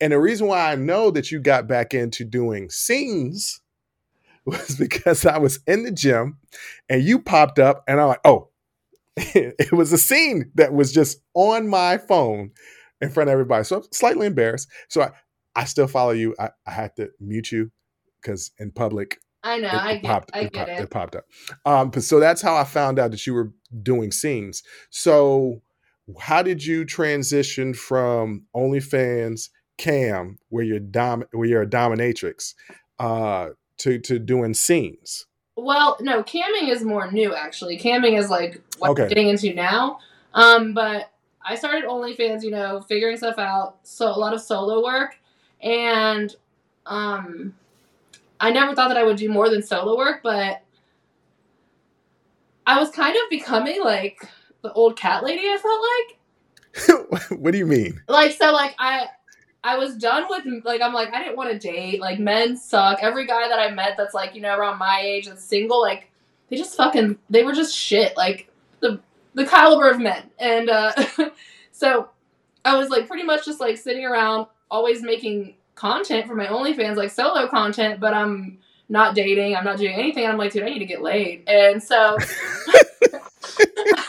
And 0.00 0.12
the 0.12 0.18
reason 0.18 0.48
why 0.48 0.72
I 0.72 0.74
know 0.74 1.12
that 1.12 1.30
you 1.30 1.38
got 1.38 1.68
back 1.68 1.94
into 1.94 2.24
doing 2.24 2.68
scenes 2.68 3.60
was 4.46 4.76
because 4.76 5.24
I 5.24 5.38
was 5.38 5.60
in 5.66 5.84
the 5.84 5.92
gym 5.92 6.38
and 6.88 7.02
you 7.02 7.20
popped 7.20 7.58
up, 7.58 7.84
and 7.86 8.00
I'm 8.00 8.08
like, 8.08 8.20
oh, 8.24 8.48
it 9.16 9.72
was 9.72 9.92
a 9.92 9.98
scene 9.98 10.50
that 10.54 10.72
was 10.72 10.92
just 10.92 11.18
on 11.34 11.68
my 11.68 11.98
phone 11.98 12.50
in 13.00 13.10
front 13.10 13.28
of 13.28 13.32
everybody. 13.32 13.64
So 13.64 13.76
I'm 13.78 13.82
slightly 13.92 14.26
embarrassed. 14.26 14.68
So 14.88 15.02
I, 15.02 15.10
I 15.54 15.64
still 15.64 15.86
follow 15.86 16.12
you. 16.12 16.34
I, 16.38 16.50
I 16.66 16.70
had 16.70 16.96
to 16.96 17.10
mute 17.20 17.52
you 17.52 17.70
because 18.20 18.52
in 18.58 18.70
public 18.70 19.18
I 19.44 19.58
know. 19.58 19.68
It, 19.68 19.74
I 19.74 19.94
get. 19.96 20.04
Popped, 20.04 20.30
I 20.34 20.40
it, 20.40 20.52
get 20.52 20.68
it. 20.68 20.80
It 20.80 20.90
popped 20.90 21.16
up. 21.16 21.24
Um, 21.64 21.92
so 22.00 22.20
that's 22.20 22.40
how 22.40 22.56
I 22.56 22.64
found 22.64 22.98
out 22.98 23.10
that 23.10 23.26
you 23.26 23.34
were 23.34 23.52
doing 23.82 24.12
scenes. 24.12 24.62
So, 24.90 25.62
how 26.20 26.42
did 26.42 26.64
you 26.64 26.84
transition 26.84 27.74
from 27.74 28.44
OnlyFans 28.54 29.48
Cam, 29.78 30.38
where 30.48 30.64
you're 30.64 30.78
dom, 30.78 31.24
where 31.32 31.48
you're 31.48 31.62
a 31.62 31.66
dominatrix, 31.66 32.54
uh, 32.98 33.48
to 33.82 33.98
to 33.98 34.18
doing 34.18 34.54
scenes? 34.54 35.26
Well, 35.56 35.96
no, 36.00 36.22
camming 36.22 36.68
is 36.68 36.82
more 36.82 37.10
new 37.10 37.34
actually. 37.34 37.78
Camming 37.78 38.18
is 38.18 38.30
like 38.30 38.62
what 38.78 38.92
okay. 38.92 39.02
I'm 39.02 39.08
getting 39.08 39.28
into 39.28 39.52
now. 39.54 39.98
Um, 40.34 40.72
but 40.72 41.10
I 41.44 41.56
started 41.56 41.84
OnlyFans, 41.84 42.42
you 42.42 42.50
know, 42.50 42.80
figuring 42.80 43.16
stuff 43.16 43.38
out. 43.38 43.76
So 43.82 44.06
a 44.06 44.16
lot 44.18 44.32
of 44.32 44.40
solo 44.40 44.82
work, 44.82 45.18
and 45.60 46.34
um, 46.86 47.54
I 48.40 48.50
never 48.50 48.74
thought 48.74 48.88
that 48.88 48.96
I 48.96 49.04
would 49.04 49.16
do 49.16 49.28
more 49.28 49.48
than 49.50 49.62
solo 49.62 49.96
work, 49.96 50.20
but 50.22 50.62
I 52.66 52.78
was 52.78 52.90
kind 52.90 53.14
of 53.14 53.30
becoming 53.30 53.82
like 53.82 54.26
the 54.62 54.72
old 54.72 54.96
cat 54.96 55.22
lady. 55.24 55.42
I 55.42 55.58
felt 55.58 57.08
like. 57.08 57.30
what 57.38 57.50
do 57.50 57.58
you 57.58 57.66
mean? 57.66 58.00
Like 58.08 58.32
so, 58.32 58.52
like 58.52 58.74
I, 58.78 59.08
I 59.64 59.78
was 59.78 59.96
done 59.96 60.26
with 60.28 60.64
like 60.64 60.80
I'm 60.80 60.92
like 60.92 61.12
I 61.12 61.22
didn't 61.22 61.36
want 61.36 61.50
to 61.50 61.58
date. 61.58 62.00
Like 62.00 62.18
men 62.18 62.56
suck. 62.56 62.98
Every 63.00 63.26
guy 63.26 63.48
that 63.48 63.58
I 63.58 63.70
met 63.70 63.96
that's 63.96 64.14
like 64.14 64.34
you 64.34 64.40
know 64.40 64.56
around 64.56 64.78
my 64.78 65.00
age 65.02 65.26
that's 65.26 65.44
single, 65.44 65.80
like 65.80 66.10
they 66.48 66.56
just 66.56 66.76
fucking 66.76 67.18
they 67.30 67.44
were 67.44 67.52
just 67.52 67.76
shit. 67.76 68.16
Like 68.16 68.50
the 68.80 69.00
the 69.34 69.46
caliber 69.46 69.88
of 69.88 70.00
men, 70.00 70.30
and 70.38 70.68
uh, 70.68 70.92
so 71.72 72.08
I 72.64 72.76
was 72.76 72.88
like 72.90 73.06
pretty 73.06 73.24
much 73.24 73.44
just 73.44 73.60
like 73.60 73.76
sitting 73.76 74.04
around, 74.04 74.46
always 74.70 75.02
making 75.02 75.54
content 75.74 76.26
for 76.26 76.34
my 76.34 76.46
OnlyFans, 76.46 76.96
like 76.96 77.10
solo 77.10 77.48
content, 77.48 78.00
but 78.00 78.14
I'm 78.14 78.58
not 78.88 79.14
dating. 79.14 79.56
I'm 79.56 79.64
not 79.64 79.78
doing 79.78 79.94
anything. 79.94 80.26
I'm 80.26 80.36
like, 80.36 80.52
dude, 80.52 80.64
I 80.64 80.68
need 80.68 80.80
to 80.80 80.84
get 80.84 81.02
laid. 81.02 81.48
And 81.48 81.82
so 81.82 82.16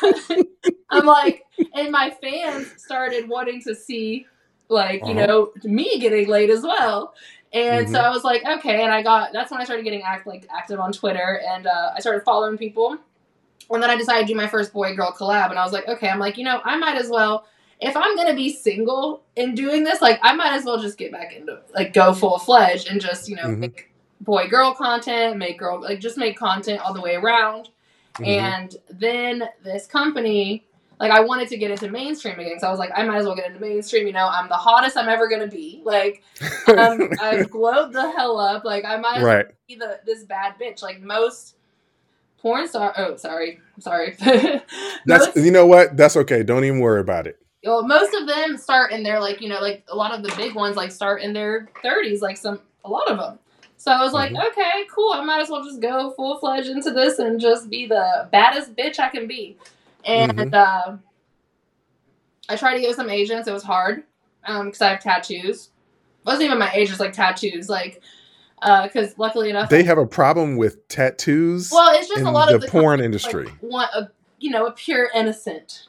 I'm 0.89 1.05
like, 1.05 1.45
and 1.73 1.91
my 1.91 2.15
fans 2.21 2.73
started 2.77 3.27
wanting 3.27 3.61
to 3.63 3.75
see, 3.75 4.27
like, 4.69 5.01
you 5.01 5.11
uh-huh. 5.11 5.25
know, 5.25 5.53
me 5.63 5.99
getting 5.99 6.27
laid 6.27 6.49
as 6.49 6.63
well. 6.63 7.13
And 7.51 7.85
mm-hmm. 7.85 7.93
so 7.93 8.01
I 8.01 8.09
was 8.09 8.23
like, 8.23 8.43
okay. 8.45 8.83
And 8.83 8.91
I 8.91 9.03
got, 9.03 9.31
that's 9.33 9.51
when 9.51 9.61
I 9.61 9.63
started 9.63 9.83
getting 9.83 10.01
act, 10.01 10.25
like 10.25 10.47
active 10.55 10.79
on 10.79 10.91
Twitter 10.91 11.41
and 11.47 11.67
uh, 11.67 11.91
I 11.95 11.99
started 11.99 12.23
following 12.23 12.57
people. 12.57 12.97
And 13.69 13.81
then 13.81 13.89
I 13.89 13.95
decided 13.95 14.27
to 14.27 14.33
do 14.33 14.35
my 14.35 14.47
first 14.47 14.73
boy 14.73 14.95
girl 14.95 15.15
collab. 15.17 15.49
And 15.49 15.59
I 15.59 15.63
was 15.63 15.73
like, 15.73 15.87
okay, 15.87 16.09
I'm 16.09 16.19
like, 16.19 16.37
you 16.37 16.43
know, 16.43 16.61
I 16.63 16.77
might 16.77 16.97
as 16.97 17.09
well 17.09 17.45
if 17.83 17.97
I'm 17.97 18.15
gonna 18.15 18.35
be 18.35 18.49
single 18.49 19.23
in 19.35 19.55
doing 19.55 19.83
this, 19.83 20.01
like 20.01 20.19
I 20.23 20.33
might 20.33 20.53
as 20.53 20.63
well 20.63 20.81
just 20.81 20.97
get 20.97 21.11
back 21.11 21.33
into 21.33 21.59
like 21.75 21.93
go 21.93 22.13
full 22.13 22.39
fledged 22.39 22.87
and 22.87 23.01
just 23.01 23.27
you 23.27 23.35
know 23.35 23.43
mm-hmm. 23.43 23.59
make 23.61 23.91
boy 24.21 24.47
girl 24.47 24.73
content, 24.73 25.37
make 25.37 25.59
girl 25.59 25.81
like 25.81 25.99
just 25.99 26.17
make 26.17 26.37
content 26.37 26.79
all 26.81 26.93
the 26.93 27.01
way 27.01 27.15
around. 27.15 27.69
Mm-hmm. 28.15 28.25
And 28.25 28.75
then 28.89 29.43
this 29.63 29.85
company, 29.85 30.65
like 30.99 31.11
I 31.11 31.21
wanted 31.21 31.47
to 31.49 31.57
get 31.57 31.71
into 31.71 31.89
mainstream 31.89 32.39
again, 32.39 32.59
so 32.59 32.67
I 32.67 32.69
was 32.69 32.79
like, 32.79 32.91
I 32.95 33.03
might 33.03 33.17
as 33.17 33.25
well 33.25 33.35
get 33.35 33.47
into 33.47 33.59
mainstream. 33.59 34.07
You 34.07 34.13
know, 34.13 34.27
I'm 34.27 34.49
the 34.49 34.55
hottest 34.55 34.97
I'm 34.97 35.09
ever 35.09 35.27
gonna 35.27 35.47
be. 35.47 35.81
Like, 35.83 36.23
um, 36.67 37.09
I've 37.21 37.49
glowed 37.49 37.93
the 37.93 38.11
hell 38.11 38.39
up. 38.39 38.63
Like 38.63 38.85
I 38.85 38.97
might 38.97 39.21
right. 39.21 39.45
be 39.67 39.75
the 39.75 39.99
this 40.05 40.23
bad 40.23 40.55
bitch. 40.59 40.81
Like 40.81 41.01
most 41.01 41.55
porn 42.39 42.67
star. 42.67 42.93
Oh, 42.97 43.15
sorry, 43.17 43.59
sorry. 43.79 44.15
That's 45.05 45.35
you 45.35 45.51
know 45.51 45.65
what? 45.65 45.97
That's 45.97 46.17
okay. 46.17 46.43
Don't 46.43 46.63
even 46.63 46.79
worry 46.79 47.01
about 47.01 47.27
it 47.27 47.39
well, 47.65 47.83
most 47.83 48.13
of 48.13 48.27
them 48.27 48.57
start 48.57 48.91
in 48.91 49.03
their 49.03 49.19
like 49.19 49.41
you 49.41 49.49
know 49.49 49.59
like 49.59 49.83
a 49.87 49.95
lot 49.95 50.13
of 50.13 50.23
the 50.23 50.33
big 50.35 50.53
ones 50.55 50.75
like 50.75 50.91
start 50.91 51.21
in 51.21 51.33
their 51.33 51.69
30s 51.83 52.21
like 52.21 52.37
some 52.37 52.59
a 52.83 52.89
lot 52.89 53.09
of 53.09 53.17
them 53.17 53.39
so 53.77 53.91
i 53.91 54.01
was 54.01 54.13
like 54.13 54.31
mm-hmm. 54.31 54.47
okay 54.47 54.85
cool 54.93 55.11
i 55.13 55.23
might 55.23 55.41
as 55.41 55.49
well 55.49 55.63
just 55.63 55.81
go 55.81 56.11
full-fledged 56.11 56.67
into 56.67 56.91
this 56.91 57.19
and 57.19 57.39
just 57.39 57.69
be 57.69 57.85
the 57.85 58.27
baddest 58.31 58.75
bitch 58.75 58.99
i 58.99 59.09
can 59.09 59.27
be 59.27 59.57
and 60.05 60.37
mm-hmm. 60.37 60.53
uh, 60.53 60.97
i 62.49 62.55
tried 62.55 62.75
to 62.75 62.81
get 62.81 62.95
some 62.95 63.09
agents 63.09 63.47
it 63.47 63.51
was 63.51 63.63
hard 63.63 64.03
because 64.41 64.81
um, 64.81 64.87
i 64.87 64.89
have 64.89 64.99
tattoos 65.01 65.69
it 66.19 66.25
wasn't 66.25 66.43
even 66.43 66.57
my 66.57 66.71
age 66.73 66.89
just 66.89 66.99
like 66.99 67.13
tattoos 67.13 67.69
like 67.69 68.01
because 68.61 69.09
uh, 69.09 69.15
luckily 69.17 69.49
enough 69.49 69.69
they 69.69 69.83
have 69.83 69.97
a 69.97 70.05
problem 70.05 70.57
with 70.57 70.87
tattoos 70.87 71.71
well 71.71 71.93
it's 71.97 72.07
just 72.07 72.21
a 72.21 72.31
lot 72.31 72.49
the 72.49 72.55
of 72.55 72.61
the 72.61 72.67
porn 72.67 72.99
industry 72.99 73.45
like, 73.45 73.63
want 73.63 73.91
a 73.93 74.09
you 74.39 74.49
know 74.49 74.65
a 74.65 74.71
pure 74.71 75.09
innocent 75.13 75.87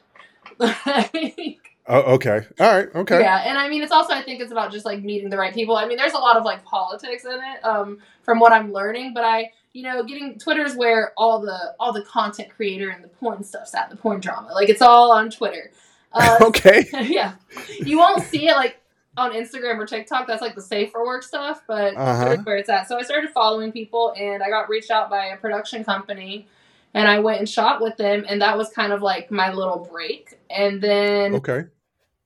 Oh, 1.87 2.15
okay. 2.15 2.41
All 2.59 2.75
right. 2.75 2.87
Okay. 2.95 3.19
Yeah, 3.19 3.43
and 3.45 3.57
I 3.57 3.69
mean, 3.69 3.83
it's 3.83 3.91
also 3.91 4.13
I 4.13 4.23
think 4.23 4.41
it's 4.41 4.51
about 4.51 4.71
just 4.71 4.85
like 4.85 5.03
meeting 5.03 5.29
the 5.29 5.37
right 5.37 5.53
people. 5.53 5.75
I 5.75 5.85
mean, 5.85 5.97
there's 5.97 6.13
a 6.13 6.17
lot 6.17 6.35
of 6.35 6.43
like 6.43 6.65
politics 6.65 7.25
in 7.25 7.33
it, 7.33 7.63
um, 7.63 7.99
from 8.23 8.39
what 8.39 8.51
I'm 8.51 8.73
learning. 8.73 9.13
But 9.13 9.23
I, 9.23 9.51
you 9.75 9.83
know, 9.83 10.03
getting 10.03 10.39
Twitter's 10.39 10.75
where 10.75 11.11
all 11.17 11.41
the 11.41 11.75
all 11.79 11.91
the 11.91 12.01
content 12.03 12.49
creator 12.55 12.89
and 12.89 13.03
the 13.03 13.09
porn 13.09 13.43
stuff's 13.43 13.75
at, 13.75 13.89
the 13.89 13.97
porn 13.97 14.21
drama. 14.21 14.53
Like 14.53 14.69
it's 14.69 14.81
all 14.81 15.11
on 15.11 15.29
Twitter. 15.29 15.71
Uh, 16.17 16.37
okay. 16.43 16.85
yeah, 17.09 17.33
you 17.81 17.97
won't 17.97 18.23
see 18.23 18.47
it 18.47 18.53
like 18.53 18.77
on 19.17 19.33
Instagram 19.33 19.77
or 19.77 19.85
TikTok. 19.85 20.27
That's 20.27 20.41
like 20.41 20.55
the 20.55 20.61
safer 20.61 21.03
work 21.03 21.23
stuff, 21.23 21.61
but 21.67 21.93
uh-huh. 21.93 22.37
where 22.43 22.55
it's 22.55 22.69
at. 22.69 22.87
So 22.87 22.97
I 22.97 23.01
started 23.01 23.31
following 23.31 23.73
people, 23.73 24.13
and 24.17 24.41
I 24.41 24.49
got 24.49 24.69
reached 24.69 24.91
out 24.91 25.09
by 25.09 25.25
a 25.25 25.35
production 25.35 25.83
company 25.83 26.47
and 26.95 27.09
I 27.09 27.19
went 27.19 27.39
and 27.39 27.49
shot 27.49 27.81
with 27.81 27.97
them, 27.97 28.25
and 28.27 28.41
that 28.41 28.57
was 28.57 28.69
kind 28.69 28.93
of 28.93 29.01
like 29.01 29.29
my 29.29 29.51
little 29.51 29.85
break. 29.91 30.39
And 30.49 30.81
then 30.81 31.35
okay, 31.35 31.65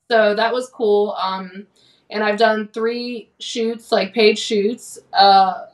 so 0.10 0.36
that 0.36 0.54
was 0.54 0.70
cool. 0.70 1.18
Um, 1.20 1.66
and 2.12 2.24
I've 2.24 2.38
done 2.38 2.70
three 2.72 3.30
shoots, 3.40 3.92
like 3.92 4.14
paid 4.14 4.38
shoots, 4.38 5.00
uh, 5.12 5.66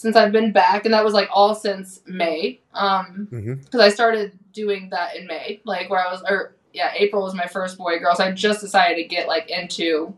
since 0.00 0.16
I've 0.16 0.32
been 0.32 0.50
back, 0.50 0.86
and 0.86 0.94
that 0.94 1.04
was 1.04 1.12
like 1.12 1.28
all 1.30 1.54
since 1.54 2.00
May. 2.06 2.58
Um, 2.72 3.28
because 3.30 3.44
mm-hmm. 3.44 3.80
I 3.80 3.90
started 3.90 4.32
doing 4.52 4.88
that 4.90 5.14
in 5.14 5.26
May, 5.26 5.60
like 5.64 5.90
where 5.90 6.00
I 6.00 6.10
was, 6.10 6.22
or 6.26 6.54
yeah, 6.72 6.92
April 6.96 7.22
was 7.22 7.34
my 7.34 7.46
first 7.46 7.76
boy 7.76 7.98
girl, 7.98 8.14
so 8.14 8.24
I 8.24 8.32
just 8.32 8.62
decided 8.62 8.96
to 8.96 9.04
get 9.04 9.28
like 9.28 9.50
into 9.50 10.14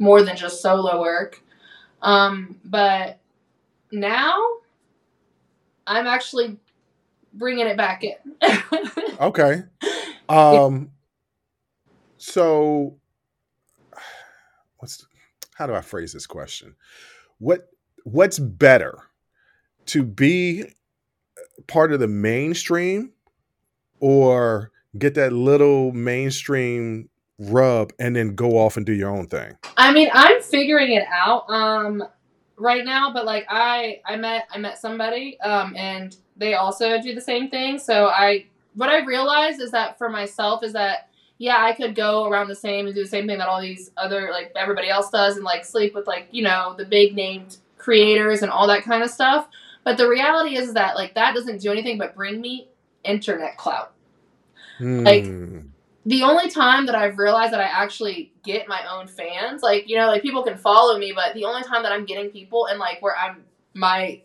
more 0.00 0.22
than 0.22 0.36
just 0.36 0.60
solo 0.60 1.00
work. 1.00 1.40
Um, 2.02 2.56
but 2.64 3.20
now 3.92 4.42
I'm 5.86 6.08
actually 6.08 6.56
bringing 7.32 7.68
it 7.68 7.76
back 7.76 8.02
in. 8.02 8.16
okay. 9.20 9.62
Um. 10.28 10.90
So, 12.18 12.96
what's 14.78 15.06
how 15.54 15.68
do 15.68 15.74
I 15.74 15.82
phrase 15.82 16.12
this 16.12 16.26
question? 16.26 16.74
What 17.38 17.68
what's 18.02 18.40
better 18.40 18.98
to 19.90 20.02
be 20.02 20.64
part 21.66 21.92
of 21.92 22.00
the 22.00 22.08
mainstream 22.08 23.12
or 24.00 24.70
get 24.98 25.14
that 25.14 25.32
little 25.32 25.92
mainstream 25.92 27.08
rub 27.38 27.92
and 27.98 28.14
then 28.14 28.34
go 28.34 28.58
off 28.58 28.76
and 28.76 28.86
do 28.86 28.92
your 28.92 29.10
own 29.10 29.26
thing? 29.26 29.56
I 29.76 29.92
mean, 29.92 30.10
I'm 30.12 30.40
figuring 30.42 30.92
it 30.92 31.04
out 31.12 31.48
um 31.48 32.04
right 32.56 32.84
now, 32.84 33.12
but 33.12 33.24
like 33.24 33.46
I 33.48 34.00
I 34.06 34.16
met 34.16 34.48
I 34.52 34.58
met 34.58 34.78
somebody 34.78 35.40
um 35.40 35.74
and 35.76 36.16
they 36.36 36.54
also 36.54 37.00
do 37.00 37.14
the 37.14 37.20
same 37.20 37.50
thing. 37.50 37.78
So 37.78 38.06
I 38.06 38.46
what 38.74 38.88
I 38.88 39.04
realized 39.04 39.60
is 39.60 39.72
that 39.72 39.98
for 39.98 40.08
myself 40.08 40.62
is 40.62 40.72
that 40.74 41.08
yeah, 41.38 41.64
I 41.64 41.72
could 41.72 41.94
go 41.94 42.26
around 42.26 42.48
the 42.48 42.54
same 42.54 42.84
and 42.84 42.94
do 42.94 43.02
the 43.02 43.08
same 43.08 43.26
thing 43.26 43.38
that 43.38 43.48
all 43.48 43.62
these 43.62 43.90
other 43.96 44.28
like 44.30 44.52
everybody 44.56 44.90
else 44.90 45.08
does 45.08 45.36
and 45.36 45.44
like 45.44 45.64
sleep 45.64 45.94
with 45.94 46.06
like, 46.06 46.28
you 46.30 46.42
know, 46.42 46.74
the 46.76 46.84
big 46.84 47.14
named 47.14 47.56
creators 47.78 48.42
and 48.42 48.50
all 48.52 48.66
that 48.66 48.84
kind 48.84 49.02
of 49.02 49.08
stuff. 49.08 49.48
But 49.84 49.96
the 49.96 50.08
reality 50.08 50.56
is 50.56 50.74
that 50.74 50.94
like 50.96 51.14
that 51.14 51.34
doesn't 51.34 51.60
do 51.60 51.70
anything 51.72 51.98
but 51.98 52.14
bring 52.14 52.40
me 52.40 52.68
internet 53.04 53.56
clout. 53.56 53.92
Mm. 54.78 55.04
Like 55.04 55.24
the 56.06 56.22
only 56.22 56.50
time 56.50 56.86
that 56.86 56.94
I've 56.94 57.18
realized 57.18 57.52
that 57.52 57.60
I 57.60 57.64
actually 57.64 58.32
get 58.42 58.68
my 58.68 58.80
own 58.90 59.06
fans, 59.06 59.62
like, 59.62 59.88
you 59.88 59.96
know, 59.96 60.06
like 60.06 60.22
people 60.22 60.42
can 60.42 60.56
follow 60.56 60.98
me, 60.98 61.12
but 61.14 61.34
the 61.34 61.44
only 61.44 61.62
time 61.62 61.82
that 61.82 61.92
I'm 61.92 62.04
getting 62.04 62.30
people 62.30 62.66
and 62.66 62.78
like 62.78 63.00
where 63.02 63.16
I'm 63.16 63.44
my 63.74 64.20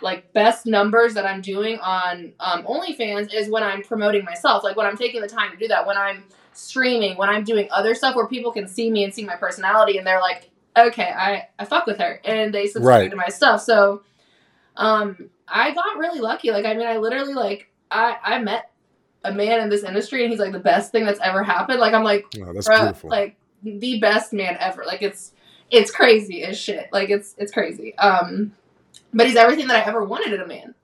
like 0.00 0.32
best 0.32 0.66
numbers 0.66 1.14
that 1.14 1.24
I'm 1.24 1.40
doing 1.40 1.78
on 1.78 2.32
um, 2.40 2.64
OnlyFans 2.64 3.32
is 3.32 3.48
when 3.48 3.62
I'm 3.62 3.82
promoting 3.82 4.24
myself. 4.24 4.64
Like 4.64 4.76
when 4.76 4.86
I'm 4.86 4.96
taking 4.96 5.20
the 5.20 5.28
time 5.28 5.50
to 5.52 5.56
do 5.56 5.68
that. 5.68 5.86
When 5.86 5.96
I'm 5.96 6.24
streaming, 6.52 7.16
when 7.16 7.28
I'm 7.28 7.44
doing 7.44 7.68
other 7.70 7.94
stuff 7.94 8.16
where 8.16 8.26
people 8.26 8.52
can 8.52 8.66
see 8.66 8.90
me 8.90 9.04
and 9.04 9.14
see 9.14 9.24
my 9.24 9.36
personality, 9.36 9.98
and 9.98 10.06
they're 10.06 10.20
like, 10.20 10.50
okay, 10.76 11.12
I 11.16 11.48
I 11.58 11.64
fuck 11.64 11.86
with 11.86 11.98
her, 11.98 12.20
and 12.24 12.52
they 12.52 12.66
subscribe 12.66 13.00
Right. 13.00 13.10
to 13.10 13.16
my 13.16 13.28
stuff. 13.28 13.62
So, 13.62 14.02
um, 14.76 15.30
I 15.48 15.72
got 15.72 15.98
really 15.98 16.20
lucky. 16.20 16.50
Like 16.50 16.64
I 16.64 16.74
mean, 16.74 16.86
I 16.86 16.96
literally 16.98 17.34
like 17.34 17.70
I 17.90 18.16
I 18.22 18.38
met 18.38 18.70
a 19.24 19.32
man 19.32 19.60
in 19.60 19.68
this 19.68 19.84
industry, 19.84 20.22
and 20.24 20.30
he's 20.30 20.40
like 20.40 20.52
the 20.52 20.58
best 20.58 20.92
thing 20.92 21.04
that's 21.04 21.20
ever 21.20 21.42
happened. 21.42 21.78
Like 21.80 21.94
I'm 21.94 22.04
like, 22.04 22.26
Oh, 22.40 22.52
that's 22.52 22.68
beautiful. 22.68 23.10
like 23.10 23.36
the 23.62 24.00
best 24.00 24.32
man 24.32 24.56
ever. 24.58 24.84
Like 24.86 25.02
it's 25.02 25.32
it's 25.70 25.90
crazy 25.90 26.42
as 26.44 26.58
shit. 26.58 26.88
Like 26.92 27.10
it's 27.10 27.34
it's 27.38 27.52
crazy. 27.52 27.96
Um, 27.98 28.52
but 29.14 29.26
he's 29.26 29.36
everything 29.36 29.68
that 29.68 29.84
I 29.84 29.88
ever 29.88 30.04
wanted 30.04 30.32
in 30.32 30.40
a 30.40 30.46
man. 30.46 30.74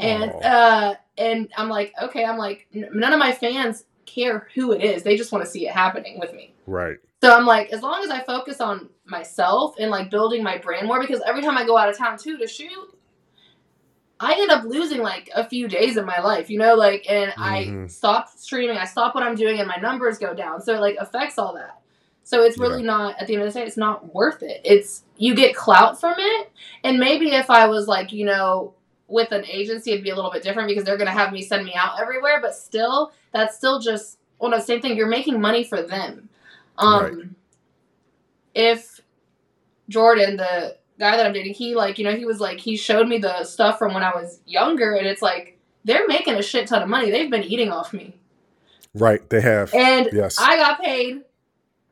And 0.00 0.30
uh, 0.44 0.94
and 1.18 1.48
I'm 1.56 1.68
like, 1.68 1.92
okay, 2.02 2.24
I'm 2.24 2.38
like, 2.38 2.66
n- 2.74 2.88
none 2.94 3.12
of 3.12 3.18
my 3.18 3.32
fans 3.32 3.84
care 4.06 4.48
who 4.54 4.72
it 4.72 4.82
is. 4.82 5.02
They 5.02 5.16
just 5.16 5.32
want 5.32 5.44
to 5.44 5.50
see 5.50 5.66
it 5.66 5.72
happening 5.72 6.18
with 6.18 6.32
me. 6.34 6.54
right. 6.66 6.96
So 7.22 7.32
I'm 7.36 7.46
like, 7.46 7.70
as 7.72 7.82
long 7.82 8.02
as 8.02 8.10
I 8.10 8.20
focus 8.24 8.60
on 8.60 8.88
myself 9.04 9.76
and 9.78 9.90
like 9.92 10.10
building 10.10 10.42
my 10.42 10.58
brand 10.58 10.88
more, 10.88 10.98
because 11.00 11.20
every 11.24 11.40
time 11.40 11.56
I 11.56 11.64
go 11.64 11.76
out 11.78 11.88
of 11.88 11.96
town 11.96 12.18
too 12.18 12.36
to 12.38 12.48
shoot, 12.48 12.91
I 14.22 14.34
end 14.34 14.52
up 14.52 14.64
losing 14.64 15.02
like 15.02 15.28
a 15.34 15.44
few 15.44 15.66
days 15.66 15.96
of 15.96 16.06
my 16.06 16.20
life, 16.20 16.48
you 16.48 16.56
know, 16.58 16.74
like, 16.76 17.04
and 17.10 17.34
I 17.38 17.64
Mhm. 17.64 17.90
stop 17.90 18.28
streaming, 18.28 18.76
I 18.78 18.84
stop 18.84 19.16
what 19.16 19.24
I'm 19.24 19.34
doing, 19.34 19.58
and 19.58 19.66
my 19.66 19.76
numbers 19.76 20.18
go 20.18 20.32
down. 20.32 20.62
So 20.62 20.74
it 20.74 20.80
like 20.80 20.96
affects 21.00 21.38
all 21.38 21.54
that. 21.54 21.80
So 22.22 22.44
it's 22.44 22.56
really 22.56 22.84
not 22.84 23.20
at 23.20 23.26
the 23.26 23.34
end 23.34 23.42
of 23.42 23.52
the 23.52 23.58
day, 23.58 23.66
it's 23.66 23.76
not 23.76 24.14
worth 24.14 24.44
it. 24.44 24.60
It's 24.64 25.02
you 25.16 25.34
get 25.34 25.56
clout 25.56 25.98
from 26.00 26.14
it, 26.18 26.52
and 26.84 27.00
maybe 27.00 27.32
if 27.32 27.50
I 27.50 27.66
was 27.66 27.88
like, 27.88 28.12
you 28.12 28.24
know, 28.24 28.74
with 29.08 29.32
an 29.32 29.44
agency, 29.44 29.90
it'd 29.90 30.04
be 30.04 30.10
a 30.10 30.14
little 30.14 30.30
bit 30.30 30.44
different 30.44 30.68
because 30.68 30.84
they're 30.84 30.96
gonna 30.96 31.10
have 31.10 31.32
me 31.32 31.42
send 31.42 31.64
me 31.64 31.74
out 31.74 32.00
everywhere. 32.00 32.38
But 32.40 32.54
still, 32.54 33.12
that's 33.32 33.56
still 33.56 33.80
just 33.80 34.18
well, 34.38 34.52
no, 34.52 34.60
same 34.60 34.80
thing. 34.80 34.96
You're 34.96 35.08
making 35.08 35.40
money 35.40 35.64
for 35.64 35.82
them. 35.82 36.28
Um, 36.78 37.02
Right. 37.02 37.24
if 38.54 39.00
Jordan, 39.88 40.36
the 40.36 40.76
guy 40.98 41.16
that 41.16 41.26
I'm 41.26 41.32
dating, 41.32 41.54
he 41.54 41.74
like, 41.74 41.98
you 41.98 42.04
know, 42.04 42.14
he 42.14 42.24
was 42.24 42.40
like, 42.40 42.58
he 42.60 42.76
showed 42.76 43.08
me 43.08 43.18
the 43.18 43.44
stuff 43.44 43.78
from 43.78 43.94
when 43.94 44.02
I 44.02 44.10
was 44.14 44.40
younger, 44.46 44.94
and 44.94 45.06
it's 45.06 45.22
like 45.22 45.58
they're 45.84 46.06
making 46.06 46.34
a 46.34 46.42
shit 46.42 46.66
ton 46.68 46.82
of 46.82 46.88
money. 46.88 47.10
They've 47.10 47.30
been 47.30 47.42
eating 47.44 47.70
off 47.70 47.92
me, 47.92 48.14
Right. 48.94 49.28
They 49.30 49.40
have. 49.40 49.72
and 49.74 50.08
yes. 50.12 50.36
I 50.38 50.56
got 50.56 50.80
paid 50.80 51.22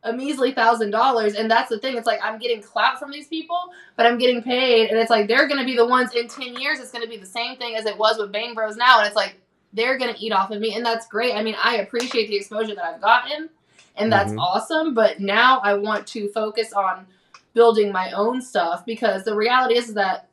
a 0.03 0.13
measly 0.13 0.53
thousand 0.53 0.91
dollars, 0.93 1.35
and 1.35 1.51
that's 1.51 1.69
the 1.69 1.79
thing. 1.79 1.97
It's 1.97 2.07
like 2.07 2.21
I'm 2.23 2.39
getting 2.39 2.63
clout 2.63 2.99
from 2.99 3.11
these 3.11 3.27
people, 3.29 3.59
but 3.97 4.07
I'm 4.07 4.17
getting 4.19 4.43
paid, 4.43 4.91
and 4.91 4.99
it's 4.99 5.11
like 5.11 5.29
they're 5.29 5.47
gonna 5.49 5.65
be 5.65 5.77
the 5.77 5.87
ones 5.87 6.15
in 6.15 6.29
ten 6.29 6.55
years. 6.59 6.79
It's 6.81 6.91
gonna 6.91 7.07
be 7.07 7.17
the 7.19 7.27
same 7.27 7.57
thing 7.57 7.75
as 7.77 7.85
it 7.87 7.97
was 7.99 8.19
with 8.19 8.33
Bang 8.33 8.55
Bros 8.55 8.77
now, 8.77 8.99
and 8.99 9.07
it's 9.07 9.17
like 9.17 9.37
they're 9.73 9.99
gonna 9.99 10.17
eat 10.19 10.33
off 10.33 10.51
of 10.51 10.61
me, 10.61 10.75
and 10.75 10.85
that's 10.85 11.07
great. 11.07 11.35
I 11.35 11.43
mean, 11.43 11.57
I 11.63 11.77
appreciate 11.79 12.29
the 12.29 12.37
exposure 12.37 12.75
that 12.75 12.85
I've 12.85 13.01
gotten, 13.01 13.51
and 13.97 14.11
that's 14.13 14.33
Mhm. 14.33 14.39
awesome. 14.41 14.95
But 14.95 15.21
now 15.21 15.61
I 15.63 15.75
want 15.75 16.07
to 16.09 16.29
focus 16.33 16.73
on 16.73 17.07
building 17.55 17.93
my 17.93 18.13
own 18.13 18.41
stuff 18.41 18.85
because 18.87 19.25
the 19.25 19.35
reality 19.35 19.77
is 19.77 19.95
that 19.95 20.29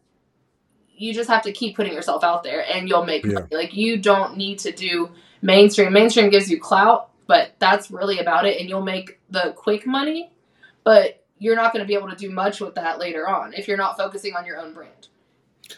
you 0.96 1.14
just 1.14 1.30
have 1.30 1.44
to 1.44 1.52
keep 1.52 1.76
putting 1.76 1.94
yourself 1.94 2.24
out 2.24 2.44
there, 2.44 2.66
and 2.74 2.90
you'll 2.90 3.06
make 3.06 3.24
Yeah. 3.26 3.34
money. 3.34 3.48
Like 3.52 3.76
you 3.76 3.98
don't 3.98 4.36
need 4.38 4.60
to 4.60 4.72
do 4.72 5.10
mainstream. 5.42 5.94
Mainstream 5.94 6.30
gives 6.30 6.50
you 6.50 6.60
clout, 6.60 7.10
but 7.28 7.52
that's 7.60 7.92
really 7.92 8.20
about 8.20 8.46
it, 8.46 8.60
and 8.60 8.68
you'll 8.70 8.82
make 8.84 9.20
the 9.30 9.54
quick 9.56 9.86
money, 9.86 10.32
but 10.84 11.24
you're 11.40 11.56
not 11.56 11.72
going 11.72 11.84
to 11.84 11.88
be 11.88 11.94
able 11.94 12.10
to 12.10 12.16
do 12.16 12.32
much 12.32 12.60
with 12.60 12.74
that 12.76 12.98
later 12.98 13.28
on 13.28 13.54
if 13.54 13.68
you're 13.68 13.78
not 13.78 13.96
focusing 13.96 14.36
on 14.36 14.46
your 14.46 14.58
own 14.60 14.74
brand. 14.74 15.10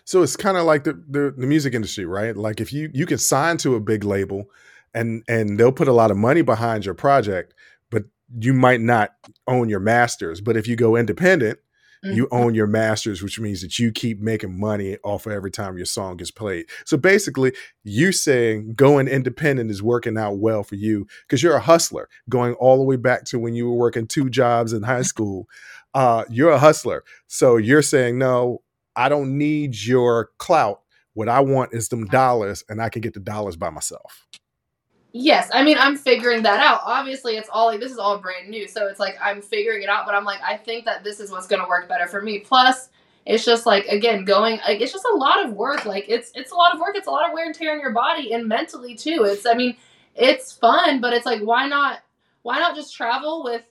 So 0.06 0.22
it's 0.22 0.38
kind 0.38 0.56
of 0.56 0.64
like 0.64 0.84
the, 0.86 0.94
the 1.10 1.34
the 1.36 1.48
music 1.48 1.74
industry, 1.74 2.06
right? 2.06 2.36
Like 2.38 2.62
if 2.62 2.72
you 2.72 2.90
you 2.94 3.06
can 3.06 3.18
sign 3.18 3.58
to 3.58 3.76
a 3.76 3.80
big 3.82 4.04
label, 4.06 4.50
and 4.94 5.24
and 5.28 5.60
they'll 5.60 5.72
put 5.74 5.88
a 5.90 5.94
lot 5.94 6.12
of 6.12 6.18
money 6.18 6.44
behind 6.44 6.86
your 6.86 6.94
project, 6.94 7.54
you 8.38 8.54
might 8.54 8.82
not 8.82 9.12
own 9.48 9.70
your 9.70 9.80
masters. 9.80 10.42
But 10.42 10.58
if 10.58 10.68
you 10.68 10.76
go 10.76 10.96
independent, 10.96 11.60
you 12.02 12.28
Mhm. 12.28 12.30
own 12.32 12.56
your 12.56 12.68
masters, 12.68 13.22
which 13.22 13.40
means 13.42 13.62
that 13.62 13.78
you 13.78 13.92
keep 13.92 14.22
making 14.22 14.58
money 14.58 14.98
off 15.04 15.26
of 15.26 15.34
every 15.34 15.52
time 15.52 15.76
your 15.76 15.86
song 15.86 16.16
gets 16.16 16.32
played. 16.32 16.66
So 16.86 16.96
basically, 16.96 17.52
you 17.84 18.14
saying 18.14 18.76
going 18.76 19.10
independent 19.10 19.70
is 19.70 19.84
working 19.84 20.18
out 20.18 20.38
well 20.38 20.64
for 20.64 20.76
you 20.76 21.08
because 21.28 21.44
you're 21.44 21.58
a 21.58 21.60
hustler, 21.60 22.08
going 22.30 22.54
all 22.54 22.78
the 22.78 22.84
way 22.84 22.96
back 22.96 23.26
to 23.26 23.40
when 23.40 23.54
you 23.54 23.68
were 23.70 23.76
working 23.76 24.08
two 24.08 24.30
jobs 24.30 24.72
in 24.72 24.84
high 24.84 25.02
school. 25.14 25.48
Uh, 25.94 26.24
you're 26.30 26.52
a 26.52 26.60
hustler. 26.60 27.04
So 27.28 27.58
you're 27.58 27.82
saying, 27.82 28.18
no, 28.18 28.62
I 28.96 29.10
don't 29.10 29.38
need 29.38 29.76
your 29.84 30.30
clout. 30.38 30.82
What 31.16 31.28
I 31.28 31.42
want 31.42 31.74
is 31.74 31.90
them 31.90 32.06
dollars, 32.06 32.64
and 32.70 32.82
I 32.82 32.88
can 32.88 33.02
get 33.02 33.14
the 33.14 33.20
dollars 33.20 33.58
by 33.58 33.72
myself. 33.72 34.26
Yes, 35.12 35.50
I 35.54 35.64
mean 35.64 35.78
I'm 35.80 35.96
figuring 35.98 36.44
that 36.44 36.60
out. 36.60 36.82
Obviously, 36.86 37.36
it's 37.36 37.50
all 37.52 37.66
like 37.68 37.80
this 37.80 37.92
is 37.92 37.98
all 37.98 38.20
brand 38.20 38.48
new, 38.50 38.68
so 38.68 38.88
it's 38.88 39.00
like 39.00 39.18
I'm 39.22 39.42
figuring 39.42 39.82
it 39.82 39.90
out. 39.90 40.06
But 40.06 40.14
I'm 40.16 40.24
like, 40.24 40.40
I 40.44 40.56
think 40.56 40.86
that 40.86 41.04
this 41.04 41.20
is 41.20 41.32
what's 41.32 41.48
gonna 41.48 41.68
work 41.68 41.90
better 41.90 42.06
for 42.08 42.22
me. 42.22 42.40
Plus, 42.40 42.90
it's 43.26 43.44
just 43.44 43.66
like 43.66 43.86
again 43.88 44.24
going 44.24 44.60
like 44.68 44.82
it's 44.82 44.92
just 44.92 45.06
a 45.12 45.16
lot 45.16 45.44
of 45.44 45.54
work. 45.54 45.86
Like 45.86 46.06
it's 46.10 46.32
it's 46.36 46.52
a 46.52 46.56
lot 46.56 46.74
of 46.76 46.80
work. 46.80 46.96
It's 46.96 47.08
a 47.08 47.12
lot 47.12 47.28
of 47.28 47.34
wear 47.34 47.46
and 47.48 47.56
tear 47.56 47.74
on 47.74 47.80
your 47.80 47.92
body 47.92 48.34
and 48.34 48.48
mentally 48.48 48.94
too. 48.96 49.24
It's 49.26 49.48
I 49.48 49.56
mean 49.56 49.78
it's 50.16 50.52
fun, 50.52 51.02
but 51.02 51.14
it's 51.14 51.26
like 51.26 51.42
why 51.42 51.68
not 51.68 52.00
why 52.44 52.60
not 52.60 52.76
just 52.76 52.96
travel 52.96 53.44
with 53.44 53.64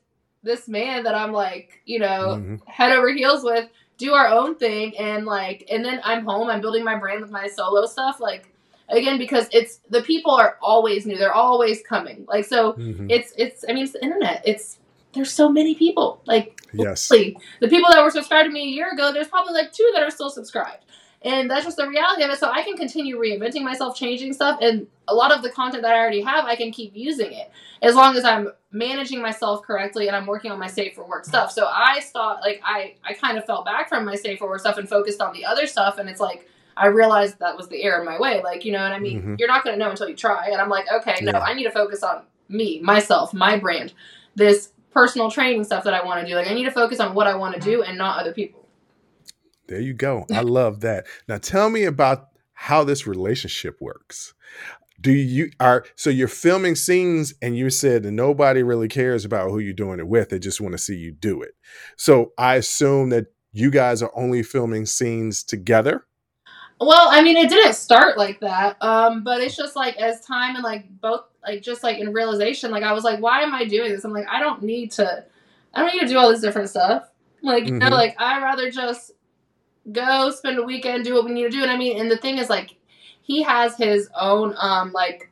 this 0.43 0.67
man 0.69 1.05
that 1.05 1.15
I'm 1.15 1.33
like 1.33 1.83
you 1.85 2.01
know 2.01 2.37
Mhm. 2.41 2.67
head 2.67 2.91
over 2.93 3.11
heels 3.13 3.45
with, 3.45 3.69
do 3.97 4.13
our 4.13 4.27
own 4.29 4.57
thing, 4.57 4.97
and 4.99 5.25
like 5.25 5.67
and 5.71 5.85
then 5.85 6.01
I'm 6.03 6.25
home. 6.25 6.51
I'm 6.51 6.61
building 6.61 6.83
my 6.83 6.97
brand 6.97 7.21
with 7.21 7.31
my 7.31 7.47
solo 7.47 7.87
stuff. 7.87 8.19
Like 8.19 8.53
again 8.91 9.19
because 9.19 9.49
it's 9.53 9.81
the 9.91 10.03
people 10.03 10.33
are 10.33 10.57
always 10.63 11.07
new. 11.07 11.17
They're 11.19 11.35
always 11.35 11.83
coming. 11.83 12.25
Like 12.29 12.45
so 12.45 12.73
Mhm. 12.75 13.07
it's 13.11 13.33
it's 13.37 13.65
i 13.69 13.73
mean 13.73 13.85
it's 13.85 13.93
the 13.93 14.03
internet. 14.03 14.43
It's 14.45 14.79
there's 15.15 15.33
so 15.33 15.49
many 15.49 15.75
people. 15.75 16.21
Like 16.27 16.61
Yes. 16.73 17.11
literally, 17.11 17.37
the 17.61 17.69
people 17.69 17.91
that 17.91 18.03
were 18.05 18.11
subscribed 18.11 18.47
to 18.47 18.53
me 18.53 18.63
a 18.65 18.71
year 18.71 18.91
ago 18.91 19.13
there's 19.13 19.29
probably 19.29 19.55
like 19.55 19.73
two 19.73 19.91
that 19.95 20.03
are 20.03 20.11
still 20.11 20.31
subscribed. 20.31 20.85
And 21.23 21.51
that's 21.51 21.65
just 21.65 21.77
the 21.77 21.89
reality 21.89 22.23
of 22.23 22.31
it. 22.31 22.39
So 22.39 22.49
i 22.51 22.63
can 22.63 22.77
continue 22.77 23.19
reinventing 23.19 23.63
myself 23.63 23.97
changing 23.97 24.33
stuff 24.33 24.59
and 24.63 24.87
a 25.09 25.15
lot 25.15 25.33
of 25.33 25.43
the 25.43 25.51
content 25.51 25.83
that 25.83 25.95
i 25.95 25.99
already 25.99 26.21
have 26.21 26.45
i 26.45 26.55
can 26.57 26.71
keep 26.71 26.93
using 26.95 27.33
it. 27.33 27.51
As 27.83 27.95
long 27.95 28.17
as 28.17 28.25
i'm 28.25 28.53
managing 28.71 29.21
myself 29.23 29.63
correctly 29.63 30.07
and 30.09 30.15
i'm 30.17 30.27
working 30.27 30.51
on 30.51 30.59
my 30.59 30.67
safe 30.69 30.95
for 30.95 31.05
work 31.09 31.25
stuff. 31.25 31.51
So 31.51 31.67
i 31.67 32.01
thought 32.13 32.41
like 32.43 32.61
i 32.65 32.95
i 33.05 33.15
kind 33.15 33.37
of 33.39 33.45
fell 33.47 33.65
back 33.65 33.89
from 33.89 34.05
my 34.05 34.15
safe 34.15 34.39
for 34.39 34.49
work 34.49 34.61
stuff 34.61 34.77
and 34.79 34.89
focused 34.89 35.21
on 35.21 35.33
the 35.33 35.45
other 35.45 35.67
stuff. 35.67 35.99
And 35.99 36.09
it's 36.09 36.21
like 36.21 36.49
I 36.79 36.87
realized 36.87 37.39
that 37.41 37.57
was 37.57 37.69
the 37.69 37.83
error 37.83 38.01
in 38.01 38.07
my 38.07 38.19
way. 38.19 38.41
Like, 38.43 38.65
you 38.65 38.73
know 38.73 38.83
what 38.83 38.93
I 38.93 38.99
mean? 38.99 39.23
Mhm. 39.23 39.39
You're 39.39 39.49
not 39.49 39.65
going 39.65 39.79
to 39.79 39.85
know 39.85 39.91
until 39.91 40.09
you 40.09 40.17
try. 40.17 40.49
And 40.51 40.61
I'm 40.61 40.69
like, 40.69 40.87
okay, 40.93 41.17
no, 41.23 41.33
Yeah. 41.33 41.41
I 41.41 41.55
need 41.55 41.65
to 41.65 41.71
focus 41.71 42.03
on 42.03 42.23
me, 42.49 42.81
myself, 42.81 43.35
my 43.35 43.59
brand, 43.59 43.93
this 44.35 44.73
personal 44.91 45.31
training 45.31 45.65
stuff 45.65 45.85
that 45.85 45.95
I 45.95 46.05
want 46.05 46.21
to 46.21 46.27
do. 46.27 46.35
Like, 46.35 46.49
I 46.49 46.55
need 46.55 46.65
to 46.65 46.71
focus 46.71 47.01
on 47.01 47.15
what 47.15 47.27
I 47.27 47.35
want 47.35 47.55
to 47.55 47.61
do 47.61 47.83
and 47.83 47.99
not 47.99 48.19
other 48.21 48.33
people. 48.33 48.67
There 49.67 49.81
you 49.81 49.93
go. 49.93 50.27
I 50.33 50.41
love 50.41 50.81
that. 50.81 51.07
Now 51.29 51.39
tell 51.39 51.69
me 51.69 51.85
about 51.85 52.29
how 52.55 52.85
this 52.85 53.07
relationship 53.07 53.77
works. 53.81 54.35
Do 55.01 55.13
you 55.13 55.51
are 55.61 55.85
so 55.95 56.11
you're 56.11 56.27
filming 56.27 56.75
scenes 56.75 57.33
and 57.41 57.57
you 57.57 57.71
said 57.71 58.03
that 58.03 58.11
nobody 58.11 58.65
really 58.65 58.89
cares 58.89 59.25
about 59.25 59.51
who 59.51 59.61
you're 59.61 59.73
doing 59.73 60.01
it 60.01 60.09
with. 60.09 60.31
They 60.31 60.41
just 60.41 60.61
want 60.61 60.73
to 60.73 60.79
see 60.79 60.97
you 60.97 61.13
do 61.13 61.41
it. 61.43 61.53
So 61.97 62.33
I 62.37 62.57
assume 62.57 63.11
that 63.11 63.27
you 63.53 63.71
guys 63.71 64.03
are 64.03 64.11
only 64.17 64.43
filming 64.43 64.87
scenes 64.87 65.45
together. 65.45 66.05
Well, 66.81 67.09
I 67.11 67.23
mean, 67.23 67.37
it 67.37 67.49
didn't 67.49 67.75
start 67.75 68.17
like 68.17 68.41
that. 68.41 68.77
Um, 68.83 69.25
but 69.25 69.41
it's 69.41 69.57
just 69.57 69.75
like 69.77 69.97
as 69.97 70.21
time 70.21 70.55
and 70.55 70.63
like 70.65 70.87
both, 71.01 71.25
like 71.45 71.63
just 71.63 71.83
like 71.83 71.99
in 71.99 72.13
realization, 72.13 72.71
like 72.71 72.85
I 72.85 72.93
was 72.93 73.05
like, 73.05 73.21
why 73.21 73.41
am 73.43 73.53
I 73.55 73.65
doing 73.65 73.91
this? 73.91 74.05
I'm 74.05 74.13
like, 74.13 74.29
I 74.29 74.41
don't 74.41 74.63
need 74.63 74.93
to, 74.93 75.25
I 75.75 75.81
don't 75.83 75.93
need 75.93 76.01
to 76.01 76.07
do 76.09 76.19
all 76.19 76.29
this 76.31 76.41
different 76.41 76.69
stuff. 76.71 77.09
Like, 77.43 77.67
you 77.67 77.73
know, 77.73 77.87
Mhm. 77.87 77.91
like 77.93 78.17
I'd 78.21 78.43
rather 78.43 78.71
just 78.71 79.13
go 79.93 80.31
spend 80.31 80.59
a 80.59 80.63
weekend, 80.63 81.05
do 81.05 81.15
what 81.15 81.25
we 81.25 81.33
need 81.33 81.45
to 81.45 81.51
do. 81.51 81.63
And 81.63 81.71
I 81.71 81.77
mean, 81.77 81.99
and 82.01 82.11
the 82.11 82.17
thing 82.17 82.39
is, 82.39 82.51
like, 82.51 82.77
he 83.23 83.43
has 83.43 83.77
his 83.77 84.09
own, 84.19 84.55
um, 84.59 84.93
like, 84.93 85.31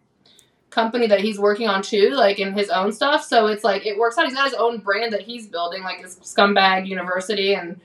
company 0.70 1.06
that 1.06 1.20
he's 1.20 1.38
working 1.38 1.68
on 1.68 1.82
too, 1.82 2.10
like 2.10 2.38
in 2.38 2.52
his 2.52 2.68
own 2.70 2.92
stuff. 2.92 3.24
So 3.24 3.46
it's 3.46 3.64
like 3.64 3.86
it 3.86 3.98
works 3.98 4.18
out. 4.18 4.26
He's 4.26 4.34
got 4.34 4.44
his 4.44 4.54
own 4.54 4.78
brand 4.78 5.12
that 5.14 5.22
he's 5.22 5.46
building, 5.48 5.82
like 5.82 6.00
his 6.02 6.16
Scumbag 6.20 6.86
University, 6.86 7.54
and 7.54 7.80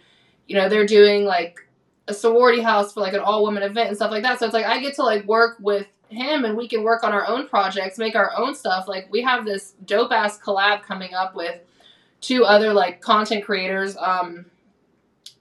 you 0.48 0.56
know 0.58 0.68
they're 0.68 0.86
doing 0.86 1.24
like 1.26 1.66
a 2.12 2.14
sorority 2.14 2.62
house 2.62 2.94
for 2.94 3.00
like 3.00 3.14
an 3.14 3.20
all 3.20 3.44
women 3.44 3.64
event 3.64 3.88
and 3.88 3.98
stuff 3.98 4.12
like 4.12 4.24
that. 4.24 4.40
So 4.40 4.46
it's 4.46 4.54
like 4.54 4.66
I 4.66 4.80
get 4.80 4.96
to 4.96 5.04
like 5.04 5.26
work 5.26 5.58
with 5.60 5.88
him 6.10 6.46
and 6.46 6.58
we 6.58 6.68
can 6.68 6.84
work 6.84 7.04
on 7.04 7.14
our 7.14 7.26
own 7.28 7.48
projects, 7.48 7.98
make 7.98 8.16
our 8.16 8.32
own 8.38 8.54
stuff. 8.54 8.88
Like 8.88 9.08
we 9.12 9.22
have 9.22 9.46
this 9.46 9.74
dope 9.86 10.12
ass 10.12 10.40
collab 10.40 10.84
coming 10.84 11.14
up 11.14 11.36
with 11.36 11.60
two 12.20 12.44
other 12.44 12.74
like 12.74 13.02
content 13.02 13.44
creators 13.44 13.98
um 13.98 14.46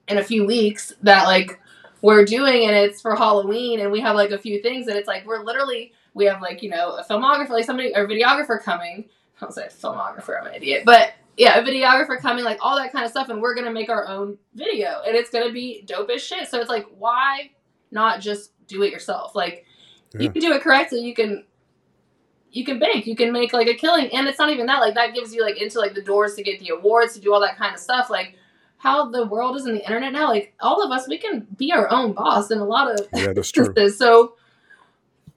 in 0.07 0.17
a 0.17 0.23
few 0.23 0.45
weeks 0.45 0.91
that 1.03 1.25
like 1.25 1.59
we're 2.01 2.25
doing 2.25 2.65
and 2.65 2.75
it's 2.75 2.99
for 3.01 3.15
Halloween 3.15 3.79
and 3.79 3.91
we 3.91 3.99
have 4.01 4.15
like 4.15 4.31
a 4.31 4.37
few 4.37 4.61
things 4.61 4.87
and 4.87 4.97
it's 4.97 5.07
like 5.07 5.25
we're 5.27 5.43
literally 5.43 5.93
we 6.13 6.25
have 6.25 6.41
like, 6.41 6.63
you 6.63 6.69
know, 6.69 6.97
a 6.97 7.03
filmographer 7.03 7.49
like 7.49 7.65
somebody 7.65 7.93
or 7.95 8.07
videographer 8.07 8.61
coming. 8.61 9.05
I 9.37 9.45
don't 9.45 9.53
say 9.53 9.67
filmographer, 9.67 10.39
I'm 10.39 10.47
an 10.47 10.55
idiot. 10.55 10.83
But 10.85 11.13
yeah, 11.41 11.57
a 11.57 11.63
videographer 11.63 12.19
coming, 12.19 12.43
like 12.43 12.59
all 12.61 12.75
that 12.77 12.91
kind 12.91 13.03
of 13.03 13.09
stuff, 13.09 13.29
and 13.29 13.41
we're 13.41 13.55
gonna 13.55 13.71
make 13.71 13.89
our 13.89 14.07
own 14.07 14.37
video, 14.53 15.01
and 15.07 15.15
it's 15.15 15.31
gonna 15.31 15.51
be 15.51 15.81
dope 15.87 16.09
as 16.11 16.21
shit. 16.21 16.47
So 16.47 16.59
it's 16.59 16.69
like, 16.69 16.85
why 16.97 17.49
not 17.89 18.21
just 18.21 18.51
do 18.67 18.83
it 18.83 18.91
yourself. 18.91 19.35
Like 19.35 19.65
Yeah. 20.13 20.21
you 20.21 20.31
can 20.31 20.41
do 20.41 20.53
it 20.53 20.61
correctly, 20.61 20.99
you 21.01 21.13
can 21.15 21.45
you 22.51 22.65
can 22.65 22.79
bank, 22.79 23.07
you 23.07 23.15
can 23.15 23.31
make 23.31 23.53
like 23.53 23.67
a 23.67 23.73
killing, 23.73 24.07
and 24.13 24.27
it's 24.27 24.37
not 24.37 24.49
even 24.51 24.65
that. 24.67 24.79
Like 24.81 24.93
that 24.95 25.15
gives 25.15 25.33
you 25.33 25.41
like 25.41 25.59
into 25.61 25.79
like 25.79 25.93
the 25.95 26.01
doors 26.01 26.35
to 26.35 26.43
get 26.43 26.59
the 26.59 26.69
awards, 26.69 27.13
to 27.15 27.19
do 27.19 27.33
all 27.33 27.39
that 27.41 27.57
kind 27.57 27.73
of 27.73 27.79
stuff. 27.79 28.09
Like 28.09 28.35
how 28.77 29.09
the 29.09 29.25
world 29.25 29.55
is 29.55 29.65
in 29.65 29.73
the 29.73 29.83
internet 29.83 30.11
now. 30.13 30.27
Like 30.27 30.53
all 30.59 30.83
of 30.83 30.91
us, 30.91 31.07
we 31.07 31.17
can 31.17 31.47
be 31.57 31.71
our 31.71 31.89
own 31.91 32.13
boss 32.13 32.51
in 32.51 32.59
a 32.59 32.65
lot 32.65 32.91
of 32.91 33.07
Yeah, 33.15 33.33
that's 33.33 33.51
true. 33.51 33.73
So 33.89 34.35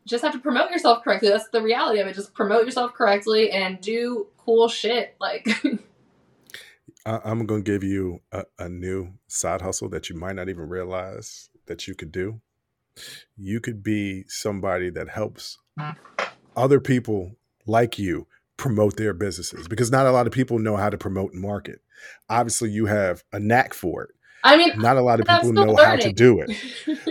just 0.07 0.23
have 0.23 0.33
to 0.33 0.39
promote 0.39 0.71
yourself 0.71 1.03
correctly. 1.03 1.29
That's 1.31 1.49
the 1.49 1.63
reality 1.63 2.01
of 2.01 2.07
it. 2.07 2.15
Just 2.15 2.35
promote 2.35 2.65
yourself 2.65 2.93
correctly 2.93 3.51
and 3.51 3.81
do 3.81 4.27
cool 4.39 4.69
shit. 4.69 5.15
Like 5.21 5.49
I, 7.07 7.21
I'm 7.25 7.47
going 7.47 7.65
to 7.65 7.71
give 7.71 7.85
you 7.85 8.21
a, 8.33 8.45
a 8.59 8.69
new 8.69 9.15
side 9.27 9.63
hustle 9.63 9.89
that 9.91 10.09
you 10.09 10.17
might 10.17 10.37
not 10.37 10.49
even 10.49 10.69
realize 10.69 11.49
that 11.67 11.87
you 11.87 11.95
could 11.95 12.13
do. 12.13 12.41
You 13.37 13.61
could 13.61 13.83
be 13.83 14.25
somebody 14.29 14.91
that 14.91 15.09
helps 15.09 15.59
other 16.57 16.81
people 16.81 17.37
like 17.67 17.99
you 17.99 18.27
promote 18.57 18.97
their 18.97 19.13
businesses 19.13 19.67
because 19.67 19.91
not 19.91 20.07
a 20.07 20.13
lot 20.13 20.27
of 20.27 20.33
people 20.33 20.59
know 20.59 20.77
how 20.77 20.91
to 20.91 20.99
promote 20.99 21.33
and 21.33 21.43
market. 21.43 21.81
Obviously, 22.29 22.71
you 22.71 22.87
have 22.87 23.25
a 23.33 23.41
knack 23.41 23.75
for 23.75 24.05
it. 24.05 24.11
I 24.45 24.59
mean, 24.59 24.79
Not 24.79 24.99
a 24.99 25.01
lot 25.01 25.21
of 25.21 25.27
people 25.27 25.53
know 25.53 25.75
how 25.75 25.97
to 25.97 26.13
do 26.13 26.41
it. 26.41 26.51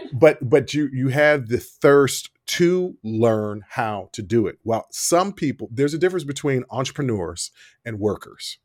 but 0.13 0.37
but 0.47 0.73
you 0.73 0.89
you 0.93 1.09
have 1.09 1.49
the 1.49 1.57
thirst 1.57 2.29
to 2.45 2.95
learn 3.03 3.63
how 3.69 4.09
to 4.11 4.21
do 4.21 4.47
it 4.47 4.57
well 4.63 4.85
some 4.91 5.31
people 5.31 5.69
there's 5.71 5.93
a 5.93 5.97
difference 5.97 6.25
between 6.25 6.63
entrepreneurs 6.69 7.51
and 7.85 7.99
workers 7.99 8.57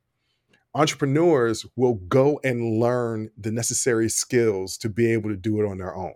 entrepreneurs 0.75 1.67
will 1.77 1.95
go 1.95 2.41
and 2.45 2.79
learn 2.79 3.31
the 3.37 3.51
necessary 3.51 4.09
skills 4.09 4.77
to 4.79 4.89
be 4.89 5.13
able 5.13 5.31
to 5.31 5.37
do 5.37 5.61
it 5.61 5.67
on 5.67 5.79
their 5.79 5.95
own. 5.95 6.15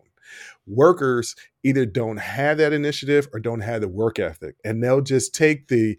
Workers 0.66 1.34
either 1.62 1.84
don't 1.84 2.18
have 2.18 2.58
that 2.58 2.72
initiative 2.72 3.28
or 3.32 3.40
don't 3.40 3.60
have 3.60 3.80
the 3.80 3.88
work 3.88 4.18
ethic 4.18 4.56
and 4.64 4.82
they'll 4.82 5.00
just 5.00 5.34
take 5.34 5.68
the 5.68 5.98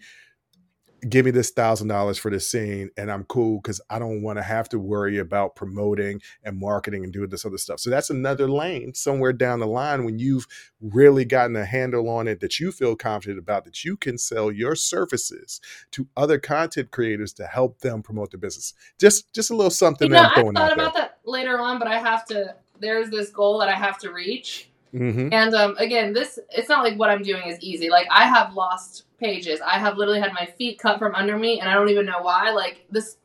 give 1.09 1.25
me 1.25 1.31
this 1.31 1.51
thousand 1.51 1.87
dollars 1.87 2.17
for 2.17 2.31
this 2.31 2.49
scene 2.49 2.89
and 2.97 3.11
i'm 3.11 3.23
cool 3.25 3.59
because 3.61 3.81
i 3.89 3.99
don't 3.99 4.21
want 4.21 4.37
to 4.37 4.43
have 4.43 4.69
to 4.69 4.79
worry 4.79 5.17
about 5.17 5.55
promoting 5.55 6.21
and 6.43 6.59
marketing 6.59 7.03
and 7.03 7.13
doing 7.13 7.29
this 7.29 7.45
other 7.45 7.57
stuff. 7.57 7.79
So 7.79 7.89
that's 7.89 8.09
another 8.09 8.47
lane 8.47 8.93
somewhere 8.93 9.33
down 9.33 9.59
the 9.59 9.67
line 9.67 10.05
when 10.05 10.19
you've 10.19 10.47
really 10.81 11.25
gotten 11.25 11.55
a 11.55 11.65
handle 11.65 12.09
on 12.09 12.27
it 12.27 12.39
that 12.41 12.59
you 12.59 12.71
feel 12.71 12.95
confident 12.95 13.39
about 13.39 13.65
that 13.65 13.83
you 13.83 13.97
can 13.97 14.17
sell 14.17 14.51
your 14.51 14.75
services 14.75 15.61
to 15.91 16.07
other 16.15 16.39
content 16.39 16.91
creators 16.91 17.33
to 17.33 17.45
help 17.45 17.79
them 17.79 18.01
promote 18.03 18.31
their 18.31 18.39
business. 18.39 18.73
Just 18.99 19.31
just 19.33 19.51
a 19.51 19.55
little 19.55 19.71
something 19.71 20.09
you 20.09 20.13
know, 20.13 20.21
that 20.21 20.37
i'm 20.37 20.47
I 20.47 20.51
thought 20.53 20.71
out 20.71 20.75
there. 20.77 20.85
about 20.85 20.95
that 20.95 21.19
later 21.25 21.59
on, 21.59 21.79
but 21.79 21.87
I 21.87 21.99
have 21.99 22.25
to. 22.27 22.55
There's 22.79 23.09
this 23.09 23.29
goal 23.29 23.59
that 23.59 23.69
I 23.69 23.75
have 23.75 23.97
to 23.99 24.11
reach, 24.11 24.69
hmm 24.95 25.29
and 25.31 25.55
um, 25.55 25.75
again, 25.77 26.13
this 26.13 26.39
it's 26.49 26.69
not 26.69 26.83
like 26.83 26.97
what 26.97 27.09
I'm 27.09 27.23
doing 27.23 27.47
is 27.47 27.59
easy. 27.59 27.89
Like 27.89 28.07
I 28.11 28.27
have 28.27 28.53
lost 28.53 29.05
pages. 29.19 29.59
I 29.61 29.79
have 29.79 29.97
literally 29.97 30.19
had 30.19 30.33
my 30.33 30.47
feet 30.57 30.79
cut 30.79 30.99
from 30.99 31.15
under 31.15 31.37
me, 31.37 31.59
and 31.59 31.69
I 31.69 31.73
don't 31.73 31.89
even 31.89 32.05
know 32.05 32.21
why. 32.21 32.51
Like 32.51 32.85
this, 32.91 33.17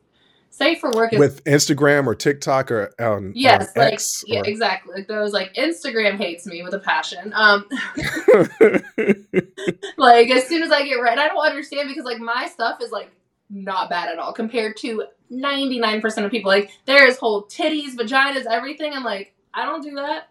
say 0.49 0.75
for 0.75 0.91
work 0.91 1.13
is 1.13 1.19
with 1.19 1.43
instagram 1.43 2.07
or 2.07 2.15
tiktok 2.15 2.71
or 2.71 2.91
on, 2.99 3.33
yes, 3.35 3.71
like 3.75 3.93
X 3.93 4.23
yeah, 4.25 4.39
or- 4.39 4.47
exactly. 4.47 4.95
Like 4.95 5.07
those 5.07 5.31
like 5.31 5.53
Instagram 5.53 6.17
hates 6.17 6.45
me 6.45 6.63
with 6.63 6.73
a 6.73 6.79
passion. 6.79 7.31
Um, 7.35 7.65
like 9.97 10.29
as 10.31 10.47
soon 10.47 10.63
as 10.63 10.71
I 10.71 10.83
get 10.83 10.95
read, 10.95 11.19
I 11.19 11.27
don't 11.27 11.45
understand 11.45 11.87
because 11.87 12.05
like 12.05 12.19
my 12.19 12.47
stuff 12.47 12.81
is 12.81 12.91
like 12.91 13.11
not 13.49 13.89
bad 13.89 14.09
at 14.09 14.19
all 14.19 14.33
compared 14.33 14.77
to 14.77 15.05
99% 15.31 16.25
of 16.25 16.31
people. 16.31 16.49
Like 16.49 16.71
there's 16.85 17.17
whole 17.17 17.43
titties, 17.43 17.95
vaginas, 17.95 18.45
everything. 18.45 18.93
I'm 18.93 19.03
like, 19.03 19.33
I 19.53 19.65
don't 19.65 19.83
do 19.83 19.95
that. 19.95 20.29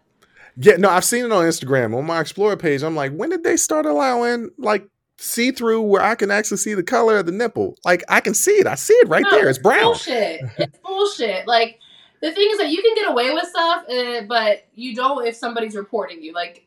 Yeah, 0.61 0.75
no, 0.75 0.89
I've 0.89 1.05
seen 1.05 1.23
it 1.25 1.31
on 1.31 1.45
Instagram 1.45 1.95
on 1.97 2.05
my 2.05 2.19
Explorer 2.19 2.57
page. 2.57 2.83
I'm 2.83 2.95
like, 2.95 3.13
when 3.13 3.29
did 3.29 3.43
they 3.43 3.55
start 3.57 3.85
allowing 3.85 4.49
like 4.57 4.87
see 5.17 5.51
through 5.51 5.81
where 5.81 6.01
I 6.01 6.15
can 6.15 6.31
actually 6.31 6.57
see 6.57 6.73
the 6.73 6.83
color 6.83 7.17
of 7.17 7.25
the 7.25 7.31
nipple? 7.31 7.77
Like 7.85 8.03
I 8.09 8.19
can 8.19 8.33
see 8.33 8.51
it. 8.51 8.67
I 8.67 8.75
see 8.75 8.93
it 8.93 9.07
right 9.07 9.23
No, 9.23 9.31
there. 9.31 9.47
It's 9.49 9.57
brown. 9.59 9.83
Bullshit. 9.83 10.41
It's 10.57 10.77
bullshit. 10.79 11.47
Like 11.47 11.79
the 12.21 12.31
thing 12.33 12.49
is 12.51 12.57
that 12.57 12.69
you 12.69 12.81
can 12.81 12.93
get 12.95 13.09
away 13.09 13.33
with 13.33 13.45
stuff, 13.47 13.85
uh, 13.89 14.21
but 14.27 14.65
you 14.75 14.93
don't 14.95 15.25
if 15.25 15.35
somebody's 15.35 15.75
reporting 15.75 16.21
you. 16.21 16.33
Like, 16.33 16.65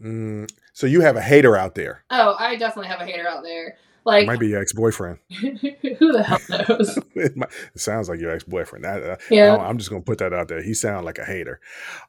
Mm, 0.00 0.48
so 0.72 0.86
you 0.86 1.00
have 1.00 1.16
a 1.16 1.20
hater 1.20 1.56
out 1.56 1.74
there. 1.74 2.04
oh, 2.10 2.36
I 2.38 2.54
definitely 2.54 2.88
have 2.88 3.00
a 3.00 3.04
hater 3.04 3.26
out 3.28 3.42
there. 3.42 3.76
Like, 4.04 4.26
Might 4.28 4.38
be 4.38 4.46
your 4.46 4.60
ex 4.60 4.72
boyfriend. 4.72 5.18
who 5.40 6.12
the 6.12 6.22
hell 6.22 6.38
knows? 6.48 6.96
it, 7.16 7.36
might- 7.36 7.50
it 7.74 7.80
sounds 7.80 8.08
like 8.08 8.20
your 8.20 8.30
ex 8.30 8.44
boyfriend. 8.44 8.84
Yeah. 9.28 9.56
I'm 9.56 9.76
just 9.76 9.90
gonna 9.90 10.02
put 10.02 10.18
that 10.18 10.32
out 10.32 10.46
there. 10.46 10.62
He 10.62 10.72
sounds 10.74 11.04
like 11.04 11.18
a 11.18 11.24
hater. 11.24 11.58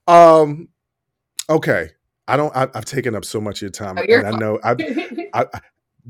Um, 0.07 0.67
okay. 1.49 1.89
I 2.27 2.37
don't. 2.37 2.55
I, 2.55 2.67
I've 2.75 2.85
taken 2.85 3.15
up 3.15 3.25
so 3.25 3.41
much 3.41 3.57
of 3.57 3.61
your 3.63 3.71
time, 3.71 3.97
Oh, 3.97 4.03
and 4.07 4.27
I 4.27 4.37
know 4.37 4.59
I, 4.63 4.75
I, 5.33 5.45
I- 5.53 5.59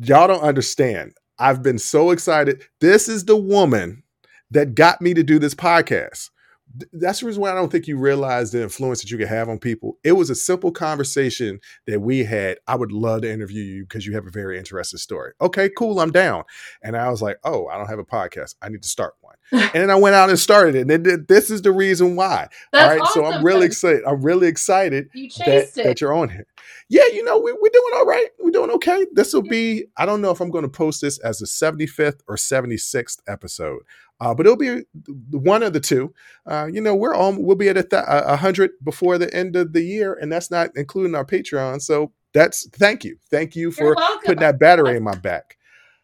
y'all 0.02 0.28
don't 0.28 0.42
understand. 0.44 1.14
I've 1.40 1.64
been 1.64 1.80
so 1.80 2.12
excited. 2.12 2.64
This 2.82 3.08
is 3.08 3.24
the 3.26 3.38
woman 3.38 4.04
that 4.52 4.76
got 4.76 5.02
me 5.02 5.14
to 5.14 5.24
do 5.24 5.40
this 5.40 5.56
podcast. 5.56 6.30
Th- 6.78 6.90
That's 6.94 7.22
the 7.22 7.26
reason 7.26 7.42
why 7.42 7.52
I 7.52 7.56
don't 7.56 7.72
think 7.72 7.88
you 7.88 7.98
realize 7.98 8.52
the 8.52 8.62
influence 8.62 9.02
that 9.02 9.12
you 9.12 9.18
can 9.18 9.28
have 9.28 9.50
on 9.50 9.60
people. 9.60 9.98
It 10.04 10.14
was 10.14 10.30
a 10.30 10.36
simple 10.36 10.72
conversation 10.72 11.60
that 11.88 12.02
we 12.02 12.24
had. 12.24 12.58
I 12.68 12.76
would 12.76 12.92
love 12.92 13.22
to 13.22 13.32
interview 13.32 13.64
you 13.64 13.84
because 13.84 14.06
you 14.06 14.14
have 14.14 14.28
a 14.28 14.32
very 14.32 14.58
interesting 14.58 14.98
story. 14.98 15.34
Okay, 15.42 15.70
cool, 15.70 16.00
I'm 16.00 16.12
down. 16.12 16.44
And 16.84 16.96
I 16.96 17.10
was 17.10 17.22
like, 17.22 17.38
oh, 17.44 17.68
I 17.68 17.78
don't 17.78 17.88
have 17.88 18.00
a 18.00 18.06
podcast. 18.06 18.56
I 18.62 18.70
need 18.70 18.84
to 18.84 18.90
start 18.90 19.16
one. 19.22 19.36
and 19.52 19.72
then 19.74 19.90
I 19.90 19.96
went 19.96 20.16
out 20.16 20.30
and 20.30 20.38
started 20.38 20.76
it. 20.76 20.90
And 20.90 21.06
then 21.06 21.26
this 21.28 21.50
is 21.50 21.62
the 21.62 21.72
reason 21.72 22.16
why. 22.16 22.48
That's 22.72 22.92
All 22.92 22.98
right, 22.98 23.08
so 23.14 23.26
I'm 23.26 23.44
really 23.44 23.66
excited. 23.66 24.04
I'm 24.06 24.22
really 24.22 24.48
excited 24.48 25.10
You 25.14 25.30
that, 25.46 25.74
that 25.74 26.02
you're 26.02 26.14
on 26.14 26.30
here. 26.30 26.46
Yeah, 26.88 27.06
you 27.14 27.24
know, 27.24 27.40
we, 27.40 27.52
we're 27.52 27.70
doing 27.72 27.92
all 27.96 28.06
right. 28.06 28.28
We're 28.40 28.52
doing 28.52 28.72
okay. 28.72 29.06
This 29.14 29.34
will 29.34 29.44
be, 29.44 29.86
I 29.98 30.06
don't 30.06 30.22
know 30.22 30.32
if 30.32 30.40
I'm 30.40 30.52
going 30.52 30.64
to 30.64 30.70
post 30.70 31.02
this 31.02 31.18
as 31.20 31.40
the 31.40 31.46
75th 31.46 32.20
or 32.28 32.36
76th 32.36 33.20
episode, 33.28 33.82
uh, 34.20 34.34
but 34.34 34.46
it'll 34.46 34.58
be 34.58 34.84
one 35.32 35.64
of 35.64 35.74
the 35.74 35.80
two. 35.80 36.14
Uh, 36.46 36.68
you 36.72 36.82
know, 36.82 36.96
we're 36.96 37.14
all 37.14 37.34
we'll 37.38 37.56
be 37.56 37.70
at 37.70 37.78
a, 37.78 37.84
th- 37.84 38.04
a 38.08 38.36
hundred 38.36 38.72
before 38.84 39.18
the 39.18 39.34
end 39.34 39.56
of 39.56 39.74
the 39.74 39.82
year, 39.82 40.14
and 40.14 40.32
that's 40.32 40.52
not 40.52 40.72
including 40.76 41.16
our 41.16 41.26
Patreon. 41.26 41.82
So 41.82 42.12
that's, 42.34 42.68
thank 42.70 43.04
you. 43.04 43.18
Thank 43.32 43.56
you 43.56 43.72
for 43.72 43.96
putting 44.26 44.42
that 44.42 44.60
battery 44.60 44.98
in 44.98 45.04
my 45.04 45.16
back. 45.16 45.58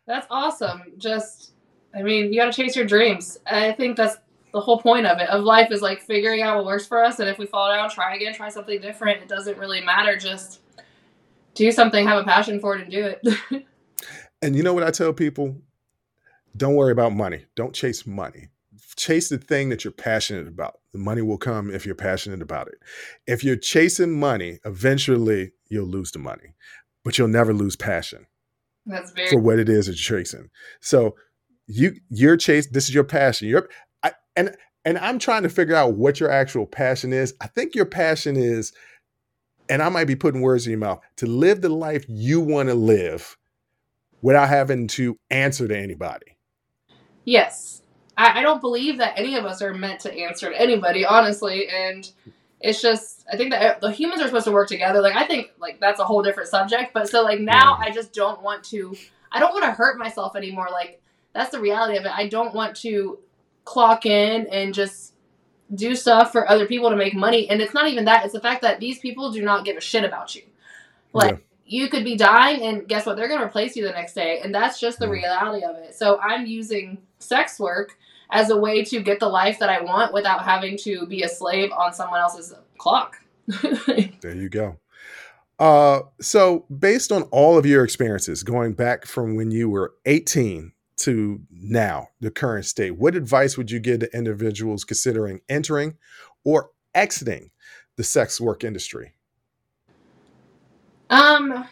That's 0.08 0.28
awesome. 0.30 0.84
Just, 0.98 1.52
I 1.94 2.04
mean, 2.04 2.32
you 2.32 2.40
got 2.40 2.54
to 2.54 2.62
chase 2.62 2.76
your 2.76 2.86
dreams. 2.86 3.38
I 3.46 3.72
think 3.74 3.98
that's 3.98 4.18
the 4.54 4.62
whole 4.62 4.80
point 4.80 5.06
of 5.06 5.20
it. 5.20 5.30
Of 5.30 5.44
life 5.44 5.72
is 5.72 5.82
like 5.82 6.02
figuring 6.02 6.42
out 6.42 6.58
what 6.58 6.66
works 6.66 6.86
for 6.86 7.04
us, 7.04 7.20
and 7.20 7.30
if 7.30 7.38
we 7.38 7.46
fall 7.46 7.70
down, 7.70 7.90
try 7.90 8.16
again, 8.16 8.34
try 8.34 8.50
something 8.50 8.80
different. 8.80 9.22
It 9.22 9.28
doesn't 9.28 9.58
really 9.58 9.82
matter. 9.82 10.16
Just 10.16 10.62
do 11.54 11.72
something, 11.72 12.08
have 12.08 12.22
a 12.22 12.24
passion 12.24 12.60
for 12.60 12.76
it, 12.76 12.82
and 12.84 12.92
do 12.92 13.06
it. 13.06 13.66
And 14.42 14.56
you 14.56 14.62
know 14.62 14.76
what 14.76 14.84
I 14.84 14.92
tell 14.92 15.12
people? 15.12 15.56
Don't 16.56 16.76
worry 16.76 16.92
about 16.92 17.14
money. 17.14 17.46
Don't 17.56 17.74
chase 17.74 18.06
money. 18.06 18.48
Chase 18.96 19.30
the 19.30 19.38
thing 19.38 19.70
that 19.70 19.84
you're 19.84 19.92
passionate 19.92 20.48
about. 20.48 20.80
The 20.94 21.00
money 21.00 21.22
will 21.22 21.38
come 21.38 21.70
if 21.70 21.86
you're 21.86 21.96
passionate 21.96 22.42
about 22.42 22.68
it. 22.68 22.76
If 23.28 23.44
you're 23.44 23.58
chasing 23.58 24.18
money, 24.18 24.60
eventually 24.64 25.52
you'll 25.70 25.88
lose 25.88 26.12
the 26.12 26.20
money, 26.20 26.54
but 27.04 27.18
you'll 27.18 27.28
never 27.28 27.54
lose 27.54 27.76
passion 27.76 28.26
that's 28.86 29.12
very 29.12 29.30
for 29.30 29.40
what 29.40 29.60
it 29.60 29.68
is 29.68 29.88
that 29.88 30.10
you're 30.10 30.20
chasing. 30.20 30.50
So 30.80 31.16
you 31.68 31.96
you're 32.10 32.38
chase 32.38 32.68
this 32.68 32.88
is 32.88 32.94
your 32.94 33.04
passion. 33.04 33.48
You're 33.48 33.70
I, 34.04 34.14
and 34.36 34.56
and 34.86 34.98
I'm 35.00 35.20
trying 35.20 35.44
to 35.44 35.50
figure 35.50 35.76
out 35.76 35.96
what 35.96 36.20
your 36.20 36.30
actual 36.30 36.66
passion 36.66 37.12
is. 37.12 37.34
I 37.42 37.48
think 37.48 37.76
your 37.76 37.86
passion 37.86 38.38
is 38.38 38.72
and 39.68 39.82
I 39.82 39.90
might 39.90 40.06
be 40.06 40.16
putting 40.16 40.42
words 40.42 40.68
in 40.68 40.72
your 40.72 40.80
mouth 40.80 41.02
to 41.18 41.26
live 41.26 41.62
the 41.62 41.70
life 41.70 42.06
you 42.08 42.40
want 42.40 42.70
to 42.70 42.76
live 42.76 43.36
without 44.22 44.50
having 44.50 44.88
to 44.88 45.18
answer 45.32 45.68
to 45.68 45.78
anybody. 45.78 46.35
Yes. 47.26 47.82
I, 48.16 48.40
I 48.40 48.42
don't 48.44 48.62
believe 48.62 49.00
that 49.00 49.18
any 49.18 49.36
of 49.36 49.44
us 49.44 49.62
are 49.62 49.74
meant 49.74 50.00
to 50.02 50.14
answer 50.14 50.50
to 50.50 50.62
anybody, 50.62 51.06
honestly. 51.06 51.68
And 51.68 52.10
it's 52.62 52.82
just, 52.82 53.26
I 53.32 53.36
think 53.36 53.52
that 53.52 53.82
the 53.82 53.92
humans 53.92 54.22
are 54.22 54.28
supposed 54.28 54.46
to 54.46 54.52
work 54.52 54.70
together. 54.70 55.02
Like, 55.02 55.16
I 55.16 55.26
think, 55.26 55.50
like, 55.60 55.80
that's 55.80 56.00
a 56.00 56.06
whole 56.06 56.24
different 56.24 56.50
subject. 56.50 56.94
But 56.94 57.10
so, 57.10 57.24
like, 57.24 57.40
now 57.42 57.78
I 57.80 57.92
just 57.92 58.14
don't 58.14 58.42
want 58.42 58.64
to, 58.66 58.96
I 59.32 59.40
don't 59.40 59.52
want 59.52 59.66
to 59.66 59.72
hurt 59.72 59.98
myself 59.98 60.36
anymore. 60.36 60.70
Like, 60.72 61.02
that's 61.34 61.52
the 61.52 61.60
reality 61.60 61.98
of 61.98 62.06
it. 62.06 62.12
I 62.12 62.30
don't 62.30 62.54
want 62.54 62.78
to 62.78 63.20
clock 63.66 64.06
in 64.06 64.48
and 64.48 64.74
just 64.74 65.14
do 65.74 65.96
stuff 65.96 66.32
for 66.32 66.50
other 66.50 66.68
people 66.68 66.92
to 66.92 66.96
make 66.96 67.16
money. 67.16 67.50
And 67.50 67.62
it's 67.62 67.74
not 67.74 67.90
even 67.90 68.06
that, 68.06 68.24
it's 68.24 68.34
the 68.34 68.40
fact 68.40 68.62
that 68.62 68.80
these 68.80 69.00
people 69.00 69.32
do 69.32 69.42
not 69.42 69.66
give 69.66 69.76
a 69.76 69.82
shit 69.82 70.06
about 70.06 70.36
you. 70.36 70.44
Like. 71.12 71.45
You 71.66 71.90
could 71.90 72.04
be 72.04 72.16
dying, 72.16 72.62
and 72.62 72.88
guess 72.88 73.06
what? 73.06 73.16
They're 73.18 73.28
going 73.28 73.40
to 73.40 73.46
replace 73.46 73.76
you 73.76 73.84
the 73.84 73.92
next 73.92 74.14
day. 74.14 74.40
And 74.44 74.54
that's 74.54 74.80
just 74.80 75.00
the 75.00 75.10
reality 75.10 75.66
of 75.66 75.76
it. 75.78 75.96
So 75.96 76.20
I'm 76.20 76.46
using 76.46 77.00
sex 77.18 77.60
work 77.60 77.98
as 78.30 78.50
a 78.52 78.58
way 78.58 78.84
to 78.84 79.02
get 79.02 79.20
the 79.20 79.28
life 79.28 79.60
that 79.60 79.70
I 79.70 79.82
want 79.82 80.14
without 80.14 80.44
having 80.46 80.78
to 80.80 81.06
be 81.08 81.24
a 81.24 81.30
slave 81.30 81.72
on 81.72 81.94
someone 81.94 82.20
else's 82.20 82.54
clock. 82.78 83.18
There 84.22 84.36
you 84.36 84.50
go. 84.50 84.80
Uh, 85.60 86.02
so 86.20 86.66
based 86.76 87.12
on 87.12 87.24
all 87.24 87.58
of 87.58 87.66
your 87.66 87.84
experiences 87.84 88.44
going 88.44 88.74
back 88.74 89.06
from 89.06 89.36
when 89.36 89.52
you 89.52 89.70
were 89.70 89.94
18 90.06 90.74
to 90.98 91.40
now, 91.52 92.10
the 92.20 92.32
current 92.32 92.66
state, 92.66 92.92
what 92.92 93.16
advice 93.16 93.56
would 93.58 93.70
you 93.70 93.80
give 93.80 94.00
to 94.00 94.18
individuals 94.18 94.84
considering 94.84 95.42
entering 95.48 95.96
or 96.44 96.72
exiting 96.94 97.52
the 97.96 98.04
sex 98.04 98.42
work 98.42 98.64
industry? 98.64 99.14
Um, 101.10 101.68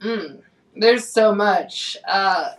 mm, 0.00 0.40
there's 0.76 1.08
so 1.08 1.34
much. 1.34 1.96
Uh, 2.06 2.50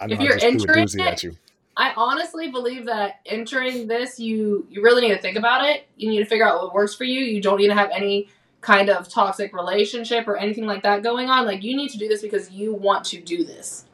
If 0.00 0.20
you're 0.20 0.38
entering 0.40 0.88
it- 0.88 1.22
you. 1.22 1.36
I 1.76 1.92
honestly 1.96 2.50
believe 2.50 2.86
that 2.86 3.20
entering 3.24 3.86
this, 3.86 4.18
you 4.18 4.66
you 4.68 4.82
really 4.82 5.02
need 5.02 5.14
to 5.14 5.22
think 5.22 5.36
about 5.36 5.64
it. 5.64 5.86
You 5.96 6.10
need 6.10 6.18
to 6.18 6.24
figure 6.24 6.46
out 6.46 6.60
what 6.60 6.74
works 6.74 6.94
for 6.96 7.04
you. 7.04 7.20
You 7.20 7.40
don't 7.40 7.58
need 7.58 7.68
to 7.68 7.74
have 7.74 7.90
any 7.92 8.28
kind 8.60 8.90
of 8.90 9.08
toxic 9.08 9.54
relationship 9.54 10.26
or 10.26 10.36
anything 10.36 10.66
like 10.66 10.82
that 10.82 11.04
going 11.04 11.30
on. 11.30 11.46
Like 11.46 11.62
you 11.62 11.76
need 11.76 11.90
to 11.90 11.98
do 11.98 12.08
this 12.08 12.20
because 12.20 12.50
you 12.50 12.74
want 12.74 13.04
to 13.06 13.20
do 13.20 13.44
this. 13.44 13.84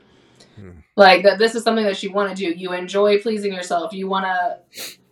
Hmm. 0.57 0.70
Like 0.97 1.25
that 1.25 1.39
this 1.39 1.55
is 1.55 1.62
something 1.62 1.85
that 1.85 2.03
you 2.03 2.11
want 2.11 2.31
to 2.31 2.35
do. 2.35 2.59
You 2.59 2.72
enjoy 2.72 3.20
pleasing 3.20 3.53
yourself. 3.53 3.93
You 3.93 4.09
want 4.09 4.25
to 4.25 4.59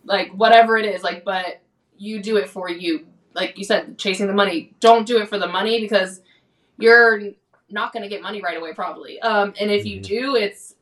like 0.03 0.31
whatever 0.31 0.75
it 0.75 0.85
is 0.85 1.03
like 1.03 1.23
but 1.23 1.61
you 1.97 2.23
do 2.23 2.37
it 2.37 2.49
for 2.49 2.69
you. 2.69 3.05
Like 3.33 3.57
you 3.57 3.63
said 3.63 3.97
chasing 3.97 4.27
the 4.27 4.33
money. 4.33 4.73
Don't 4.79 5.05
do 5.07 5.17
it 5.19 5.27
for 5.29 5.37
the 5.37 5.47
money 5.47 5.79
because 5.81 6.21
you're 6.77 7.21
not 7.69 7.91
going 7.93 8.03
to 8.03 8.09
get 8.09 8.21
money 8.21 8.41
right 8.41 8.57
away 8.57 8.73
probably. 8.73 9.19
Um 9.21 9.53
and 9.59 9.71
if 9.71 9.85
you 9.85 9.99
Mhm. 9.99 10.03
do 10.03 10.35
it's 10.35 10.75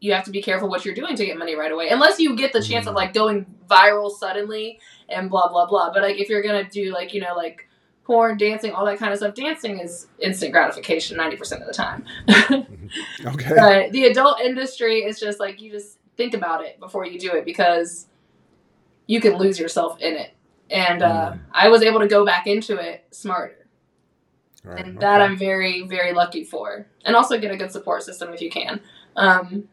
you 0.00 0.12
have 0.12 0.24
to 0.24 0.30
be 0.30 0.40
careful 0.42 0.68
what 0.68 0.84
you're 0.84 0.94
doing 0.94 1.16
to 1.16 1.26
get 1.26 1.36
money 1.36 1.56
right 1.56 1.72
away. 1.72 1.88
Unless 1.88 2.20
you 2.20 2.36
get 2.36 2.52
the 2.52 2.62
chance 2.62 2.86
of 2.86 2.92
Mhm. 2.94 2.96
like 2.96 3.12
going 3.12 3.46
viral 3.68 4.10
suddenly 4.10 4.78
and 5.08 5.28
blah 5.30 5.48
blah 5.48 5.66
blah. 5.66 5.92
But 5.92 6.02
like 6.02 6.18
if 6.18 6.28
you're 6.28 6.42
gonna 6.42 6.68
do 6.68 6.92
like 6.92 7.12
you 7.14 7.20
know 7.20 7.34
like 7.36 7.68
porn, 8.04 8.38
dancing, 8.38 8.72
all 8.72 8.86
that 8.86 8.98
kind 8.98 9.12
of 9.12 9.18
stuff, 9.18 9.34
dancing 9.34 9.80
is 9.80 10.06
instant 10.18 10.50
gratification 10.52 11.16
ninety 11.16 11.36
percent 11.36 11.60
of 11.62 11.68
the 11.68 11.74
time. 11.74 12.04
Okay. 13.26 13.54
but 13.56 13.92
the 13.92 14.06
adult 14.06 14.40
industry 14.40 15.00
is 15.04 15.20
just 15.20 15.38
like 15.38 15.60
you 15.60 15.70
just 15.70 15.98
think 16.16 16.32
about 16.34 16.64
it 16.64 16.80
before 16.80 17.04
you 17.06 17.18
do 17.18 17.32
it 17.32 17.44
because 17.44 18.06
you 19.06 19.20
can 19.20 19.34
lose 19.36 19.58
yourself 19.58 19.98
in 20.00 20.14
it. 20.16 20.30
And 20.70 21.02
uh, 21.02 21.32
Mm. 21.34 21.40
I 21.52 21.68
was 21.68 21.82
able 21.82 22.00
to 22.00 22.08
go 22.08 22.24
back 22.24 22.46
into 22.46 22.76
it 22.76 23.06
smarter, 23.10 23.66
right, 24.64 24.84
and 24.84 25.00
that 25.00 25.20
okay. 25.20 25.24
I'm 25.24 25.36
very 25.38 25.82
very 25.82 26.12
lucky 26.12 26.44
for. 26.44 26.86
And 27.04 27.16
also 27.16 27.38
get 27.38 27.50
a 27.52 27.56
good 27.56 27.72
support 27.72 28.02
system 28.02 28.32
if 28.32 28.40
you 28.40 28.50
can. 28.50 28.80
Um, 29.16 29.68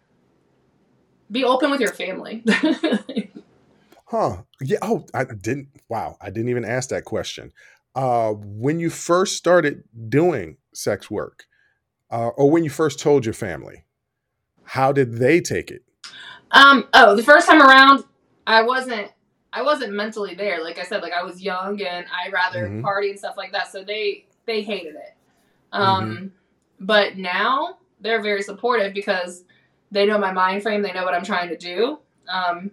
be 1.32 1.44
open 1.44 1.72
with 1.72 1.82
your 1.82 1.94
family. 1.94 2.44
Huh. 4.08 4.44
Yeah. 4.62 4.78
Oh, 4.82 5.06
I 5.14 5.26
didn't. 5.26 5.70
Wow. 5.90 6.18
I 6.22 6.30
didn't 6.30 6.50
even 6.50 6.66
ask 6.66 6.90
that 6.90 7.06
question. 7.06 7.52
Uh, 7.96 8.34
when 8.34 8.80
you 8.80 8.90
first 8.90 9.38
started 9.38 9.84
doing 10.10 10.58
sex 10.74 11.10
work, 11.10 11.46
uh, 12.12 12.28
or 12.30 12.52
when 12.52 12.64
you 12.64 12.70
first 12.70 13.00
told 13.00 13.26
your 13.26 13.34
family, 13.34 13.86
how 14.64 14.92
did 14.92 15.14
they 15.16 15.42
take 15.42 15.72
it? 15.72 15.84
Um. 16.52 16.88
Oh, 16.94 17.16
the 17.16 17.24
first 17.24 17.48
time 17.48 17.62
around, 17.62 18.04
I 18.48 18.62
wasn't. 18.62 19.12
I 19.56 19.62
wasn't 19.62 19.94
mentally 19.94 20.36
there. 20.36 20.64
Like 20.64 20.78
I 20.78 20.84
said, 20.84 21.02
like 21.02 21.14
I 21.14 21.24
was 21.24 21.42
young 21.42 21.82
and 21.82 22.06
I 22.12 22.30
rather 22.30 22.68
Mhm. 22.68 22.82
party 22.82 23.10
and 23.12 23.18
stuff 23.18 23.38
like 23.38 23.54
that. 23.54 23.72
So 23.72 23.84
they 23.84 24.26
they 24.46 24.62
hated 24.62 24.96
it. 24.96 25.14
Um. 25.72 26.34
But 26.80 27.18
now 27.18 27.78
they're 28.02 28.22
very 28.22 28.42
supportive 28.44 28.94
because 28.94 29.44
they 29.92 30.06
know 30.06 30.18
my 30.18 30.32
mind 30.32 30.62
frame. 30.62 30.82
They 30.82 30.92
know 30.92 31.06
what 31.06 31.14
I'm 31.14 31.24
trying 31.24 31.50
to 31.50 31.58
do. 31.58 32.00
Um. 32.28 32.72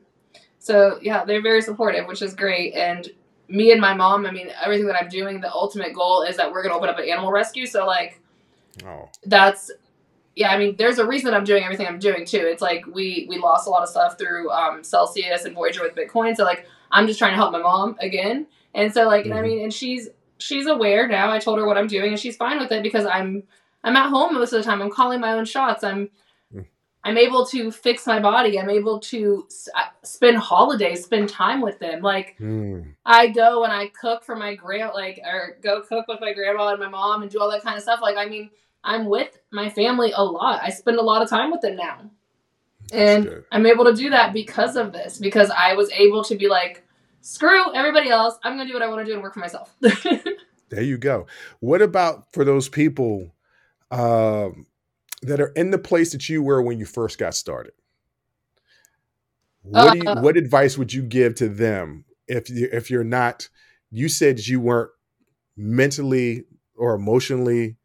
So 0.59 0.99
yeah, 1.01 1.24
they're 1.24 1.43
very 1.43 1.62
supportive, 1.62 2.07
which 2.07 2.20
is 2.22 2.35
great. 2.35 2.74
And 2.74 3.09
me 3.49 3.70
and 3.72 3.80
my 3.80 3.95
mom. 3.95 4.26
I 4.26 4.30
mean, 4.30 4.51
everything 4.62 4.87
that 4.87 5.01
I'm 5.01 5.09
doing, 5.09 5.41
the 5.41 5.53
ultimate 5.53 5.95
goal 5.95 6.22
is 6.22 6.37
that 6.37 6.51
we're 6.51 6.62
gonna 6.62 6.76
open 6.76 6.89
up 6.89 6.99
an 6.99 7.09
animal 7.09 7.30
rescue. 7.30 7.66
So 7.66 7.87
like 7.87 8.20
Oh, 8.87 9.09
that's 9.26 9.70
yeah 10.37 10.51
i 10.51 10.59
mean 10.59 10.74
there's 10.76 10.99
a 10.99 11.07
reason 11.07 11.35
i'm 11.35 11.45
doing 11.45 11.62
everything 11.64 11.87
i'm 11.87 11.99
doing 11.99 12.24
too 12.24 12.39
it's 12.43 12.62
like 12.62 12.85
we 12.87 13.26
we 13.28 13.39
lost 13.39 13.66
a 13.66 13.70
lot 13.70 13.83
of 13.83 13.89
stuff 13.89 14.16
through 14.18 14.51
um 14.51 14.83
Celsius 14.83 15.45
and 15.45 15.55
Voyager 15.55 15.83
with 15.83 15.95
bitcoin 15.95 16.35
so 16.37 16.45
like 16.45 16.66
i'm 16.91 17.07
just 17.07 17.18
trying 17.18 17.33
to 17.33 17.37
help 17.37 17.53
my 17.53 17.61
mom 17.61 17.97
again 18.01 18.47
and 18.74 18.93
so 18.93 19.05
like 19.07 19.24
and 19.26 19.35
i 19.35 19.39
Mhm. 19.39 19.43
mean 19.49 19.62
and 19.64 19.72
she's 19.74 20.09
she's 20.39 20.66
aware 20.66 21.07
now 21.07 21.30
i 21.30 21.39
told 21.39 21.59
her 21.59 21.66
what 21.66 21.76
i'm 21.78 21.87
doing 21.87 22.11
and 22.11 22.18
she's 22.20 22.37
fine 22.37 22.59
with 22.59 22.72
it 22.72 22.83
because 22.83 23.05
i'm 23.07 23.43
i'm 23.85 23.95
at 23.97 24.09
home 24.11 24.35
most 24.35 24.53
of 24.53 24.59
the 24.59 24.64
time 24.64 24.80
i'm 24.83 24.91
calling 24.91 25.20
my 25.20 25.33
own 25.33 25.45
shots 25.45 25.85
i'm 25.85 26.09
Mm. 26.55 26.66
i'm 27.05 27.16
able 27.18 27.47
to 27.47 27.70
fix 27.70 28.07
my 28.07 28.18
body 28.18 28.59
i'm 28.59 28.68
able 28.70 29.01
to 29.01 29.45
s- 29.49 29.68
uh, 29.74 29.85
spend 30.03 30.37
holidays 30.39 31.05
spend 31.05 31.28
time 31.28 31.61
with 31.61 31.78
them 31.78 32.01
like 32.01 32.37
Hmm. 32.39 32.80
I 33.05 33.28
go 33.28 33.64
and 33.64 33.72
I 33.72 33.89
cook 33.89 34.22
for 34.24 34.37
my 34.37 34.55
grand 34.55 34.93
like 34.95 35.20
or 35.24 35.57
go 35.61 35.83
cook 35.83 36.07
with 36.09 36.20
my 36.20 36.33
grandma 36.33 36.68
and 36.68 36.80
my 36.80 36.89
mom 36.89 37.22
and 37.22 37.30
do 37.30 37.41
all 37.41 37.51
that 37.51 37.62
kind 37.64 37.76
of 37.76 37.83
stuff. 37.83 38.01
Like 38.01 38.16
I 38.16 38.26
mean, 38.26 38.51
I'm 38.85 39.07
with 39.07 39.39
my 39.51 39.70
family 39.70 40.12
a 40.14 40.24
lot. 40.24 40.61
I 40.62 40.70
spend 40.70 40.99
a 40.99 41.03
lot 41.03 41.22
of 41.22 41.30
time 41.30 41.51
with 41.51 41.61
them 41.61 41.76
now. 41.76 42.11
And 42.93 43.24
good. 43.24 43.45
I'm 43.53 43.66
able 43.66 43.85
to 43.85 43.95
do 43.95 44.11
that 44.11 44.33
because 44.33 44.76
of 44.76 44.93
this, 44.93 45.18
because 45.18 45.51
I 45.51 45.74
was 45.74 45.91
able 45.93 46.24
to 46.24 46.37
be 46.37 46.49
like, 46.49 46.87
screw 47.20 47.74
everybody 47.74 48.11
else. 48.11 48.37
I'm 48.43 48.57
gonna 48.57 48.68
do 48.68 48.74
what 48.74 48.83
I 48.83 48.89
want 48.89 49.01
to 49.01 49.05
do 49.07 49.14
and 49.14 49.22
work 49.22 49.35
for 49.35 49.41
myself. 49.41 49.74
There 50.72 50.83
you 50.83 50.97
go. 50.97 51.26
What 51.61 51.83
about 51.83 52.33
for 52.33 52.47
those 52.47 52.66
people 52.66 53.35
um, 53.91 54.66
that 55.20 55.39
are 55.39 55.53
in 55.55 55.70
the 55.70 55.76
place 55.76 56.12
that 56.12 56.30
you 56.30 56.43
were 56.43 56.62
when 56.62 56.78
you 56.78 56.87
first 56.87 57.18
got 57.18 57.35
started? 57.35 57.74
What 59.61 59.93
do 59.93 59.99
you, 59.99 60.05
Uh, 60.07 60.22
what 60.22 60.39
advice 60.39 60.78
would 60.78 60.91
you 60.91 61.03
give 61.03 61.35
to 61.37 61.49
them 61.51 62.07
if 62.26 62.49
you 62.49 62.70
if 62.72 62.91
you're 62.91 63.05
not? 63.05 63.51
You 63.91 64.09
said 64.09 64.47
you 64.47 64.61
weren't 64.61 64.91
mentally 65.59 66.45
or 66.74 66.95
emotionally 66.95 67.76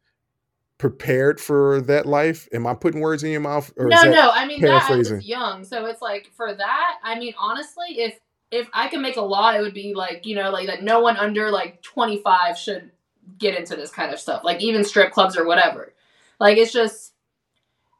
prepared 0.78 1.40
for 1.40 1.80
that 1.82 2.06
life. 2.06 2.48
Am 2.52 2.66
I 2.66 2.74
putting 2.74 3.00
words 3.00 3.24
in 3.24 3.30
your 3.30 3.40
mouth? 3.40 3.72
Or 3.76 3.86
no, 3.86 4.04
no. 4.04 4.30
I 4.30 4.46
mean, 4.46 4.60
that 4.62 4.90
I 4.90 4.96
was 4.96 5.12
young, 5.24 5.64
so 5.64 5.86
it's 5.86 6.00
like 6.00 6.30
for 6.36 6.54
that. 6.54 6.98
I 7.02 7.18
mean, 7.18 7.34
honestly, 7.38 7.98
if 7.98 8.18
if 8.50 8.68
I 8.72 8.88
could 8.88 9.00
make 9.00 9.16
a 9.16 9.22
law, 9.22 9.52
it 9.52 9.60
would 9.60 9.74
be 9.74 9.94
like 9.94 10.24
you 10.24 10.36
know, 10.36 10.50
like 10.50 10.68
that 10.68 10.82
no 10.82 11.00
one 11.00 11.16
under 11.16 11.50
like 11.50 11.82
25 11.82 12.56
should 12.56 12.90
get 13.36 13.58
into 13.58 13.76
this 13.76 13.90
kind 13.90 14.12
of 14.12 14.18
stuff, 14.18 14.42
like 14.44 14.62
even 14.62 14.84
strip 14.84 15.12
clubs 15.12 15.36
or 15.36 15.44
whatever. 15.44 15.92
Like 16.40 16.56
it's 16.56 16.72
just 16.72 17.12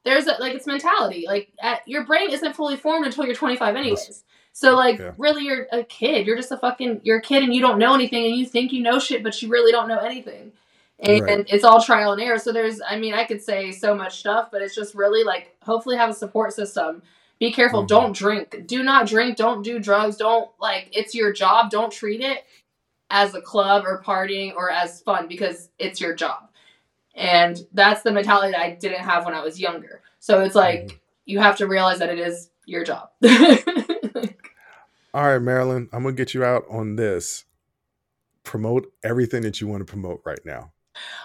there's 0.04 0.26
a, 0.26 0.36
like 0.40 0.54
it's 0.54 0.66
mentality. 0.66 1.24
Like 1.26 1.48
at, 1.60 1.86
your 1.86 2.04
brain 2.06 2.30
isn't 2.30 2.56
fully 2.56 2.76
formed 2.76 3.04
until 3.04 3.26
you're 3.26 3.34
25, 3.34 3.76
anyways. 3.76 4.24
So 4.52 4.74
like 4.74 4.98
Yeah. 4.98 5.12
really, 5.18 5.44
you're 5.44 5.66
a 5.72 5.84
kid. 5.84 6.26
You're 6.26 6.36
just 6.36 6.52
a 6.52 6.56
fucking 6.56 7.00
you're 7.02 7.18
a 7.18 7.22
kid, 7.22 7.42
and 7.42 7.52
you 7.54 7.60
don't 7.60 7.78
know 7.78 7.94
anything, 7.94 8.24
and 8.24 8.36
you 8.36 8.46
think 8.46 8.72
you 8.72 8.82
know 8.82 8.98
shit, 8.98 9.22
but 9.22 9.40
you 9.42 9.48
really 9.48 9.72
don't 9.72 9.88
know 9.88 9.98
anything. 9.98 10.52
And 11.00 11.22
Right. 11.22 11.46
it's 11.48 11.64
all 11.64 11.82
trial 11.82 12.12
and 12.12 12.20
error. 12.22 12.38
So 12.38 12.52
there's, 12.52 12.80
I 12.86 12.98
mean, 12.98 13.14
I 13.14 13.24
could 13.24 13.42
say 13.42 13.70
so 13.72 13.94
much 13.94 14.18
stuff, 14.18 14.48
but 14.50 14.62
it's 14.62 14.74
just 14.74 14.94
really 14.94 15.22
like, 15.24 15.56
hopefully 15.62 15.96
have 15.96 16.10
a 16.10 16.14
support 16.14 16.52
system. 16.54 17.02
Be 17.38 17.52
careful. 17.52 17.84
Mhm. 17.84 17.88
Don't 17.88 18.16
drink. 18.16 18.64
Do 18.66 18.82
not 18.82 19.06
drink. 19.06 19.36
Don't 19.36 19.62
do 19.62 19.78
drugs. 19.78 20.16
Don't 20.16 20.50
like. 20.60 20.88
It's 20.92 21.14
your 21.14 21.32
job. 21.32 21.70
Don't 21.70 21.92
treat 21.92 22.20
it 22.20 22.44
as 23.10 23.34
a 23.34 23.40
club 23.40 23.84
or 23.86 24.02
partying 24.04 24.54
or 24.56 24.70
as 24.70 25.00
fun 25.02 25.28
because 25.28 25.70
it's 25.78 26.00
your 26.00 26.14
job. 26.14 26.48
And 27.14 27.58
that's 27.72 28.02
the 28.02 28.12
mentality 28.12 28.52
that 28.52 28.60
I 28.60 28.70
didn't 28.72 29.00
have 29.00 29.24
when 29.24 29.34
I 29.34 29.42
was 29.42 29.60
younger. 29.60 30.02
So 30.20 30.40
it's 30.40 30.54
like 30.56 30.86
Mhm. 30.86 30.98
you 31.26 31.38
have 31.38 31.56
to 31.58 31.66
realize 31.68 32.00
that 32.00 32.10
it 32.10 32.18
is 32.18 32.50
your 32.66 32.84
job. 32.84 33.10
All 35.14 35.26
right, 35.26 35.38
Marilyn, 35.38 35.88
I'm 35.92 36.02
gonna 36.02 36.14
get 36.14 36.34
you 36.34 36.44
out 36.44 36.64
on 36.68 36.96
this. 36.96 37.44
Promote 38.44 38.92
everything 39.02 39.42
that 39.42 39.60
you 39.60 39.66
want 39.66 39.80
to 39.80 39.84
promote 39.90 40.20
right 40.24 40.44
now. 40.44 40.72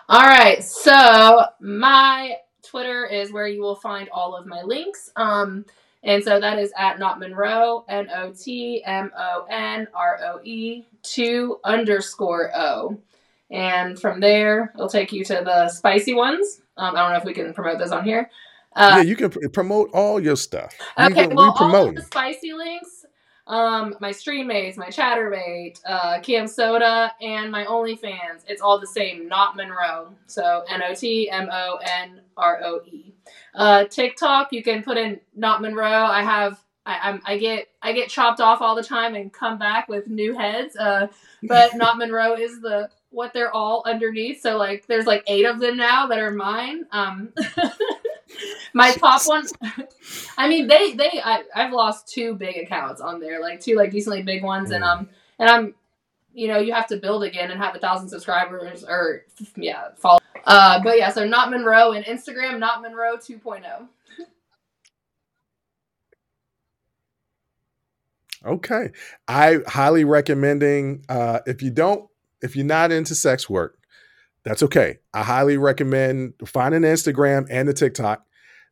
All 0.09 0.21
right, 0.27 0.63
so 0.63 1.43
my 1.59 2.37
Twitter 2.63 3.05
is 3.05 3.31
where 3.31 3.47
you 3.47 3.61
will 3.61 3.75
find 3.75 4.09
all 4.09 4.35
of 4.35 4.45
my 4.45 4.61
links. 4.63 5.11
Um, 5.15 5.65
and 6.03 6.21
so 6.23 6.39
that 6.39 6.59
is 6.59 6.73
at 6.77 6.99
Not 6.99 7.19
Monroe, 7.19 7.85
N 7.87 8.09
O 8.13 8.31
T 8.31 8.83
M 8.83 9.11
O 9.17 9.45
N 9.49 9.87
R 9.93 10.19
O 10.25 10.39
E 10.43 10.85
two 11.01 11.59
underscore 11.63 12.51
O. 12.55 12.97
And 13.51 13.99
from 13.99 14.19
there, 14.19 14.71
it'll 14.75 14.89
take 14.89 15.13
you 15.13 15.23
to 15.25 15.41
the 15.45 15.69
spicy 15.69 16.13
ones. 16.13 16.61
Um, 16.75 16.95
I 16.95 17.01
don't 17.01 17.11
know 17.11 17.17
if 17.19 17.23
we 17.23 17.33
can 17.33 17.53
promote 17.53 17.77
those 17.79 17.91
on 17.91 18.03
here. 18.03 18.29
yeah, 18.75 18.95
Uh, 18.97 19.01
you 19.01 19.15
can 19.15 19.29
pr- 19.29 19.47
promote 19.49 19.91
all 19.93 20.19
your 20.19 20.35
stuff. 20.35 20.73
We 20.97 21.05
okay, 21.05 21.13
can- 21.27 21.35
well, 21.35 21.55
we 21.59 21.65
all 21.65 21.87
of 21.89 21.95
the 21.95 22.01
spicy 22.01 22.51
links, 22.53 23.02
um, 23.47 23.95
my 23.99 24.11
stream 24.11 24.47
mates, 24.47 24.77
my 24.77 24.87
Chaturbate, 24.87 25.79
uh, 25.85 26.19
CamSoda, 26.19 27.11
and 27.21 27.51
my 27.51 27.65
OnlyFans, 27.65 28.43
it's 28.47 28.61
all 28.61 28.79
the 28.79 28.87
same, 28.87 29.27
not 29.27 29.55
Monroe. 29.55 30.13
So 30.27 30.63
N 30.69 30.81
O 30.81 30.93
T 30.93 31.29
M 31.29 31.49
O 31.51 31.79
N 31.83 32.21
R 32.37 32.61
O 32.63 32.81
E. 32.85 33.13
Uh, 33.53 33.85
TikTok, 33.85 34.53
you 34.53 34.63
can 34.63 34.81
put 34.81 34.97
in 34.97 35.19
not 35.35 35.61
Monroe. 35.61 35.87
I 35.87 36.23
have. 36.23 36.59
I, 36.85 36.99
I'm, 37.01 37.21
I 37.25 37.37
get 37.37 37.69
I 37.81 37.93
get 37.93 38.09
chopped 38.09 38.41
off 38.41 38.61
all 38.61 38.75
the 38.75 38.83
time 38.83 39.15
and 39.15 39.31
come 39.31 39.57
back 39.57 39.87
with 39.87 40.07
new 40.07 40.37
heads. 40.37 40.75
Uh, 40.75 41.07
but 41.43 41.73
not 41.75 41.97
Monroe 41.97 42.35
is 42.35 42.61
the 42.61 42.89
what 43.09 43.31
they're 43.33 43.53
all 43.53 43.83
underneath. 43.85 44.41
So 44.41 44.57
like 44.57 44.85
there's 44.87 45.05
like 45.05 45.23
eight 45.27 45.45
of 45.45 45.59
them 45.59 45.77
now 45.77 46.07
that 46.07 46.19
are 46.19 46.31
mine. 46.31 46.85
Um, 46.91 47.31
my 48.73 48.91
top 48.93 49.21
one. 49.25 49.45
I 50.37 50.47
mean 50.47 50.67
they 50.67 50.93
they 50.93 51.21
I, 51.23 51.43
I've 51.55 51.73
lost 51.73 52.07
two 52.07 52.35
big 52.35 52.57
accounts 52.57 53.01
on 53.01 53.19
there, 53.19 53.41
like 53.41 53.59
two 53.59 53.75
like 53.75 53.91
decently 53.91 54.21
big 54.23 54.43
ones, 54.43 54.71
and 54.71 54.83
Mm. 54.83 54.87
um 54.87 55.09
and 55.39 55.49
I'm 55.49 55.75
you 56.33 56.47
know 56.47 56.57
you 56.57 56.73
have 56.73 56.87
to 56.87 56.97
build 56.97 57.23
again 57.23 57.51
and 57.51 57.61
have 57.61 57.75
a 57.75 57.79
thousand 57.79 58.09
subscribers 58.09 58.83
or 58.83 59.25
yeah 59.55 59.89
follow. 59.97 60.19
Uh, 60.45 60.81
but 60.83 60.97
yeah, 60.97 61.09
so 61.09 61.25
not 61.25 61.49
Monroe 61.51 61.93
and 61.93 62.03
Instagram, 62.05 62.59
not 62.59 62.81
Monroe 62.81 63.13
oh. 63.13 63.17
2.0. 63.17 63.87
Okay. 68.45 68.89
I 69.27 69.59
highly 69.67 70.03
recommending 70.03 71.05
uh 71.07 71.39
if 71.45 71.61
you 71.61 71.71
don't 71.71 72.09
if 72.41 72.55
you're 72.57 72.65
not 72.65 72.91
into 72.91 73.15
sex 73.15 73.49
work, 73.49 73.77
That's 74.45 74.63
okay. 74.63 74.99
I 75.13 75.23
highly 75.23 75.57
recommend 75.57 76.33
finding 76.45 76.81
Instagram 76.81 77.47
and 77.49 77.67
the 77.67 77.73
TikTok 77.73 78.25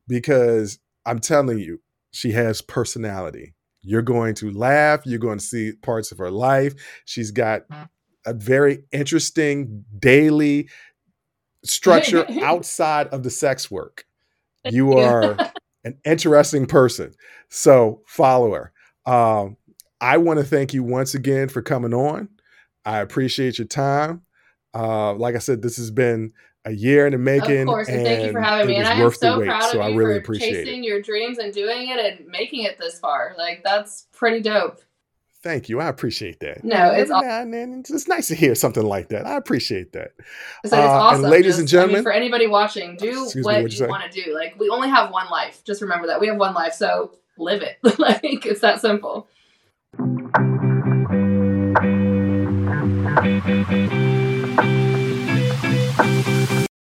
because 0.08 0.80
I'm 1.06 1.20
telling 1.20 1.60
you, 1.60 1.82
she 2.12 2.32
has 2.34 2.62
personality. 2.62 3.54
You're 3.82 4.02
going 4.02 4.36
to 4.36 4.52
laugh. 4.52 5.02
You're 5.06 5.20
going 5.20 5.40
to 5.40 5.44
see 5.44 5.72
parts 5.82 6.12
of 6.12 6.18
her 6.18 6.30
life. 6.30 6.74
She's 7.06 7.32
got 7.32 7.64
a 8.26 8.34
very 8.34 8.84
interesting 8.92 9.86
daily 9.98 10.70
structure 11.64 12.26
outside 12.44 13.08
of 13.08 13.24
the 13.24 13.30
sex 13.30 13.72
work. 13.72 14.06
You 14.66 14.94
are 14.94 15.38
an 15.84 15.98
interesting 16.06 16.66
person. 16.66 17.14
So 17.50 18.02
follow 18.06 18.54
her. 18.54 18.72
Um, 19.06 19.58
I 20.00 20.18
want 20.18 20.40
to 20.40 20.46
thank 20.46 20.74
you 20.74 20.84
once 20.84 21.16
again 21.16 21.48
for 21.48 21.62
coming 21.62 21.94
on. 21.94 22.30
I 22.86 23.00
appreciate 23.00 23.58
your 23.58 23.68
time. 23.68 24.22
Uh, 24.74 25.14
like 25.14 25.36
I 25.36 25.40
said, 25.40 25.62
this 25.62 25.78
has 25.78 25.92
been 25.92 26.34
a 26.66 26.72
year 26.72 27.06
in 27.06 27.14
the 27.14 27.18
making. 27.18 27.62
Of 27.62 27.68
course, 27.68 27.88
and, 27.88 27.98
and 27.98 28.06
thank 28.06 28.26
you 28.26 28.32
for 28.32 28.42
having 28.42 28.68
me. 28.68 28.76
And 28.78 28.88
I 28.88 28.94
am 28.94 29.12
so 29.12 29.40
wait, 29.40 29.48
proud 29.48 29.64
of 29.64 29.72
so 29.72 29.88
you 29.88 29.98
really 29.98 30.22
for 30.22 30.36
chasing 30.36 30.84
it. 30.84 30.88
your 30.88 31.02
dreams 31.02 31.38
and 31.38 31.54
doing 31.54 31.90
it 31.90 32.00
and 32.00 32.28
making 32.28 32.64
it 32.64 32.78
this 32.78 33.00
far. 33.00 33.36
Like 33.38 33.64
that's 33.64 34.08
pretty 34.14 34.42
dope. 34.42 34.82
Thank 35.44 35.70
you. 35.70 35.80
I 35.80 35.88
appreciate 35.88 36.40
that. 36.42 36.64
No, 36.64 36.92
it's 36.92 37.10
then 37.10 37.84
it's 37.90 38.08
nice 38.08 38.28
to 38.28 38.36
hear 38.36 38.54
something 38.54 38.84
like 38.84 39.10
that. 39.10 39.26
I 39.26 39.38
appreciate 39.38 39.94
that. 39.94 40.12
So 40.66 40.78
uh, 40.78 40.82
awesome. 40.82 41.24
And 41.24 41.32
ladies 41.32 41.54
Just, 41.54 41.60
and 41.62 41.68
gentlemen, 41.68 41.96
I 41.96 41.98
mean, 41.98 42.04
for 42.04 42.12
anybody 42.12 42.46
watching, 42.46 42.96
do 42.96 43.28
what, 43.42 43.64
me, 43.64 43.72
you 43.72 43.88
want 43.88 44.12
to 44.12 44.24
do. 44.24 44.36
Like 44.36 44.60
we 44.60 44.70
only 44.70 44.90
have 44.90 45.12
one 45.12 45.30
life. 45.32 45.64
Just 45.64 45.82
remember 45.82 46.06
that 46.08 46.20
we 46.20 46.28
have 46.28 46.38
one 46.38 46.54
life, 46.54 46.74
so 46.74 47.18
live 47.38 47.64
it. 47.64 47.80
like 48.00 48.46
it's 48.46 48.62
that 48.62 48.82
simple. 48.82 49.28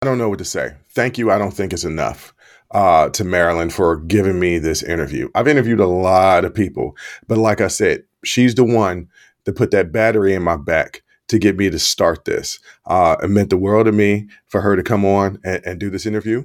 Don't 0.09 0.17
know 0.17 0.29
what 0.29 0.39
to 0.39 0.45
say. 0.45 0.73
Thank 0.89 1.19
you. 1.19 1.29
I 1.29 1.37
don't 1.37 1.53
think 1.53 1.71
it's 1.71 1.83
enough 1.83 2.33
uh, 2.71 3.09
to 3.09 3.23
Marilyn 3.23 3.69
for 3.69 3.97
giving 3.97 4.39
me 4.39 4.57
this 4.57 4.81
interview. 4.81 5.29
I've 5.35 5.47
interviewed 5.47 5.79
a 5.79 5.85
lot 5.85 6.45
of 6.45 6.55
people, 6.55 6.97
but 7.27 7.37
like 7.37 7.61
I 7.61 7.67
said, 7.67 8.05
she's 8.25 8.55
the 8.55 8.63
one 8.63 9.07
that 9.43 9.55
put 9.55 9.69
that 9.69 9.91
battery 9.91 10.33
in 10.33 10.41
my 10.41 10.57
back 10.57 11.03
to 11.27 11.37
get 11.37 11.57
me 11.57 11.69
to 11.69 11.77
start 11.77 12.25
this. 12.25 12.57
Uh, 12.87 13.17
it 13.21 13.27
meant 13.27 13.51
the 13.51 13.57
world 13.57 13.85
to 13.85 13.91
me 13.91 14.29
for 14.47 14.61
her 14.61 14.75
to 14.75 14.81
come 14.81 15.05
on 15.05 15.37
and, 15.43 15.63
and 15.63 15.79
do 15.79 15.91
this 15.91 16.07
interview 16.07 16.43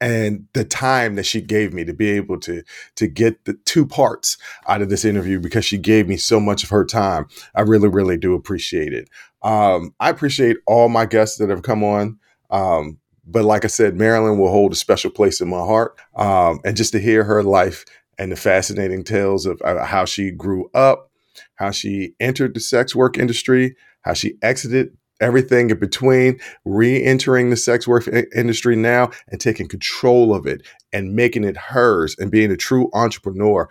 and 0.00 0.46
the 0.52 0.64
time 0.64 1.14
that 1.14 1.26
she 1.26 1.40
gave 1.40 1.72
me 1.72 1.84
to 1.84 1.92
be 1.92 2.10
able 2.10 2.38
to 2.38 2.62
to 2.96 3.06
get 3.06 3.44
the 3.44 3.54
two 3.64 3.86
parts 3.86 4.36
out 4.66 4.82
of 4.82 4.90
this 4.90 5.04
interview 5.04 5.40
because 5.40 5.64
she 5.64 5.78
gave 5.78 6.08
me 6.08 6.16
so 6.16 6.38
much 6.38 6.62
of 6.62 6.70
her 6.70 6.84
time 6.84 7.26
i 7.56 7.60
really 7.60 7.88
really 7.88 8.16
do 8.16 8.34
appreciate 8.34 8.92
it 8.92 9.08
um, 9.42 9.92
i 9.98 10.08
appreciate 10.08 10.56
all 10.66 10.88
my 10.88 11.04
guests 11.04 11.38
that 11.38 11.50
have 11.50 11.62
come 11.62 11.82
on 11.82 12.16
um, 12.50 12.98
but 13.28 13.44
like 13.44 13.64
I 13.64 13.68
said, 13.68 13.96
Marilyn 13.96 14.38
will 14.38 14.50
hold 14.50 14.72
a 14.72 14.76
special 14.76 15.10
place 15.10 15.40
in 15.40 15.48
my 15.48 15.58
heart. 15.58 15.98
Um, 16.16 16.60
and 16.64 16.76
just 16.76 16.92
to 16.92 16.98
hear 16.98 17.24
her 17.24 17.42
life 17.42 17.84
and 18.18 18.32
the 18.32 18.36
fascinating 18.36 19.04
tales 19.04 19.46
of 19.46 19.60
uh, 19.62 19.84
how 19.84 20.06
she 20.06 20.30
grew 20.30 20.70
up, 20.74 21.10
how 21.56 21.70
she 21.70 22.14
entered 22.20 22.54
the 22.54 22.60
sex 22.60 22.94
work 22.94 23.18
industry, 23.18 23.76
how 24.02 24.14
she 24.14 24.34
exited 24.42 24.96
everything 25.20 25.70
in 25.70 25.78
between, 25.78 26.40
re 26.64 27.02
entering 27.02 27.50
the 27.50 27.56
sex 27.56 27.86
work 27.86 28.08
industry 28.34 28.76
now 28.76 29.10
and 29.28 29.40
taking 29.40 29.68
control 29.68 30.34
of 30.34 30.46
it 30.46 30.66
and 30.92 31.14
making 31.14 31.44
it 31.44 31.56
hers 31.56 32.16
and 32.18 32.30
being 32.30 32.50
a 32.50 32.56
true 32.56 32.88
entrepreneur. 32.94 33.68